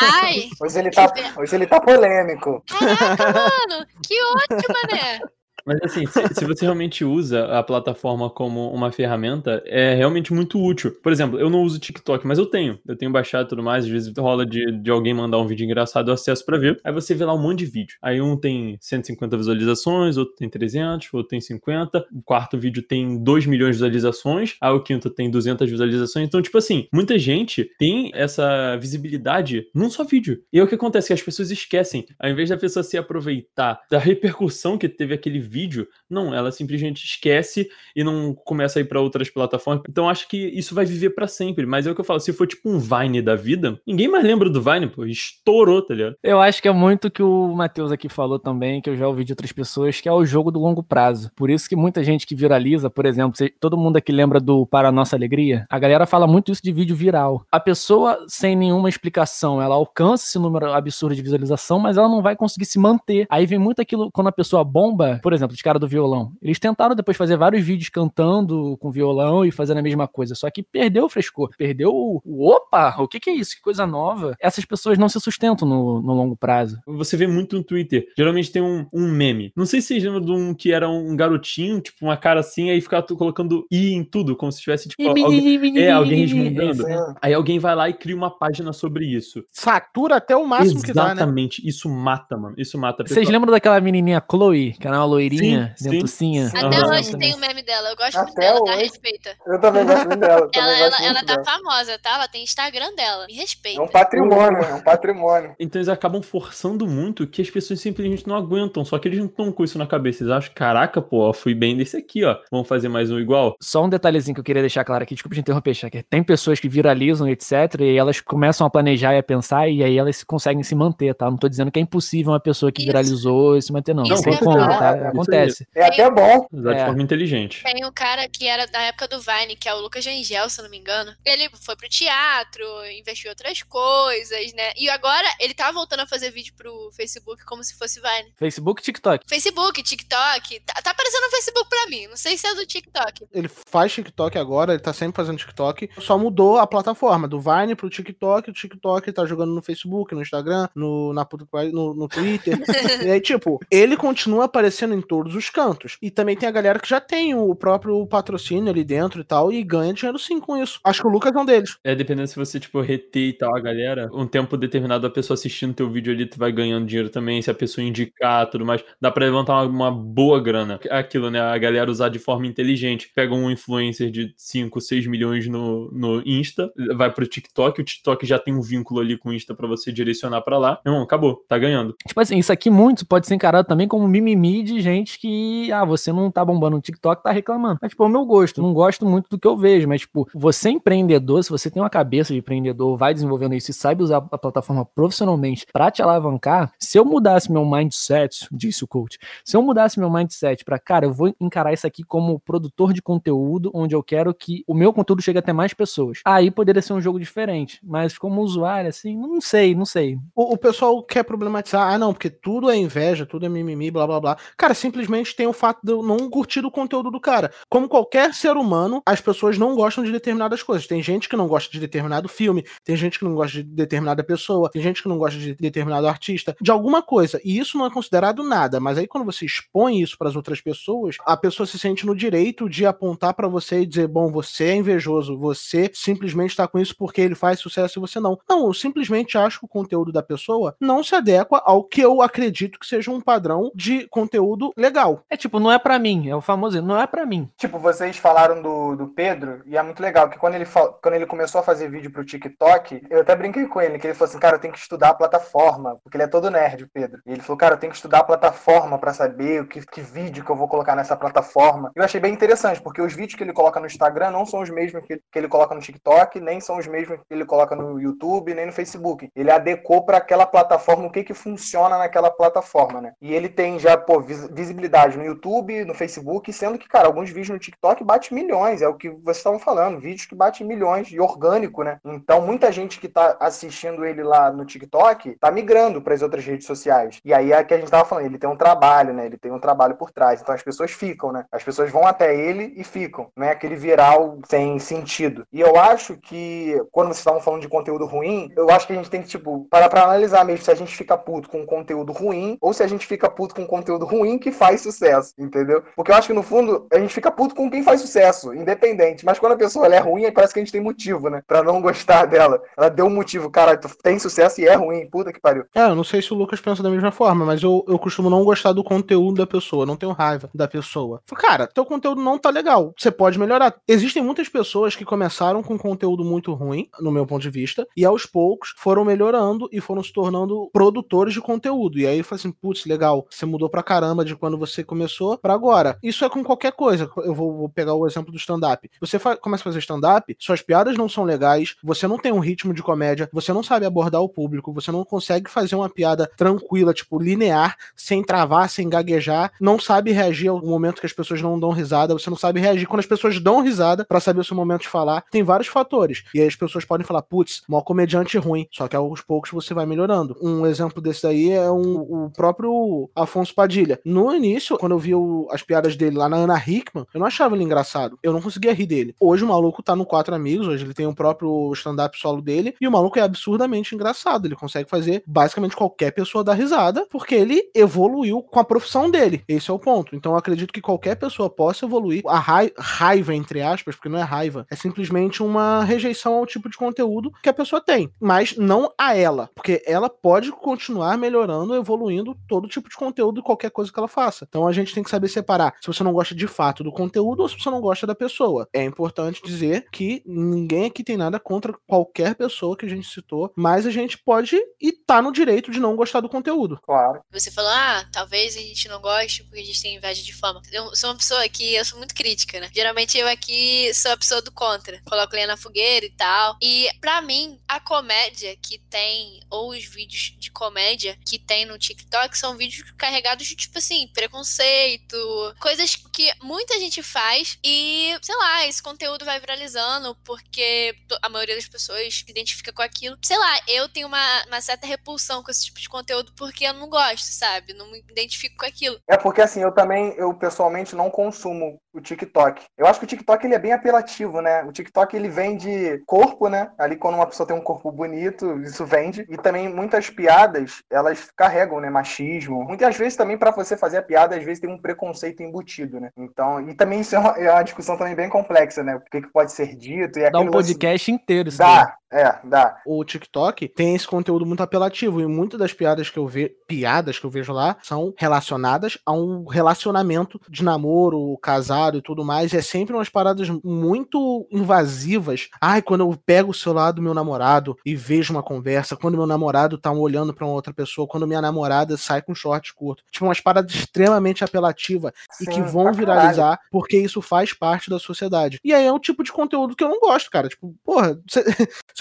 Ai! 0.00 0.48
Hoje 0.60 0.78
ele 0.78 0.90
tá, 0.90 1.12
hoje 1.36 1.54
ele 1.54 1.66
tá 1.66 1.80
polêmico. 1.80 2.62
Caraca, 2.66 3.24
mano! 3.32 3.86
Que 4.06 4.22
ótimo, 4.22 4.74
né? 4.92 5.20
Mas 5.64 5.78
assim, 5.82 6.06
se, 6.06 6.34
se, 6.34 6.44
você 6.44 6.64
realmente 6.64 7.04
usa 7.04 7.44
a 7.58 7.62
plataforma 7.62 8.28
como 8.30 8.70
uma 8.70 8.90
ferramenta, 8.90 9.62
é 9.66 9.94
realmente 9.94 10.32
muito 10.32 10.62
útil. 10.62 10.92
Por 11.02 11.12
exemplo, 11.12 11.38
eu 11.38 11.50
não 11.50 11.62
uso 11.62 11.78
TikTok, 11.78 12.26
mas 12.26 12.38
eu 12.38 12.46
tenho. 12.46 12.78
Eu 12.86 12.96
tenho 12.96 13.10
baixado 13.10 13.48
tudo 13.48 13.62
mais. 13.62 13.84
Às 13.84 13.90
vezes 13.90 14.12
rola 14.16 14.44
de, 14.44 14.72
de 14.80 14.90
alguém 14.90 15.14
mandar 15.14 15.38
um 15.38 15.46
vídeo 15.46 15.64
engraçado, 15.64 16.10
eu 16.10 16.14
acesso 16.14 16.44
pra 16.44 16.58
ver. 16.58 16.80
Aí 16.84 16.92
você 16.92 17.14
vê 17.14 17.24
lá 17.24 17.34
um 17.34 17.40
monte 17.40 17.60
de 17.60 17.66
vídeo. 17.66 17.96
Aí 18.02 18.20
um 18.20 18.36
tem 18.36 18.76
150 18.80 19.36
visualizações, 19.36 20.16
outro 20.16 20.34
tem 20.36 20.48
300, 20.48 21.08
outro 21.12 21.28
tem 21.28 21.40
50. 21.40 22.06
O 22.12 22.22
quarto 22.22 22.58
vídeo 22.58 22.82
tem 22.82 23.22
2 23.22 23.46
milhões 23.46 23.76
de 23.76 23.82
visualizações. 23.82 24.56
Aí 24.60 24.72
o 24.72 24.80
quinto 24.80 25.10
tem 25.10 25.30
200 25.30 25.68
visualizações. 25.70 26.26
Então, 26.26 26.42
tipo 26.42 26.58
assim, 26.58 26.86
muita 26.92 27.18
gente 27.18 27.70
tem 27.78 28.10
essa 28.14 28.76
visibilidade 28.76 29.66
num 29.74 29.90
só 29.90 30.04
vídeo. 30.04 30.42
E 30.52 30.58
é 30.58 30.62
o 30.62 30.66
que 30.66 30.74
acontece, 30.74 31.08
que 31.08 31.12
as 31.12 31.22
pessoas 31.22 31.50
esquecem. 31.50 32.06
Ao 32.18 32.30
invés 32.30 32.48
da 32.48 32.56
pessoa 32.56 32.82
se 32.82 32.96
aproveitar 32.96 33.80
da 33.90 33.98
repercussão 33.98 34.78
que 34.78 34.88
teve 34.88 35.14
aquele 35.14 35.38
vídeo, 35.38 35.51
vídeo. 35.52 35.86
Não, 36.08 36.34
ela 36.34 36.50
simplesmente 36.50 37.04
esquece 37.04 37.68
e 37.94 38.02
não 38.02 38.34
começa 38.34 38.78
a 38.78 38.82
ir 38.82 38.86
para 38.86 39.00
outras 39.00 39.28
plataformas. 39.28 39.84
Então 39.88 40.08
acho 40.08 40.26
que 40.26 40.36
isso 40.36 40.74
vai 40.74 40.84
viver 40.84 41.10
para 41.10 41.28
sempre. 41.28 41.66
Mas 41.66 41.86
é 41.86 41.90
o 41.90 41.94
que 41.94 42.00
eu 42.00 42.04
falo, 42.04 42.20
se 42.20 42.32
for 42.32 42.46
tipo 42.46 42.68
um 42.70 42.78
Vine 42.78 43.20
da 43.20 43.36
vida, 43.36 43.78
ninguém 43.86 44.08
mais 44.08 44.24
lembra 44.24 44.48
do 44.48 44.62
Vine, 44.62 44.88
pô, 44.88 45.04
estourou, 45.04 45.82
tá 45.82 45.94
ligado? 45.94 46.16
Eu 46.22 46.40
acho 46.40 46.62
que 46.62 46.68
é 46.68 46.72
muito 46.72 47.10
que 47.10 47.22
o 47.22 47.54
Matheus 47.54 47.92
aqui 47.92 48.08
falou 48.08 48.38
também, 48.38 48.80
que 48.80 48.88
eu 48.88 48.96
já 48.96 49.06
ouvi 49.06 49.24
de 49.24 49.32
outras 49.32 49.52
pessoas, 49.52 50.00
que 50.00 50.08
é 50.08 50.12
o 50.12 50.24
jogo 50.24 50.50
do 50.50 50.58
longo 50.58 50.82
prazo. 50.82 51.30
Por 51.36 51.50
isso 51.50 51.68
que 51.68 51.76
muita 51.76 52.02
gente 52.02 52.26
que 52.26 52.34
viraliza, 52.34 52.88
por 52.88 53.04
exemplo, 53.04 53.38
todo 53.60 53.76
mundo 53.76 53.96
aqui 53.98 54.12
lembra 54.12 54.40
do 54.40 54.66
Para 54.66 54.90
Nossa 54.90 55.16
Alegria, 55.16 55.66
a 55.68 55.78
galera 55.78 56.06
fala 56.06 56.26
muito 56.26 56.50
isso 56.50 56.62
de 56.62 56.72
vídeo 56.72 56.96
viral. 56.96 57.44
A 57.50 57.60
pessoa, 57.60 58.24
sem 58.28 58.56
nenhuma 58.56 58.88
explicação, 58.88 59.60
ela 59.60 59.74
alcança 59.74 60.24
esse 60.24 60.38
número 60.38 60.72
absurdo 60.72 61.14
de 61.14 61.22
visualização, 61.22 61.78
mas 61.78 61.96
ela 61.96 62.08
não 62.08 62.22
vai 62.22 62.36
conseguir 62.36 62.64
se 62.64 62.78
manter. 62.78 63.26
Aí 63.28 63.46
vem 63.46 63.58
muito 63.58 63.82
aquilo, 63.82 64.10
quando 64.12 64.28
a 64.28 64.32
pessoa 64.32 64.64
bomba, 64.64 65.20
por 65.22 65.32
exemplo, 65.32 65.41
exemplo, 65.42 65.54
os 65.54 65.62
caras 65.62 65.80
do 65.80 65.88
violão. 65.88 66.32
Eles 66.40 66.58
tentaram 66.58 66.94
depois 66.94 67.16
fazer 67.16 67.36
vários 67.36 67.64
vídeos 67.64 67.88
cantando 67.88 68.76
com 68.78 68.90
violão 68.90 69.44
e 69.44 69.50
fazendo 69.50 69.78
a 69.78 69.82
mesma 69.82 70.06
coisa, 70.06 70.34
só 70.34 70.50
que 70.50 70.62
perdeu 70.62 71.04
o 71.04 71.08
frescor, 71.08 71.50
perdeu 71.56 71.90
o, 71.92 72.22
opa, 72.24 72.96
o 72.98 73.08
que, 73.08 73.20
que 73.20 73.30
é 73.30 73.34
isso? 73.34 73.56
Que 73.56 73.62
coisa 73.62 73.86
nova. 73.86 74.34
Essas 74.40 74.64
pessoas 74.64 74.98
não 74.98 75.08
se 75.08 75.20
sustentam 75.20 75.68
no, 75.68 76.00
no 76.00 76.14
longo 76.14 76.36
prazo. 76.36 76.78
Você 76.86 77.16
vê 77.16 77.26
muito 77.26 77.56
no 77.56 77.64
Twitter, 77.64 78.06
geralmente 78.16 78.50
tem 78.50 78.62
um, 78.62 78.86
um 78.92 79.10
meme. 79.10 79.52
Não 79.56 79.66
sei 79.66 79.80
se 79.80 79.88
vocês 79.88 80.04
lembram 80.04 80.20
de 80.20 80.32
um 80.32 80.54
que 80.54 80.72
era 80.72 80.88
um 80.88 81.16
garotinho, 81.16 81.80
tipo 81.80 82.04
uma 82.04 82.16
cara 82.16 82.40
assim, 82.40 82.70
aí 82.70 82.80
ficava 82.80 83.06
colocando 83.06 83.66
i 83.70 83.92
em 83.92 84.04
tudo, 84.04 84.36
como 84.36 84.50
se 84.52 84.60
tivesse 84.60 84.88
tipo 84.88 85.06
alguém, 85.06 85.78
é, 85.78 85.90
alguém 85.90 86.20
resmungando. 86.20 86.84
Aí 87.20 87.34
alguém 87.34 87.58
vai 87.58 87.74
lá 87.74 87.88
e 87.88 87.94
cria 87.94 88.16
uma 88.16 88.30
página 88.30 88.72
sobre 88.72 89.06
isso. 89.06 89.44
Satura 89.50 90.16
até 90.16 90.36
o 90.36 90.46
máximo 90.46 90.78
Exatamente. 90.78 90.86
que 90.86 90.92
dá, 90.92 91.06
né? 91.06 91.12
Exatamente. 91.12 91.68
Isso 91.68 91.88
mata, 91.88 92.36
mano. 92.36 92.54
Isso 92.58 92.78
mata. 92.78 93.04
Vocês 93.06 93.28
lembram 93.28 93.50
daquela 93.50 93.80
menininha 93.80 94.22
Chloe, 94.28 94.72
que 94.72 94.86
era 94.86 94.96
uma 94.96 95.04
loirinha? 95.04 95.31
Loirinha, 95.32 95.74
sim, 95.76 95.90
dentucinha. 95.90 96.46
Até 96.54 96.80
uhum. 96.80 96.90
hoje 96.90 97.16
tem 97.16 97.34
o 97.34 97.38
meme 97.38 97.62
dela. 97.62 97.90
Eu 97.90 97.96
gosto 97.96 98.16
Até 98.16 98.24
muito 98.24 98.40
dela, 98.40 98.64
tá? 98.64 98.74
Respeita. 98.74 99.30
Eu 99.46 99.60
também 99.60 99.84
gosto 99.84 100.06
muito 100.06 100.20
dela. 100.20 100.50
ela 100.54 100.78
ela, 100.78 101.04
ela 101.04 101.24
tá 101.24 101.36
dela. 101.36 101.44
famosa, 101.44 101.98
tá? 101.98 102.14
Ela 102.14 102.28
tem 102.28 102.42
Instagram 102.42 102.94
dela. 102.94 103.26
Me 103.26 103.34
respeita. 103.34 103.80
É 103.80 103.84
um 103.84 103.88
patrimônio, 103.88 104.62
é 104.62 104.74
um 104.74 104.80
patrimônio. 104.80 105.54
Então 105.58 105.78
eles 105.78 105.88
acabam 105.88 106.22
forçando 106.22 106.86
muito 106.86 107.26
que 107.26 107.42
as 107.42 107.50
pessoas 107.50 107.80
simplesmente 107.80 108.26
não 108.26 108.36
aguentam. 108.36 108.84
Só 108.84 108.98
que 108.98 109.08
eles 109.08 109.18
não 109.18 109.26
estão 109.26 109.52
com 109.52 109.64
isso 109.64 109.78
na 109.78 109.86
cabeça. 109.86 110.22
Eles 110.22 110.32
acham, 110.32 110.52
caraca, 110.54 111.00
pô, 111.00 111.32
fui 111.32 111.54
bem 111.54 111.76
desse 111.76 111.96
aqui, 111.96 112.24
ó. 112.24 112.36
Vamos 112.50 112.68
fazer 112.68 112.88
mais 112.88 113.10
um 113.10 113.18
igual. 113.18 113.56
Só 113.60 113.84
um 113.84 113.88
detalhezinho 113.88 114.34
que 114.34 114.40
eu 114.40 114.44
queria 114.44 114.62
deixar 114.62 114.84
claro 114.84 115.02
aqui. 115.02 115.14
Desculpa 115.14 115.34
te 115.34 115.40
interromper, 115.40 115.74
Shaker. 115.74 116.04
Tem 116.08 116.22
pessoas 116.22 116.60
que 116.60 116.68
viralizam, 116.68 117.28
etc. 117.28 117.80
E 117.80 117.96
elas 117.96 118.20
começam 118.20 118.66
a 118.66 118.70
planejar 118.70 119.14
e 119.14 119.18
a 119.18 119.22
pensar. 119.22 119.68
E 119.68 119.82
aí 119.82 119.96
elas 119.96 120.22
conseguem 120.24 120.62
se 120.62 120.74
manter, 120.74 121.14
tá? 121.14 121.30
Não 121.30 121.36
tô 121.36 121.48
dizendo 121.48 121.70
que 121.70 121.78
é 121.78 121.82
impossível 121.82 122.32
uma 122.32 122.40
pessoa 122.40 122.70
que 122.70 122.82
isso. 122.82 122.86
viralizou 122.86 123.60
se 123.60 123.72
manter, 123.72 123.94
não. 123.94 124.04
Isso 124.04 124.14
não, 124.14 124.22
tem 124.22 124.36
como, 124.36 124.58
tá? 124.58 125.12
Acontece. 125.22 125.66
É 125.74 125.86
até 125.86 126.10
bom. 126.10 126.46
Usar 126.52 126.72
de 126.74 126.80
É. 126.80 126.86
forma 126.86 127.02
inteligente. 127.02 127.62
Tem 127.62 127.84
um 127.84 127.92
cara 127.92 128.28
que 128.28 128.46
era 128.46 128.66
da 128.66 128.80
época 128.82 129.08
do 129.08 129.20
Vine, 129.20 129.56
que 129.56 129.68
é 129.68 129.74
o 129.74 129.80
Lucas 129.80 130.04
Gengel, 130.04 130.48
se 130.48 130.60
eu 130.60 130.64
não 130.64 130.70
me 130.70 130.78
engano. 130.78 131.12
Ele 131.24 131.48
foi 131.64 131.76
pro 131.76 131.88
teatro, 131.88 132.64
investiu 132.98 133.28
em 133.28 133.30
outras 133.30 133.62
coisas, 133.62 134.52
né? 134.52 134.72
E 134.76 134.88
agora 134.88 135.26
ele 135.40 135.54
tá 135.54 135.70
voltando 135.72 136.00
a 136.00 136.06
fazer 136.06 136.30
vídeo 136.30 136.52
pro 136.56 136.90
Facebook 136.96 137.44
como 137.44 137.62
se 137.64 137.76
fosse 137.76 138.00
Vine. 138.00 138.32
Facebook 138.36 138.80
e 138.80 138.84
TikTok. 138.84 139.24
Facebook, 139.28 139.82
TikTok, 139.82 140.60
tá, 140.60 140.74
tá 140.82 140.90
aparecendo 140.90 141.22
no 141.24 141.30
Facebook 141.30 141.68
pra 141.68 141.86
mim. 141.88 142.06
Não 142.06 142.16
sei 142.16 142.36
se 142.36 142.46
é 142.46 142.54
do 142.54 142.66
TikTok. 142.66 143.26
Ele 143.32 143.48
faz 143.48 143.92
TikTok 143.92 144.38
agora, 144.38 144.72
ele 144.72 144.82
tá 144.82 144.92
sempre 144.92 145.16
fazendo 145.16 145.38
TikTok. 145.38 145.88
Só 145.98 146.18
mudou 146.18 146.58
a 146.58 146.66
plataforma, 146.66 147.28
do 147.28 147.40
Vine 147.40 147.74
pro 147.74 147.90
TikTok. 147.90 148.50
O 148.50 148.52
TikTok 148.52 149.12
tá 149.12 149.26
jogando 149.26 149.54
no 149.54 149.62
Facebook, 149.62 150.14
no 150.14 150.22
Instagram, 150.22 150.68
no, 150.74 151.12
na, 151.12 151.26
no, 151.72 151.94
no 151.94 152.08
Twitter. 152.08 152.58
e 153.06 153.10
aí, 153.10 153.20
tipo, 153.20 153.60
ele 153.70 153.96
continua 153.96 154.44
aparecendo 154.44 154.94
em 154.94 155.00
todos 155.12 155.34
os 155.34 155.50
cantos. 155.50 155.98
E 156.00 156.10
também 156.10 156.34
tem 156.34 156.48
a 156.48 156.52
galera 156.52 156.78
que 156.78 156.88
já 156.88 156.98
tem 156.98 157.34
o 157.34 157.54
próprio 157.54 158.06
patrocínio 158.06 158.70
ali 158.70 158.82
dentro 158.82 159.20
e 159.20 159.24
tal, 159.24 159.52
e 159.52 159.62
ganha 159.62 159.92
dinheiro 159.92 160.18
sim 160.18 160.40
com 160.40 160.56
isso. 160.56 160.80
Acho 160.82 161.02
que 161.02 161.06
o 161.06 161.10
Lucas 161.10 161.36
é 161.36 161.38
um 161.38 161.44
deles. 161.44 161.76
É, 161.84 161.94
dependendo 161.94 162.28
se 162.28 162.36
você, 162.36 162.58
tipo, 162.58 162.80
reter 162.80 163.28
e 163.28 163.32
tal 163.34 163.54
a 163.54 163.60
galera, 163.60 164.08
um 164.14 164.26
tempo 164.26 164.56
determinado 164.56 165.06
a 165.06 165.10
pessoa 165.10 165.34
assistindo 165.34 165.74
teu 165.74 165.90
vídeo 165.90 166.14
ali, 166.14 166.24
tu 166.24 166.38
vai 166.38 166.50
ganhando 166.50 166.86
dinheiro 166.86 167.10
também, 167.10 167.42
se 167.42 167.50
a 167.50 167.54
pessoa 167.54 167.84
indicar 167.84 168.48
tudo 168.48 168.64
mais, 168.64 168.82
dá 168.98 169.10
pra 169.10 169.26
levantar 169.26 169.64
uma, 169.64 169.64
uma 169.64 169.90
boa 169.90 170.40
grana. 170.40 170.80
É 170.86 171.02
Aquilo, 171.02 171.30
né, 171.30 171.40
a 171.40 171.58
galera 171.58 171.90
usar 171.90 172.08
de 172.08 172.18
forma 172.18 172.46
inteligente. 172.46 173.10
Pega 173.14 173.34
um 173.34 173.50
influencer 173.50 174.10
de 174.10 174.32
5, 174.34 174.80
6 174.80 175.06
milhões 175.06 175.46
no, 175.46 175.90
no 175.92 176.22
Insta, 176.24 176.72
vai 176.96 177.12
pro 177.12 177.26
TikTok, 177.26 177.82
o 177.82 177.84
TikTok 177.84 178.24
já 178.24 178.38
tem 178.38 178.54
um 178.54 178.62
vínculo 178.62 179.00
ali 179.00 179.18
com 179.18 179.28
o 179.28 179.32
Insta 179.34 179.54
pra 179.54 179.66
você 179.66 179.92
direcionar 179.92 180.40
pra 180.40 180.56
lá. 180.56 180.80
Meu 180.86 180.94
irmão, 180.94 181.04
acabou, 181.04 181.44
tá 181.46 181.58
ganhando. 181.58 181.94
Tipo 182.06 182.18
assim, 182.18 182.38
isso 182.38 182.50
aqui 182.50 182.70
muito 182.70 183.04
pode 183.04 183.26
ser 183.26 183.34
encarado 183.34 183.68
também 183.68 183.86
como 183.86 184.08
mimimi 184.08 184.62
de 184.62 184.80
gente 184.80 185.01
que, 185.04 185.70
ah, 185.72 185.84
você 185.84 186.12
não 186.12 186.30
tá 186.30 186.44
bombando 186.44 186.76
no 186.76 186.82
TikTok, 186.82 187.22
tá 187.22 187.30
reclamando. 187.30 187.78
Mas, 187.80 187.90
tipo, 187.90 188.02
é 188.02 188.06
o 188.06 188.10
meu 188.10 188.24
gosto. 188.24 188.62
Não 188.62 188.72
gosto 188.72 189.04
muito 189.06 189.28
do 189.28 189.38
que 189.38 189.46
eu 189.46 189.56
vejo, 189.56 189.88
mas, 189.88 190.02
tipo, 190.02 190.28
você 190.34 190.68
é 190.68 190.72
empreendedor, 190.72 191.42
se 191.42 191.50
você 191.50 191.70
tem 191.70 191.82
uma 191.82 191.90
cabeça 191.90 192.32
de 192.32 192.38
empreendedor, 192.38 192.96
vai 192.96 193.14
desenvolvendo 193.14 193.54
isso 193.54 193.70
e 193.70 193.74
sabe 193.74 194.02
usar 194.02 194.18
a 194.30 194.38
plataforma 194.38 194.84
profissionalmente 194.84 195.66
pra 195.72 195.90
te 195.90 196.02
alavancar, 196.02 196.72
se 196.78 196.98
eu 196.98 197.04
mudasse 197.04 197.50
meu 197.50 197.64
mindset, 197.64 198.46
disse 198.50 198.84
o 198.84 198.86
coach, 198.86 199.18
se 199.44 199.56
eu 199.56 199.62
mudasse 199.62 199.98
meu 199.98 200.10
mindset 200.10 200.64
pra, 200.64 200.78
cara, 200.78 201.06
eu 201.06 201.12
vou 201.12 201.34
encarar 201.40 201.72
isso 201.72 201.86
aqui 201.86 202.02
como 202.02 202.38
produtor 202.40 202.92
de 202.92 203.02
conteúdo, 203.02 203.70
onde 203.74 203.94
eu 203.94 204.02
quero 204.02 204.34
que 204.34 204.62
o 204.66 204.74
meu 204.74 204.92
conteúdo 204.92 205.22
chegue 205.22 205.38
até 205.38 205.52
mais 205.52 205.74
pessoas. 205.74 206.20
Aí 206.24 206.50
poderia 206.50 206.82
ser 206.82 206.92
um 206.92 207.00
jogo 207.00 207.18
diferente. 207.18 207.80
Mas 207.82 208.18
como 208.18 208.42
usuário, 208.42 208.88
assim, 208.88 209.16
não 209.16 209.40
sei, 209.40 209.74
não 209.74 209.84
sei. 209.84 210.18
O, 210.34 210.54
o 210.54 210.58
pessoal 210.58 211.02
quer 211.02 211.22
problematizar, 211.24 211.92
ah, 211.92 211.98
não, 211.98 212.12
porque 212.12 212.30
tudo 212.30 212.70
é 212.70 212.76
inveja, 212.76 213.26
tudo 213.26 213.46
é 213.46 213.48
mimimi, 213.48 213.90
blá 213.90 214.06
blá 214.06 214.20
blá. 214.20 214.36
Cara, 214.56 214.74
simplesmente 214.92 215.34
tem 215.34 215.46
o 215.46 215.52
fato 215.52 215.80
de 215.82 215.90
eu 215.90 216.02
não 216.02 216.28
curtir 216.28 216.64
o 216.64 216.70
conteúdo 216.70 217.10
do 217.10 217.18
cara. 217.18 217.50
Como 217.68 217.88
qualquer 217.88 218.34
ser 218.34 218.56
humano, 218.56 219.02
as 219.06 219.20
pessoas 219.20 219.56
não 219.56 219.74
gostam 219.74 220.04
de 220.04 220.12
determinadas 220.12 220.62
coisas. 220.62 220.86
Tem 220.86 221.02
gente 221.02 221.28
que 221.28 221.36
não 221.36 221.48
gosta 221.48 221.72
de 221.72 221.80
determinado 221.80 222.28
filme, 222.28 222.64
tem 222.84 222.94
gente 222.94 223.18
que 223.18 223.24
não 223.24 223.34
gosta 223.34 223.58
de 223.58 223.62
determinada 223.62 224.22
pessoa, 224.22 224.70
tem 224.70 224.82
gente 224.82 225.02
que 225.02 225.08
não 225.08 225.16
gosta 225.16 225.38
de 225.38 225.54
determinado 225.54 226.06
artista, 226.06 226.54
de 226.60 226.70
alguma 226.70 227.00
coisa. 227.02 227.40
E 227.42 227.58
isso 227.58 227.78
não 227.78 227.86
é 227.86 227.90
considerado 227.90 228.42
nada. 228.42 228.78
Mas 228.78 228.98
aí 228.98 229.06
quando 229.06 229.24
você 229.24 229.46
expõe 229.46 230.00
isso 230.00 230.18
para 230.18 230.28
as 230.28 230.36
outras 230.36 230.60
pessoas, 230.60 231.16
a 231.24 231.36
pessoa 231.36 231.66
se 231.66 231.78
sente 231.78 232.04
no 232.04 232.14
direito 232.14 232.68
de 232.68 232.84
apontar 232.84 233.32
para 233.32 233.48
você 233.48 233.80
e 233.80 233.86
dizer, 233.86 234.08
bom, 234.08 234.30
você 234.30 234.64
é 234.64 234.76
invejoso, 234.76 235.38
você 235.38 235.90
simplesmente 235.94 236.54
tá 236.54 236.68
com 236.68 236.78
isso 236.78 236.94
porque 236.96 237.20
ele 237.20 237.34
faz 237.34 237.60
sucesso 237.60 237.98
e 237.98 238.00
você 238.00 238.20
não. 238.20 238.38
Não, 238.48 238.66
eu 238.66 238.74
simplesmente 238.74 239.38
acho 239.38 239.60
que 239.60 239.64
o 239.64 239.68
conteúdo 239.68 240.12
da 240.12 240.22
pessoa 240.22 240.76
não 240.78 241.02
se 241.02 241.14
adequa 241.14 241.62
ao 241.64 241.82
que 241.82 242.02
eu 242.02 242.20
acredito 242.20 242.78
que 242.78 242.86
seja 242.86 243.10
um 243.10 243.20
padrão 243.20 243.70
de 243.74 244.06
conteúdo 244.08 244.72
legal. 244.82 245.22
É 245.30 245.36
tipo, 245.36 245.58
não 245.58 245.72
é 245.72 245.78
pra 245.78 245.98
mim, 245.98 246.28
é 246.28 246.36
o 246.36 246.40
famoso, 246.40 246.82
não 246.82 247.00
é 247.00 247.06
pra 247.06 247.24
mim. 247.24 247.48
Tipo, 247.56 247.78
vocês 247.78 248.16
falaram 248.18 248.60
do, 248.60 248.96
do 248.96 249.08
Pedro, 249.08 249.62
e 249.64 249.76
é 249.76 249.82
muito 249.82 250.02
legal, 250.02 250.28
que 250.28 250.38
quando 250.38 250.54
ele, 250.54 250.66
quando 251.02 251.14
ele 251.14 251.26
começou 251.26 251.60
a 251.60 251.64
fazer 251.64 251.88
vídeo 251.88 252.10
pro 252.12 252.24
TikTok, 252.24 253.02
eu 253.08 253.20
até 253.20 253.34
brinquei 253.34 253.66
com 253.66 253.80
ele, 253.80 253.98
que 253.98 254.06
ele 254.06 254.14
falou 254.14 254.28
assim, 254.28 254.38
cara, 254.38 254.56
eu 254.56 254.60
tenho 254.60 254.72
que 254.74 254.78
estudar 254.80 255.10
a 255.10 255.14
plataforma, 255.14 255.96
porque 256.02 256.16
ele 256.16 256.24
é 256.24 256.28
todo 256.28 256.50
nerd, 256.50 256.84
o 256.84 256.90
Pedro. 256.92 257.20
E 257.26 257.32
ele 257.32 257.40
falou, 257.42 257.56
cara, 257.56 257.74
eu 257.74 257.78
tenho 257.78 257.90
que 257.92 257.96
estudar 257.96 258.18
a 258.18 258.24
plataforma 258.24 258.98
pra 258.98 259.12
saber 259.14 259.62
o 259.62 259.66
que, 259.66 259.80
que 259.86 260.00
vídeo 260.00 260.44
que 260.44 260.50
eu 260.50 260.56
vou 260.56 260.68
colocar 260.68 260.96
nessa 260.96 261.16
plataforma. 261.16 261.90
Eu 261.94 262.04
achei 262.04 262.20
bem 262.20 262.32
interessante, 262.34 262.80
porque 262.82 263.00
os 263.00 263.12
vídeos 263.14 263.34
que 263.36 263.44
ele 263.44 263.52
coloca 263.52 263.78
no 263.80 263.86
Instagram 263.86 264.30
não 264.30 264.44
são 264.44 264.60
os 264.60 264.70
mesmos 264.70 265.04
que, 265.06 265.16
que 265.16 265.38
ele 265.38 265.48
coloca 265.48 265.74
no 265.74 265.80
TikTok, 265.80 266.40
nem 266.40 266.60
são 266.60 266.78
os 266.78 266.86
mesmos 266.86 267.18
que 267.18 267.34
ele 267.34 267.44
coloca 267.44 267.76
no 267.76 268.00
YouTube, 268.00 268.54
nem 268.54 268.66
no 268.66 268.72
Facebook. 268.72 269.28
Ele 269.34 269.50
adequou 269.50 270.04
pra 270.04 270.18
aquela 270.18 270.46
plataforma, 270.46 271.06
o 271.06 271.10
que 271.12 271.24
que 271.24 271.34
funciona 271.34 271.98
naquela 271.98 272.30
plataforma, 272.30 273.00
né? 273.00 273.12
E 273.20 273.32
ele 273.32 273.48
tem 273.48 273.78
já, 273.78 273.96
pô, 273.96 274.20
vis- 274.20 274.48
visibilidade 274.62 275.18
no 275.18 275.24
YouTube, 275.24 275.84
no 275.84 275.94
Facebook, 275.94 276.52
sendo 276.52 276.78
que, 276.78 276.88
cara, 276.88 277.06
alguns 277.06 277.28
vídeos 277.28 277.50
no 277.50 277.58
TikTok 277.58 278.04
bate 278.04 278.32
milhões, 278.32 278.80
é 278.80 278.88
o 278.88 278.94
que 278.94 279.10
vocês 279.10 279.38
estavam 279.38 279.58
falando, 279.58 279.98
vídeos 279.98 280.26
que 280.26 280.34
batem 280.34 280.66
milhões, 280.66 281.08
e 281.10 281.20
orgânico, 281.20 281.82
né? 281.82 281.98
Então, 282.04 282.40
muita 282.40 282.70
gente 282.70 283.00
que 283.00 283.08
tá 283.08 283.36
assistindo 283.40 284.04
ele 284.04 284.22
lá 284.22 284.52
no 284.52 284.64
TikTok 284.64 285.36
tá 285.38 285.50
migrando 285.50 286.00
para 286.00 286.14
as 286.14 286.22
outras 286.22 286.44
redes 286.44 286.66
sociais. 286.66 287.20
E 287.24 287.34
aí 287.34 287.52
é 287.52 287.64
que 287.64 287.74
a 287.74 287.78
gente 287.78 287.90
tava 287.90 288.04
falando, 288.04 288.26
ele 288.26 288.38
tem 288.38 288.48
um 288.48 288.56
trabalho, 288.56 289.12
né? 289.12 289.26
Ele 289.26 289.36
tem 289.36 289.50
um 289.50 289.58
trabalho 289.58 289.96
por 289.96 290.10
trás. 290.10 290.40
Então 290.40 290.54
as 290.54 290.62
pessoas 290.62 290.90
ficam, 290.92 291.32
né? 291.32 291.44
As 291.50 291.62
pessoas 291.62 291.90
vão 291.90 292.06
até 292.06 292.34
ele 292.34 292.72
e 292.76 292.84
ficam, 292.84 293.28
não 293.36 293.46
é 293.46 293.50
aquele 293.50 293.74
viral 293.74 294.38
sem 294.46 294.78
sentido. 294.78 295.46
E 295.52 295.60
eu 295.60 295.76
acho 295.76 296.16
que 296.16 296.80
quando 296.90 297.08
vocês 297.08 297.18
estavam 297.18 297.40
falando 297.40 297.62
de 297.62 297.68
conteúdo 297.68 298.06
ruim, 298.06 298.50
eu 298.56 298.70
acho 298.70 298.86
que 298.86 298.92
a 298.92 298.96
gente 298.96 299.10
tem 299.10 299.22
que, 299.22 299.28
tipo, 299.28 299.66
parar 299.70 299.88
pra 299.88 300.04
analisar 300.04 300.44
mesmo 300.44 300.64
se 300.64 300.70
a 300.70 300.74
gente 300.74 300.96
fica 300.96 301.16
puto 301.16 301.48
com 301.48 301.66
conteúdo 301.66 302.12
ruim 302.12 302.56
ou 302.60 302.72
se 302.72 302.82
a 302.82 302.86
gente 302.86 303.06
fica 303.06 303.28
puto 303.28 303.54
com 303.54 303.66
conteúdo 303.66 304.04
ruim 304.04 304.38
que 304.38 304.51
faz 304.52 304.80
sucesso, 304.80 305.34
entendeu? 305.38 305.82
Porque 305.96 306.10
eu 306.10 306.14
acho 306.14 306.28
que 306.28 306.34
no 306.34 306.42
fundo 306.42 306.86
a 306.92 306.98
gente 306.98 307.14
fica 307.14 307.30
puto 307.30 307.54
com 307.54 307.70
quem 307.70 307.82
faz 307.82 308.00
sucesso, 308.00 308.54
independente. 308.54 309.24
Mas 309.24 309.38
quando 309.38 309.52
a 309.52 309.56
pessoa 309.56 309.86
é 309.86 309.98
ruim, 309.98 310.30
parece 310.32 310.52
que 310.52 310.60
a 310.60 310.62
gente 310.62 310.72
tem 310.72 310.80
motivo, 310.80 311.28
né? 311.28 311.42
Pra 311.46 311.62
não 311.62 311.80
gostar 311.82 312.26
dela. 312.26 312.60
Ela 312.76 312.88
deu 312.88 313.06
um 313.06 313.10
motivo, 313.10 313.50
cara, 313.50 313.76
tu 313.76 313.88
tem 314.02 314.18
sucesso 314.18 314.60
e 314.60 314.66
é 314.66 314.74
ruim, 314.74 315.08
puta 315.08 315.32
que 315.32 315.40
pariu. 315.40 315.64
É, 315.74 315.82
eu 315.82 315.94
não 315.94 316.04
sei 316.04 316.22
se 316.22 316.32
o 316.32 316.36
Lucas 316.36 316.60
pensa 316.60 316.82
da 316.82 316.90
mesma 316.90 317.12
forma, 317.12 317.44
mas 317.44 317.62
eu, 317.62 317.84
eu 317.88 317.98
costumo 317.98 318.30
não 318.30 318.44
gostar 318.44 318.72
do 318.72 318.84
conteúdo 318.84 319.38
da 319.38 319.46
pessoa, 319.46 319.86
não 319.86 319.96
tenho 319.96 320.12
raiva 320.12 320.50
da 320.54 320.68
pessoa. 320.68 321.20
Cara, 321.36 321.66
teu 321.66 321.84
conteúdo 321.84 322.20
não 322.20 322.38
tá 322.38 322.50
legal, 322.50 322.92
você 322.96 323.10
pode 323.10 323.38
melhorar. 323.38 323.74
Existem 323.86 324.22
muitas 324.22 324.48
pessoas 324.48 324.96
que 324.96 325.04
começaram 325.04 325.62
com 325.62 325.78
conteúdo 325.78 326.24
muito 326.24 326.52
ruim, 326.54 326.88
no 327.00 327.10
meu 327.10 327.26
ponto 327.26 327.42
de 327.42 327.50
vista, 327.50 327.86
e 327.96 328.04
aos 328.04 328.26
poucos 328.26 328.74
foram 328.76 329.04
melhorando 329.04 329.68
e 329.72 329.80
foram 329.80 330.02
se 330.02 330.12
tornando 330.12 330.70
produtores 330.72 331.34
de 331.34 331.40
conteúdo. 331.40 331.98
E 331.98 332.06
aí 332.06 332.22
falei 332.22 332.40
assim, 332.40 332.52
putz, 332.52 332.86
legal, 332.86 333.26
você 333.30 333.46
mudou 333.46 333.68
pra 333.68 333.82
caramba 333.82 334.24
de 334.24 334.36
quando 334.42 334.58
você 334.58 334.82
começou 334.82 335.38
pra 335.38 335.54
agora. 335.54 335.96
Isso 336.02 336.24
é 336.24 336.28
com 336.28 336.42
qualquer 336.42 336.72
coisa. 336.72 337.08
Eu 337.18 337.32
vou, 337.32 337.56
vou 337.56 337.68
pegar 337.68 337.94
o 337.94 338.04
exemplo 338.08 338.32
do 338.32 338.36
stand-up. 338.38 338.90
Você 339.00 339.20
começa 339.40 339.62
a 339.62 339.66
fazer 339.66 339.78
stand-up, 339.78 340.36
suas 340.36 340.60
piadas 340.60 340.96
não 340.98 341.08
são 341.08 341.22
legais, 341.22 341.76
você 341.80 342.08
não 342.08 342.18
tem 342.18 342.32
um 342.32 342.40
ritmo 342.40 342.74
de 342.74 342.82
comédia, 342.82 343.30
você 343.32 343.52
não 343.52 343.62
sabe 343.62 343.86
abordar 343.86 344.20
o 344.20 344.28
público, 344.28 344.72
você 344.72 344.90
não 344.90 345.04
consegue 345.04 345.48
fazer 345.48 345.76
uma 345.76 345.88
piada 345.88 346.28
tranquila, 346.36 346.92
tipo, 346.92 347.20
linear, 347.22 347.76
sem 347.94 348.20
travar, 348.24 348.68
sem 348.68 348.88
gaguejar, 348.88 349.52
não 349.60 349.78
sabe 349.78 350.10
reagir 350.10 350.48
ao 350.48 350.60
momento 350.60 350.98
que 350.98 351.06
as 351.06 351.12
pessoas 351.12 351.40
não 351.40 351.56
dão 351.60 351.70
risada, 351.70 352.12
você 352.14 352.28
não 352.28 352.36
sabe 352.36 352.58
reagir 352.58 352.86
quando 352.88 352.98
as 352.98 353.06
pessoas 353.06 353.38
dão 353.38 353.60
risada 353.62 354.04
pra 354.04 354.18
saber 354.18 354.40
o 354.40 354.44
seu 354.44 354.56
momento 354.56 354.82
de 354.82 354.88
falar. 354.88 355.24
Tem 355.30 355.44
vários 355.44 355.68
fatores. 355.68 356.24
E 356.34 356.40
aí 356.40 356.48
as 356.48 356.56
pessoas 356.56 356.84
podem 356.84 357.06
falar, 357.06 357.22
putz, 357.22 357.62
mó 357.68 357.80
comediante 357.80 358.36
ruim. 358.38 358.66
Só 358.72 358.88
que 358.88 358.96
aos 358.96 359.20
poucos 359.20 359.52
você 359.52 359.72
vai 359.72 359.86
melhorando. 359.86 360.36
Um 360.42 360.66
exemplo 360.66 361.00
desse 361.00 361.22
daí 361.22 361.52
é 361.52 361.70
um- 361.70 362.24
o 362.26 362.30
próprio 362.34 363.08
Afonso 363.14 363.54
Padilha. 363.54 364.00
No 364.04 364.31
início, 364.36 364.76
quando 364.78 364.92
eu 364.92 364.98
vi 364.98 365.14
o- 365.14 365.46
as 365.50 365.62
piadas 365.62 365.96
dele 365.96 366.16
lá 366.16 366.28
na 366.28 366.36
Ana 366.36 366.56
Hickman, 366.64 367.06
eu 367.12 367.20
não 367.20 367.26
achava 367.26 367.54
ele 367.54 367.64
engraçado. 367.64 368.18
Eu 368.22 368.32
não 368.32 368.40
conseguia 368.40 368.72
rir 368.72 368.86
dele. 368.86 369.14
Hoje 369.20 369.44
o 369.44 369.48
maluco 369.48 369.82
tá 369.82 369.94
no 369.96 370.06
Quatro 370.06 370.34
Amigos, 370.34 370.66
hoje 370.66 370.84
ele 370.84 370.94
tem 370.94 371.06
o 371.06 371.14
próprio 371.14 371.72
stand-up 371.74 372.18
solo 372.18 372.40
dele, 372.42 372.74
e 372.80 372.86
o 372.88 372.90
maluco 372.92 373.18
é 373.18 373.22
absurdamente 373.22 373.94
engraçado. 373.94 374.46
Ele 374.46 374.56
consegue 374.56 374.88
fazer 374.88 375.22
basicamente 375.26 375.76
qualquer 375.76 376.10
pessoa 376.12 376.44
dar 376.44 376.54
risada, 376.54 377.06
porque 377.10 377.34
ele 377.34 377.62
evoluiu 377.74 378.42
com 378.42 378.58
a 378.60 378.64
profissão 378.64 379.10
dele. 379.10 379.42
Esse 379.48 379.70
é 379.70 379.74
o 379.74 379.78
ponto. 379.78 380.14
Então 380.16 380.32
eu 380.32 380.38
acredito 380.38 380.72
que 380.72 380.80
qualquer 380.80 381.16
pessoa 381.16 381.48
possa 381.50 381.84
evoluir. 381.84 382.22
A 382.26 382.38
rai- 382.38 382.72
raiva, 382.78 383.34
entre 383.34 383.60
aspas, 383.62 383.94
porque 383.94 384.08
não 384.08 384.18
é 384.18 384.22
raiva, 384.22 384.66
é 384.70 384.76
simplesmente 384.76 385.42
uma 385.42 385.84
rejeição 385.84 386.34
ao 386.34 386.46
tipo 386.46 386.68
de 386.68 386.76
conteúdo 386.76 387.32
que 387.42 387.48
a 387.48 387.52
pessoa 387.52 387.80
tem, 387.80 388.10
mas 388.20 388.56
não 388.56 388.92
a 388.98 389.16
ela, 389.16 389.50
porque 389.54 389.82
ela 389.86 390.08
pode 390.08 390.50
continuar 390.52 391.16
melhorando, 391.18 391.74
evoluindo 391.74 392.36
todo 392.48 392.68
tipo 392.68 392.88
de 392.88 392.96
conteúdo 392.96 393.42
qualquer 393.42 393.70
coisa 393.70 393.92
que 393.92 393.98
ela 393.98 394.08
faça. 394.22 394.46
Então 394.48 394.66
a 394.66 394.72
gente 394.72 394.94
tem 394.94 395.02
que 395.02 395.10
saber 395.10 395.28
separar 395.28 395.74
se 395.80 395.86
você 395.86 396.04
não 396.04 396.12
gosta 396.12 396.34
de 396.34 396.46
fato 396.46 396.84
do 396.84 396.92
conteúdo 396.92 397.40
ou 397.40 397.48
se 397.48 397.58
você 397.58 397.70
não 397.70 397.80
gosta 397.80 398.06
da 398.06 398.14
pessoa. 398.14 398.68
É 398.72 398.82
importante 398.84 399.42
dizer 399.44 399.86
que 399.92 400.22
ninguém 400.24 400.86
aqui 400.86 401.02
tem 401.02 401.16
nada 401.16 401.40
contra 401.40 401.74
qualquer 401.86 402.34
pessoa 402.34 402.76
que 402.76 402.86
a 402.86 402.88
gente 402.88 403.08
citou, 403.08 403.52
mas 403.56 403.86
a 403.86 403.90
gente 403.90 404.18
pode 404.18 404.56
e 404.80 404.92
tá 404.92 405.20
no 405.20 405.32
direito 405.32 405.70
de 405.70 405.80
não 405.80 405.96
gostar 405.96 406.20
do 406.20 406.28
conteúdo. 406.28 406.78
Claro. 406.82 407.20
Você 407.30 407.50
falou, 407.50 407.70
ah, 407.70 408.06
talvez 408.12 408.56
a 408.56 408.60
gente 408.60 408.88
não 408.88 409.00
goste 409.00 409.42
porque 409.44 409.60
a 409.60 409.64
gente 409.64 409.82
tem 409.82 409.96
inveja 409.96 410.22
de 410.22 410.32
fama. 410.32 410.60
Eu 410.70 410.94
sou 410.94 411.10
uma 411.10 411.16
pessoa 411.16 411.48
que 411.48 411.74
eu 411.74 411.84
sou 411.84 411.98
muito 411.98 412.14
crítica, 412.14 412.60
né? 412.60 412.70
Geralmente 412.72 413.18
eu 413.18 413.26
aqui 413.26 413.92
sou 413.94 414.12
a 414.12 414.16
pessoa 414.16 414.40
do 414.40 414.52
contra. 414.52 415.00
Coloco 415.04 415.34
lenha 415.34 415.46
na 415.46 415.56
fogueira 415.56 416.06
e 416.06 416.10
tal. 416.10 416.56
E 416.62 416.88
pra 417.00 417.20
mim, 417.20 417.58
a 417.66 417.80
comédia 417.80 418.56
que 418.56 418.78
tem, 418.90 419.40
ou 419.50 419.70
os 419.70 419.84
vídeos 419.84 420.34
de 420.38 420.50
comédia 420.50 421.18
que 421.26 421.38
tem 421.38 421.64
no 421.64 421.78
TikTok, 421.78 422.36
são 422.36 422.56
vídeos 422.56 422.92
carregados 422.92 423.46
de, 423.46 423.56
tipo 423.56 423.78
assim, 423.78 424.08
preconceito, 424.12 425.16
coisas 425.60 425.96
que 425.96 426.32
muita 426.42 426.78
gente 426.78 427.02
faz 427.02 427.58
e, 427.64 428.16
sei 428.22 428.36
lá, 428.36 428.66
esse 428.66 428.82
conteúdo 428.82 429.24
vai 429.24 429.40
viralizando 429.40 430.16
porque 430.24 430.94
a 431.22 431.28
maioria 431.28 431.54
das 431.54 431.68
pessoas 431.68 432.14
se 432.14 432.30
identifica 432.30 432.72
com 432.72 432.82
aquilo. 432.82 433.16
Sei 433.22 433.36
lá, 433.36 433.60
eu 433.68 433.88
tenho 433.88 434.06
uma, 434.06 434.44
uma 434.46 434.60
certa 434.60 434.86
repulsão 434.86 435.42
com 435.42 435.50
esse 435.50 435.64
tipo 435.64 435.80
de 435.80 435.88
conteúdo 435.88 436.32
porque 436.36 436.64
eu 436.64 436.74
não 436.74 436.88
gosto, 436.88 437.26
sabe? 437.26 437.74
Não 437.74 437.90
me 437.90 437.98
identifico 438.10 438.56
com 438.56 438.66
aquilo. 438.66 438.98
É 439.08 439.16
porque 439.16 439.40
assim, 439.40 439.60
eu 439.60 439.72
também, 439.72 440.14
eu 440.16 440.32
pessoalmente 440.34 440.94
não 440.94 441.10
consumo 441.10 441.80
o 441.92 442.00
TikTok. 442.00 442.62
Eu 442.76 442.86
acho 442.86 442.98
que 442.98 443.04
o 443.04 443.08
TikTok 443.08 443.46
ele 443.46 443.54
é 443.54 443.58
bem 443.58 443.72
apelativo, 443.72 444.40
né? 444.40 444.62
O 444.64 444.72
TikTok 444.72 445.14
ele 445.14 445.28
vende 445.28 446.02
corpo, 446.06 446.48
né? 446.48 446.70
Ali 446.78 446.96
quando 446.96 447.16
uma 447.16 447.26
pessoa 447.26 447.46
tem 447.46 447.56
um 447.56 447.60
corpo 447.60 447.92
bonito, 447.92 448.60
isso 448.62 448.84
vende. 448.84 449.26
E 449.28 449.36
também 449.36 449.68
muitas 449.68 450.08
piadas, 450.08 450.82
elas 450.90 451.30
carregam, 451.36 451.80
né, 451.80 451.90
machismo. 451.90 452.64
Muitas 452.64 452.96
vezes 452.96 453.16
também 453.16 453.36
para 453.36 453.50
você 453.50 453.76
fazer 453.76 453.98
a 453.98 454.02
piada, 454.02 454.36
às 454.36 454.44
vezes 454.44 454.60
tem 454.60 454.70
um 454.70 454.80
preconceito 454.80 455.42
embutido, 455.42 456.00
né? 456.00 456.10
Então, 456.16 456.60
e 456.68 456.74
também 456.74 457.00
isso 457.00 457.14
é 457.14 457.18
uma, 457.18 457.30
é 457.38 457.52
uma 457.52 457.62
discussão 457.62 457.96
também 457.96 458.14
bem 458.14 458.28
complexa, 458.28 458.82
né? 458.82 458.96
O 458.96 459.00
que, 459.00 459.20
que 459.20 459.32
pode 459.32 459.52
ser 459.52 459.76
dito 459.76 460.18
e 460.18 460.30
Dá 460.30 460.40
um 460.40 460.50
podcast 460.50 461.10
inteiro 461.10 461.48
isso 461.48 461.58
daí. 461.58 461.86
É, 462.12 462.38
dá. 462.44 462.78
O 462.86 463.02
TikTok 463.04 463.68
tem 463.68 463.94
esse 463.94 464.06
conteúdo 464.06 464.44
muito 464.44 464.62
apelativo 464.62 465.20
e 465.20 465.26
muitas 465.26 465.58
das 465.58 465.72
piadas 465.72 466.10
que 466.10 466.18
eu 466.18 466.26
vejo, 466.26 466.50
piadas 466.68 467.18
que 467.18 467.24
eu 467.24 467.30
vejo 467.30 467.52
lá 467.52 467.76
são 467.82 468.12
relacionadas 468.18 468.98
a 469.06 469.12
um 469.12 469.46
relacionamento 469.46 470.38
de 470.48 470.62
namoro, 470.62 471.38
casado 471.38 471.96
e 471.98 472.02
tudo 472.02 472.24
mais. 472.24 472.52
E 472.52 472.58
é 472.58 472.62
sempre 472.62 472.94
umas 472.94 473.08
paradas 473.08 473.48
muito 473.64 474.46
invasivas. 474.50 475.48
Ai, 475.60 475.80
quando 475.82 476.02
eu 476.02 476.16
pego 476.26 476.50
o 476.50 476.54
celular 476.54 476.92
do 476.92 477.00
meu 477.02 477.14
namorado 477.14 477.76
e 477.84 477.94
vejo 477.96 478.32
uma 478.32 478.42
conversa, 478.42 478.96
quando 478.96 479.16
meu 479.16 479.26
namorado 479.26 479.78
tá 479.78 479.90
olhando 479.90 480.34
pra 480.34 480.44
uma 480.46 480.54
outra 480.54 480.72
pessoa, 480.74 481.06
quando 481.08 481.26
minha 481.26 481.40
namorada 481.40 481.96
sai 481.96 482.20
com 482.22 482.34
short 482.34 482.74
curto. 482.74 483.02
Tipo, 483.10 483.24
umas 483.26 483.40
paradas 483.40 483.74
extremamente 483.74 484.44
apelativas 484.44 485.12
e 485.40 485.46
que 485.46 485.60
vão 485.62 485.84
pra 485.84 485.92
viralizar 485.92 486.58
porque 486.70 486.98
isso 486.98 487.22
faz 487.22 487.52
parte 487.52 487.88
da 487.88 487.98
sociedade. 487.98 488.58
E 488.64 488.72
aí 488.74 488.84
é 488.84 488.92
o 488.92 488.98
tipo 488.98 489.22
de 489.22 489.32
conteúdo 489.32 489.74
que 489.76 489.82
eu 489.84 489.88
não 489.88 490.00
gosto, 490.00 490.30
cara. 490.30 490.48
Tipo, 490.48 490.74
porra, 490.84 491.18
cê- 491.30 491.44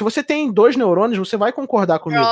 se 0.01 0.03
você 0.03 0.23
tem 0.23 0.51
dois 0.51 0.75
neurônios, 0.75 1.19
você 1.19 1.37
vai 1.37 1.51
concordar 1.51 1.99
comigo 1.99 2.23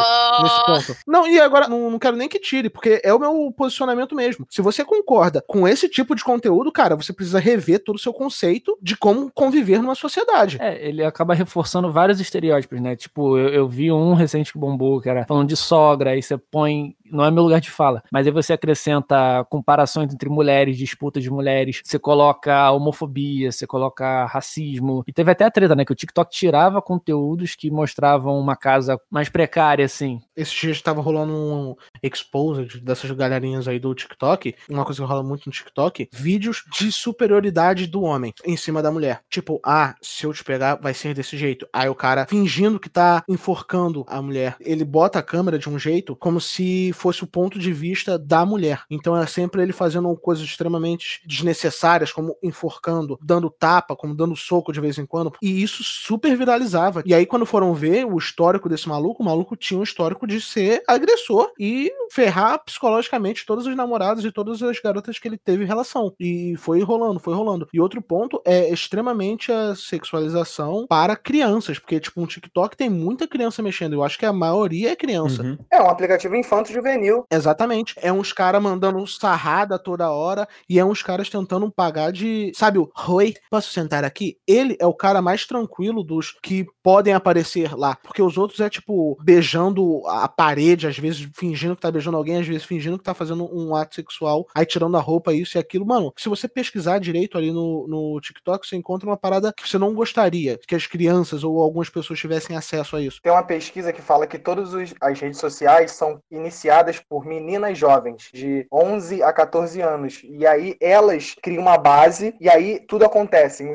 nesse 0.42 0.60
Oh, 0.60 0.66
ponto. 0.66 0.98
Não, 1.06 1.28
e 1.28 1.40
agora 1.40 1.68
não, 1.68 1.92
não 1.92 2.00
quero 2.00 2.18
nem 2.18 2.28
que 2.28 2.40
tire, 2.40 2.68
porque 2.68 3.00
é 3.04 3.14
o 3.14 3.20
meu 3.20 3.54
posicionamento 3.56 4.16
mesmo. 4.16 4.48
Se 4.50 4.60
você 4.60 4.84
concorda 4.84 5.44
com 5.48 5.68
esse 5.68 5.88
tipo 5.88 6.16
de 6.16 6.24
conteúdo, 6.24 6.72
cara, 6.72 6.96
você 6.96 7.14
precisa 7.14 7.38
rever 7.40 7.84
todo 7.84 7.98
o 7.98 8.00
seu 8.00 8.12
conceito 8.12 8.76
de 8.82 8.98
como 8.98 9.32
conviver 9.32 9.80
numa 9.82 9.94
sociedade. 9.94 10.58
É, 10.60 10.88
ele 10.88 11.04
acaba 11.04 11.36
reforçando 11.36 11.92
vários 11.92 12.20
estereótipos, 12.20 12.82
né? 12.82 12.96
Tipo, 12.96 13.38
eu, 13.38 13.50
eu 13.50 13.68
vi 13.68 13.92
um 13.92 14.16
recente 14.16 14.52
que 14.52 14.58
bombou, 14.58 15.00
que 15.00 15.10
era 15.10 15.26
falando 15.28 15.48
de 15.48 15.56
sogra, 15.56 16.10
aí 16.12 16.24
você 16.24 16.38
põe. 16.38 16.96
Não 17.12 17.26
é 17.26 17.32
meu 17.32 17.44
lugar 17.44 17.62
de 17.62 17.70
fala, 17.70 18.04
mas 18.12 18.26
aí 18.26 18.34
você 18.34 18.54
acrescenta 18.54 19.46
comparações 19.50 20.14
entre 20.14 20.30
mulheres, 20.30 20.78
disputas 20.78 21.24
de 21.24 21.30
mulheres, 21.30 21.82
você 21.84 22.00
coloca 22.00 22.72
homofobia, 22.72 23.52
você 23.52 23.66
coloca 23.66 24.26
racismo. 24.26 25.04
E 25.08 25.14
teve 25.14 25.32
até 25.32 25.46
a 25.46 25.52
treta, 25.52 25.76
né? 25.76 25.86
Que 25.86 25.92
o 25.92 25.96
TikTok 25.96 26.32
tirava 26.32 26.82
conteúdos 26.82 27.56
que 27.56 27.72
mostravam 27.72 28.40
uma 28.40 28.56
casa 28.56 29.00
mais 29.10 29.30
precária, 29.30 29.86
assim. 29.86 30.22
Esses 30.36 30.54
dias 30.54 30.78
estava 30.78 31.02
rolando 31.02 31.34
um 31.34 31.76
exposed 32.02 32.80
dessas 32.82 33.12
galerinhas 33.12 33.68
aí 33.68 33.80
do 33.80 33.94
TikTok, 33.94 34.56
uma 34.70 34.86
coisa 34.86 35.02
que 35.02 35.08
rola 35.08 35.24
muito 35.24 35.46
no 35.46 35.52
TikTok, 35.52 36.10
vídeos 36.14 36.64
de 36.78 36.92
superioridade 36.92 37.88
do 37.88 38.02
homem 38.04 38.34
em 38.46 38.58
cima 38.58 38.82
da 38.82 38.92
mulher. 38.92 39.22
Tipo, 39.30 39.60
ah, 39.66 39.96
se 40.02 40.26
eu 40.26 40.34
te 40.34 40.44
pegar, 40.44 40.76
vai 40.76 40.94
ser 40.94 41.14
desse 41.14 41.38
jeito. 41.38 41.68
Aí 41.74 41.90
o 41.90 41.96
cara 41.96 42.26
fingindo 42.28 42.80
que 42.80 42.90
tá 42.90 43.24
enforcando 43.28 44.06
a 44.08 44.22
mulher. 44.22 44.56
Ele 44.60 44.84
bota 44.84 45.20
a 45.20 45.24
câmera 45.24 45.58
de 45.58 45.70
um 45.70 45.78
jeito 45.78 46.16
como 46.16 46.40
se 46.40 46.92
fosse 47.00 47.24
o 47.24 47.28
ponto 47.28 47.58
de 47.58 47.72
vista 47.72 48.18
da 48.18 48.46
mulher. 48.46 48.84
Então 48.90 49.16
é 49.16 49.26
sempre 49.26 49.62
ele 49.62 49.74
fazendo 49.74 50.16
coisas 50.18 50.44
extremamente 50.44 51.22
desnecessárias, 51.26 52.12
como 52.12 52.36
enforcando, 52.44 53.18
dando 53.22 53.50
tapa, 53.50 53.96
como 53.96 54.16
dando 54.16 54.36
soco 54.36 54.74
de 54.74 54.82
vez 54.82 54.98
em 54.98 55.06
quando. 55.06 55.34
E 55.42 55.62
isso 55.62 55.84
super 55.84 56.36
viralizava. 56.36 57.02
E 57.06 57.14
aí, 57.14 57.26
quando 57.26 57.46
foram 57.46 57.74
ver 57.74 58.06
o 58.06 58.18
histórico 58.18 58.70
desse 58.70 58.88
maluco, 58.88 59.24
o 59.24 59.26
maluco 59.26 59.56
tinha 59.56 59.80
um 59.80 59.84
histórico 59.84 60.28
de 60.28 60.42
ser 60.42 60.84
agressor 60.88 61.52
e 61.60 61.92
ferrar 62.12 62.64
psicologicamente 62.64 63.46
todas 63.46 63.66
as 63.66 63.76
namoradas 63.76 64.24
e 64.24 64.32
todas 64.32 64.62
as 64.62 64.80
garotas 64.80 65.20
que 65.20 65.28
ele 65.28 65.38
teve 65.38 65.64
relação. 65.64 66.14
E 66.20 66.56
foi 66.58 66.82
rolando, 66.82 67.20
foi 67.20 67.34
rolando. 67.34 67.68
E 67.74 67.80
outro 67.80 68.02
ponto 68.02 68.42
é 68.46 68.70
extremamente 68.72 69.52
a 69.52 69.76
sexualização 69.76 70.86
para 70.88 71.16
crianças, 71.16 71.80
porque, 71.80 72.00
tipo, 72.00 72.22
um 72.22 72.26
TikTok 72.26 72.76
tem 72.76 72.90
muita 72.90 73.28
criança 73.28 73.62
mexendo. 73.62 73.94
Eu 73.94 74.04
acho 74.04 74.18
que 74.18 74.26
a 74.26 74.34
maioria 74.34 74.92
é 74.92 74.96
criança. 74.96 75.44
Uhum. 75.44 75.58
É 75.72 75.82
um 75.82 75.90
aplicativo 75.90 76.36
infanto-juvenil. 76.36 76.89
Exatamente. 77.32 77.96
É 77.98 78.12
uns 78.12 78.34
caras 78.34 78.62
mandando 78.62 79.06
sarrada 79.08 79.78
toda 79.78 80.12
hora 80.12 80.48
e 80.68 80.80
é 80.80 80.86
uns 80.86 81.02
caras 81.02 81.30
tentando 81.30 81.72
pagar 81.72 82.12
de. 82.12 82.52
Sabe 82.56 82.80
o 82.80 82.90
Oi, 83.08 83.34
posso 83.50 83.72
sentar 83.72 84.04
aqui? 84.04 84.38
Ele 84.48 84.78
é 84.80 84.86
o 84.86 84.94
cara 84.94 85.22
mais 85.22 85.46
tranquilo 85.46 86.04
dos 86.04 86.32
que 86.42 86.66
podem 86.84 87.14
aparecer 87.14 87.76
lá. 87.76 87.98
Porque 88.04 88.22
os 88.22 88.38
outros 88.38 88.60
é 88.60 88.70
tipo 88.70 89.18
beijando 89.22 90.06
a 90.08 90.28
parede, 90.28 90.88
às 90.88 90.98
vezes 90.98 91.30
fingindo 91.36 91.76
que 91.76 91.82
tá 91.82 91.92
beijando 91.92 92.18
alguém, 92.18 92.38
às 92.38 92.48
vezes 92.48 92.64
fingindo 92.64 92.98
que 92.98 93.04
tá 93.04 93.14
fazendo 93.14 93.50
um 93.54 93.76
ato 93.76 93.96
sexual, 93.96 94.48
aí 94.56 94.66
tirando 94.66 94.98
a 94.98 95.02
roupa, 95.02 95.34
isso 95.34 95.58
e 95.58 95.60
aquilo. 95.60 95.86
Mano, 95.86 96.14
se 96.18 96.30
você 96.30 96.48
pesquisar 96.48 97.00
direito 97.00 97.38
ali 97.38 97.52
no, 97.52 97.88
no 97.88 98.20
TikTok, 98.22 98.68
você 98.68 98.76
encontra 98.76 99.10
uma 99.10 99.18
parada 99.18 99.54
que 99.54 99.68
você 99.68 99.78
não 99.78 99.94
gostaria 99.94 100.60
que 100.68 100.76
as 100.76 100.86
crianças 100.86 101.44
ou 101.44 101.62
algumas 101.62 101.90
pessoas 101.90 102.20
tivessem 102.20 102.56
acesso 102.56 102.96
a 102.96 103.02
isso. 103.02 103.22
Tem 103.22 103.32
uma 103.32 103.44
pesquisa 103.44 103.92
que 103.92 104.02
fala 104.02 104.28
que 104.28 104.38
todas 104.38 104.74
as 105.02 105.20
redes 105.20 105.40
sociais 105.40 105.92
são 105.92 106.22
iniciadas 106.32 106.79
por 107.00 107.26
meninas 107.26 107.78
jovens, 107.78 108.30
de 108.34 108.68
11 108.72 109.24
a 109.24 109.34
14 109.34 109.82
anos. 109.82 110.22
E 110.24 110.46
aí 110.46 110.76
elas 110.80 111.36
criam 111.42 111.62
uma 111.62 111.78
base 111.78 112.34
e 112.40 112.50
aí 112.50 112.80
tudo 112.88 113.06
acontece. 113.06 113.70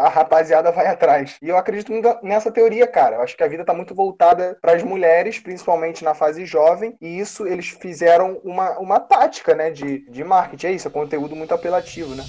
A 0.00 0.08
rapaziada 0.08 0.72
vai 0.72 0.86
atrás. 0.88 1.36
E 1.40 1.48
eu 1.48 1.56
acredito 1.56 1.92
nessa 2.22 2.50
teoria, 2.50 2.86
cara. 2.86 3.16
Eu 3.16 3.22
acho 3.22 3.36
que 3.36 3.44
a 3.44 3.48
vida 3.48 3.64
tá 3.64 3.74
muito 3.74 3.94
voltada 3.94 4.58
para 4.60 4.72
as 4.72 4.82
mulheres, 4.82 5.38
principalmente 5.38 6.04
na 6.04 6.14
fase 6.14 6.44
jovem. 6.44 6.96
E 7.00 7.18
isso 7.18 7.46
eles 7.46 7.68
fizeram 7.68 8.40
uma, 8.44 8.78
uma 8.78 9.00
tática, 9.00 9.54
né, 9.54 9.70
de, 9.70 10.08
de 10.10 10.24
marketing. 10.24 10.66
É 10.66 10.72
isso, 10.72 10.88
é 10.88 10.90
conteúdo 10.90 11.36
muito 11.36 11.54
apelativo, 11.54 12.14
né? 12.14 12.24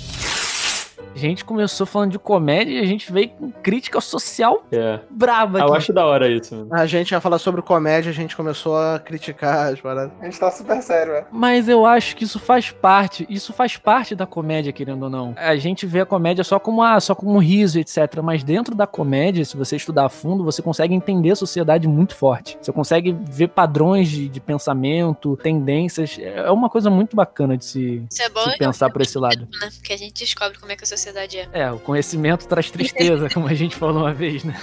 A 1.19 1.21
gente 1.21 1.43
começou 1.43 1.85
falando 1.85 2.11
de 2.11 2.17
comédia 2.19 2.75
e 2.75 2.79
a 2.79 2.85
gente 2.85 3.11
veio 3.11 3.27
com 3.27 3.51
crítica 3.51 3.99
social 3.99 4.63
É. 4.71 5.01
braba 5.09 5.59
Ah, 5.59 5.63
aqui. 5.63 5.71
eu 5.71 5.75
acho 5.75 5.91
da 5.91 6.05
hora 6.05 6.29
isso, 6.29 6.55
mano. 6.55 6.69
A 6.73 6.85
gente 6.85 7.11
ia 7.11 7.19
falar 7.19 7.37
sobre 7.39 7.61
comédia, 7.61 8.09
a 8.09 8.13
gente 8.13 8.37
começou 8.37 8.77
a 8.77 8.97
criticar 8.99 9.73
as 9.73 9.81
paradas. 9.81 10.13
A 10.21 10.23
gente 10.25 10.39
tá 10.39 10.49
super 10.49 10.81
sério, 10.81 11.11
né? 11.11 11.25
Mas 11.29 11.67
eu 11.67 11.85
acho 11.85 12.15
que 12.15 12.23
isso 12.23 12.39
faz 12.39 12.71
parte, 12.71 13.27
isso 13.29 13.51
faz 13.51 13.75
parte 13.75 14.15
da 14.15 14.25
comédia, 14.25 14.71
querendo 14.71 15.03
ou 15.03 15.09
não. 15.09 15.33
A 15.35 15.57
gente 15.57 15.85
vê 15.85 15.99
a 15.99 16.05
comédia 16.05 16.41
só 16.45 16.57
como 16.57 16.81
ah, 16.81 16.97
só 17.01 17.13
como 17.13 17.33
um 17.33 17.39
riso, 17.39 17.77
etc. 17.77 18.21
Mas 18.23 18.41
dentro 18.41 18.73
da 18.73 18.87
comédia, 18.87 19.43
se 19.43 19.57
você 19.57 19.75
estudar 19.75 20.05
a 20.05 20.09
fundo, 20.09 20.45
você 20.45 20.61
consegue 20.61 20.93
entender 20.95 21.31
a 21.31 21.35
sociedade 21.35 21.85
muito 21.85 22.15
forte. 22.15 22.57
Você 22.61 22.71
consegue 22.71 23.11
ver 23.29 23.49
padrões 23.49 24.07
de, 24.07 24.29
de 24.29 24.39
pensamento, 24.39 25.35
tendências. 25.35 26.17
É 26.17 26.49
uma 26.49 26.69
coisa 26.69 26.89
muito 26.89 27.13
bacana 27.13 27.57
de 27.57 27.65
se, 27.65 28.05
Isso 28.09 28.21
é 28.23 28.29
bom, 28.29 28.49
se 28.51 28.57
pensar 28.57 28.89
por 28.89 29.01
esse 29.01 29.17
lado. 29.17 29.45
né? 29.59 29.69
Porque 29.75 29.91
a 29.91 29.97
gente 29.97 30.13
descobre 30.23 30.57
como 30.57 30.71
é 30.71 30.77
que 30.77 30.83
a 30.85 30.87
sociedade 30.87 31.08
é. 31.15 31.47
É, 31.53 31.71
o 31.71 31.79
conhecimento 31.79 32.47
traz 32.47 32.69
tristeza, 32.71 33.27
como 33.33 33.47
a 33.47 33.53
gente 33.53 33.75
falou 33.75 34.03
uma 34.03 34.13
vez, 34.13 34.43
né? 34.43 34.55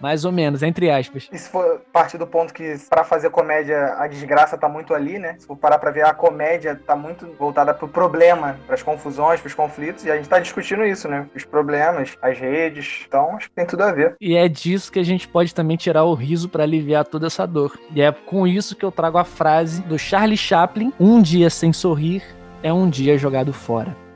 Mais 0.00 0.24
ou 0.24 0.32
menos, 0.32 0.62
entre 0.62 0.90
aspas. 0.90 1.28
E 1.32 1.38
se 1.38 1.48
for 1.48 1.80
partir 1.92 2.18
do 2.18 2.26
ponto 2.26 2.54
que 2.54 2.76
pra 2.88 3.04
fazer 3.04 3.30
comédia 3.30 3.94
a 3.98 4.06
desgraça 4.06 4.56
tá 4.56 4.68
muito 4.68 4.94
ali, 4.94 5.18
né? 5.18 5.36
Se 5.38 5.46
for 5.46 5.56
parar 5.56 5.78
pra 5.78 5.90
ver 5.90 6.04
a 6.04 6.14
comédia 6.14 6.80
tá 6.86 6.94
muito 6.94 7.26
voltada 7.38 7.74
pro 7.74 7.88
problema, 7.88 8.58
pras 8.66 8.82
confusões, 8.82 9.40
pros 9.40 9.54
conflitos, 9.54 10.04
e 10.04 10.10
a 10.10 10.16
gente 10.16 10.28
tá 10.28 10.38
discutindo 10.38 10.84
isso, 10.84 11.08
né? 11.08 11.26
Os 11.34 11.44
problemas, 11.44 12.16
as 12.22 12.38
redes, 12.38 13.04
então 13.06 13.36
acho 13.36 13.48
que 13.48 13.54
tem 13.54 13.66
tudo 13.66 13.82
a 13.82 13.92
ver. 13.92 14.16
E 14.20 14.36
é 14.36 14.48
disso 14.48 14.92
que 14.92 14.98
a 14.98 15.04
gente 15.04 15.26
pode 15.26 15.54
também 15.54 15.76
tirar 15.76 16.04
o 16.04 16.14
riso 16.14 16.48
pra 16.48 16.62
aliviar 16.62 17.04
toda 17.04 17.26
essa 17.26 17.46
dor. 17.46 17.78
E 17.94 18.00
é 18.00 18.12
com 18.12 18.46
isso 18.46 18.76
que 18.76 18.84
eu 18.84 18.92
trago 18.92 19.18
a 19.18 19.24
frase 19.24 19.82
do 19.82 19.98
Charlie 19.98 20.36
Chaplin: 20.36 20.92
Um 20.98 21.20
dia 21.20 21.50
sem 21.50 21.72
sorrir 21.72 22.22
é 22.62 22.72
um 22.72 22.88
dia 22.88 23.16
jogado 23.18 23.52
fora. 23.52 24.07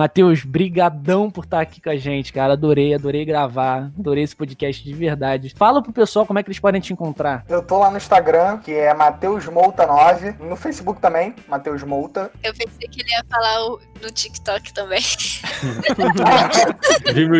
Matheus, 0.00 0.44
brigadão 0.44 1.30
por 1.30 1.44
estar 1.44 1.62
aqui 1.62 1.80
com 1.80 1.88
a 1.88 1.96
gente, 1.96 2.30
cara. 2.30 2.52
Adorei, 2.52 2.92
adorei 2.94 3.24
gravar. 3.24 3.90
Adorei 3.98 4.24
esse 4.24 4.36
podcast 4.36 4.84
de 4.84 4.92
verdade. 4.92 5.54
Fala 5.56 5.82
pro 5.82 5.90
pessoal 5.90 6.26
como 6.26 6.38
é 6.38 6.42
que 6.42 6.50
eles 6.50 6.60
podem 6.60 6.82
te 6.82 6.92
encontrar. 6.92 7.46
Eu 7.48 7.62
tô 7.62 7.78
lá 7.78 7.90
no 7.90 7.96
Instagram, 7.96 8.58
que 8.58 8.74
é 8.74 8.92
Mateus 8.92 9.46
Mouta 9.46 9.86
9, 9.86 10.34
no 10.38 10.54
Facebook 10.54 11.00
também, 11.00 11.34
Mateus 11.48 11.82
Mouta. 11.82 12.30
Eu 12.44 12.52
pensei 12.52 12.86
que 12.90 13.00
ele 13.00 13.08
ia 13.10 13.24
falar 13.30 13.68
o- 13.70 13.80
no 14.02 14.10
TikTok 14.10 14.74
também. 14.74 15.00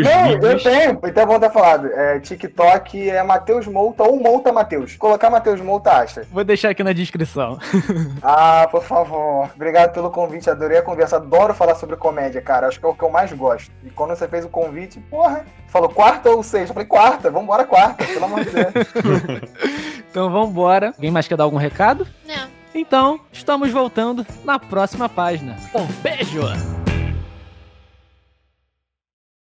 Não, 0.03 0.49
eu 0.51 0.63
tenho, 0.63 0.99
então 1.05 1.27
bom 1.27 1.39
ter 1.39 1.53
falado. 1.53 1.89
É, 1.93 2.19
TikTok 2.21 3.11
é 3.11 3.23
Mateus 3.23 3.67
Mouta 3.67 4.03
ou 4.03 4.19
Mouta 4.19 4.51
Mateus. 4.53 4.97
Colocar 4.97 5.29
Mateus 5.29 5.61
Mouta 5.61 5.93
acha. 5.93 6.23
Vou 6.33 6.43
deixar 6.43 6.71
aqui 6.71 6.83
na 6.83 6.95
descrição. 6.95 7.59
Ah, 8.23 8.67
por 8.71 8.83
favor. 8.83 9.51
Obrigado 9.55 9.93
pelo 9.93 10.11
convite, 10.11 10.49
adorei 10.49 10.79
a 10.79 10.83
conversa. 10.83 11.17
Adoro 11.17 11.53
falar 11.53 11.75
sobre 11.75 11.97
comédia, 11.97 12.41
cara. 12.47 12.69
Acho 12.69 12.79
que 12.81 12.87
é 12.87 12.89
o 12.89 12.95
que 12.95 13.03
eu 13.03 13.11
mais 13.11 13.33
gosto. 13.33 13.71
E 13.85 13.91
quando 13.91 14.11
você 14.11 14.27
fez 14.29 14.45
o 14.45 14.49
convite, 14.49 15.01
porra, 15.11 15.45
falou 15.67 15.89
quarta 15.91 16.31
ou 16.31 16.43
sexta? 16.43 16.71
Eu 16.71 16.75
falei 16.75 16.87
quarta, 16.89 17.31
vambora 17.31 17.65
quarta, 17.65 18.05
pelo 18.05 18.25
amor 18.25 18.45
de 18.45 18.51
Deus. 18.51 18.73
Então 20.09 20.31
vambora. 20.31 20.95
Alguém 20.97 21.11
mais 21.11 21.29
quer 21.29 21.37
dar 21.37 21.45
algum 21.45 21.59
recado? 21.59 22.07
Não. 22.27 22.49
Então, 22.75 23.21
estamos 23.31 23.71
voltando 23.71 24.27
na 24.47 24.59
próxima 24.59 25.11
página. 25.11 25.57
Um 25.75 25.85
beijo! 26.03 26.86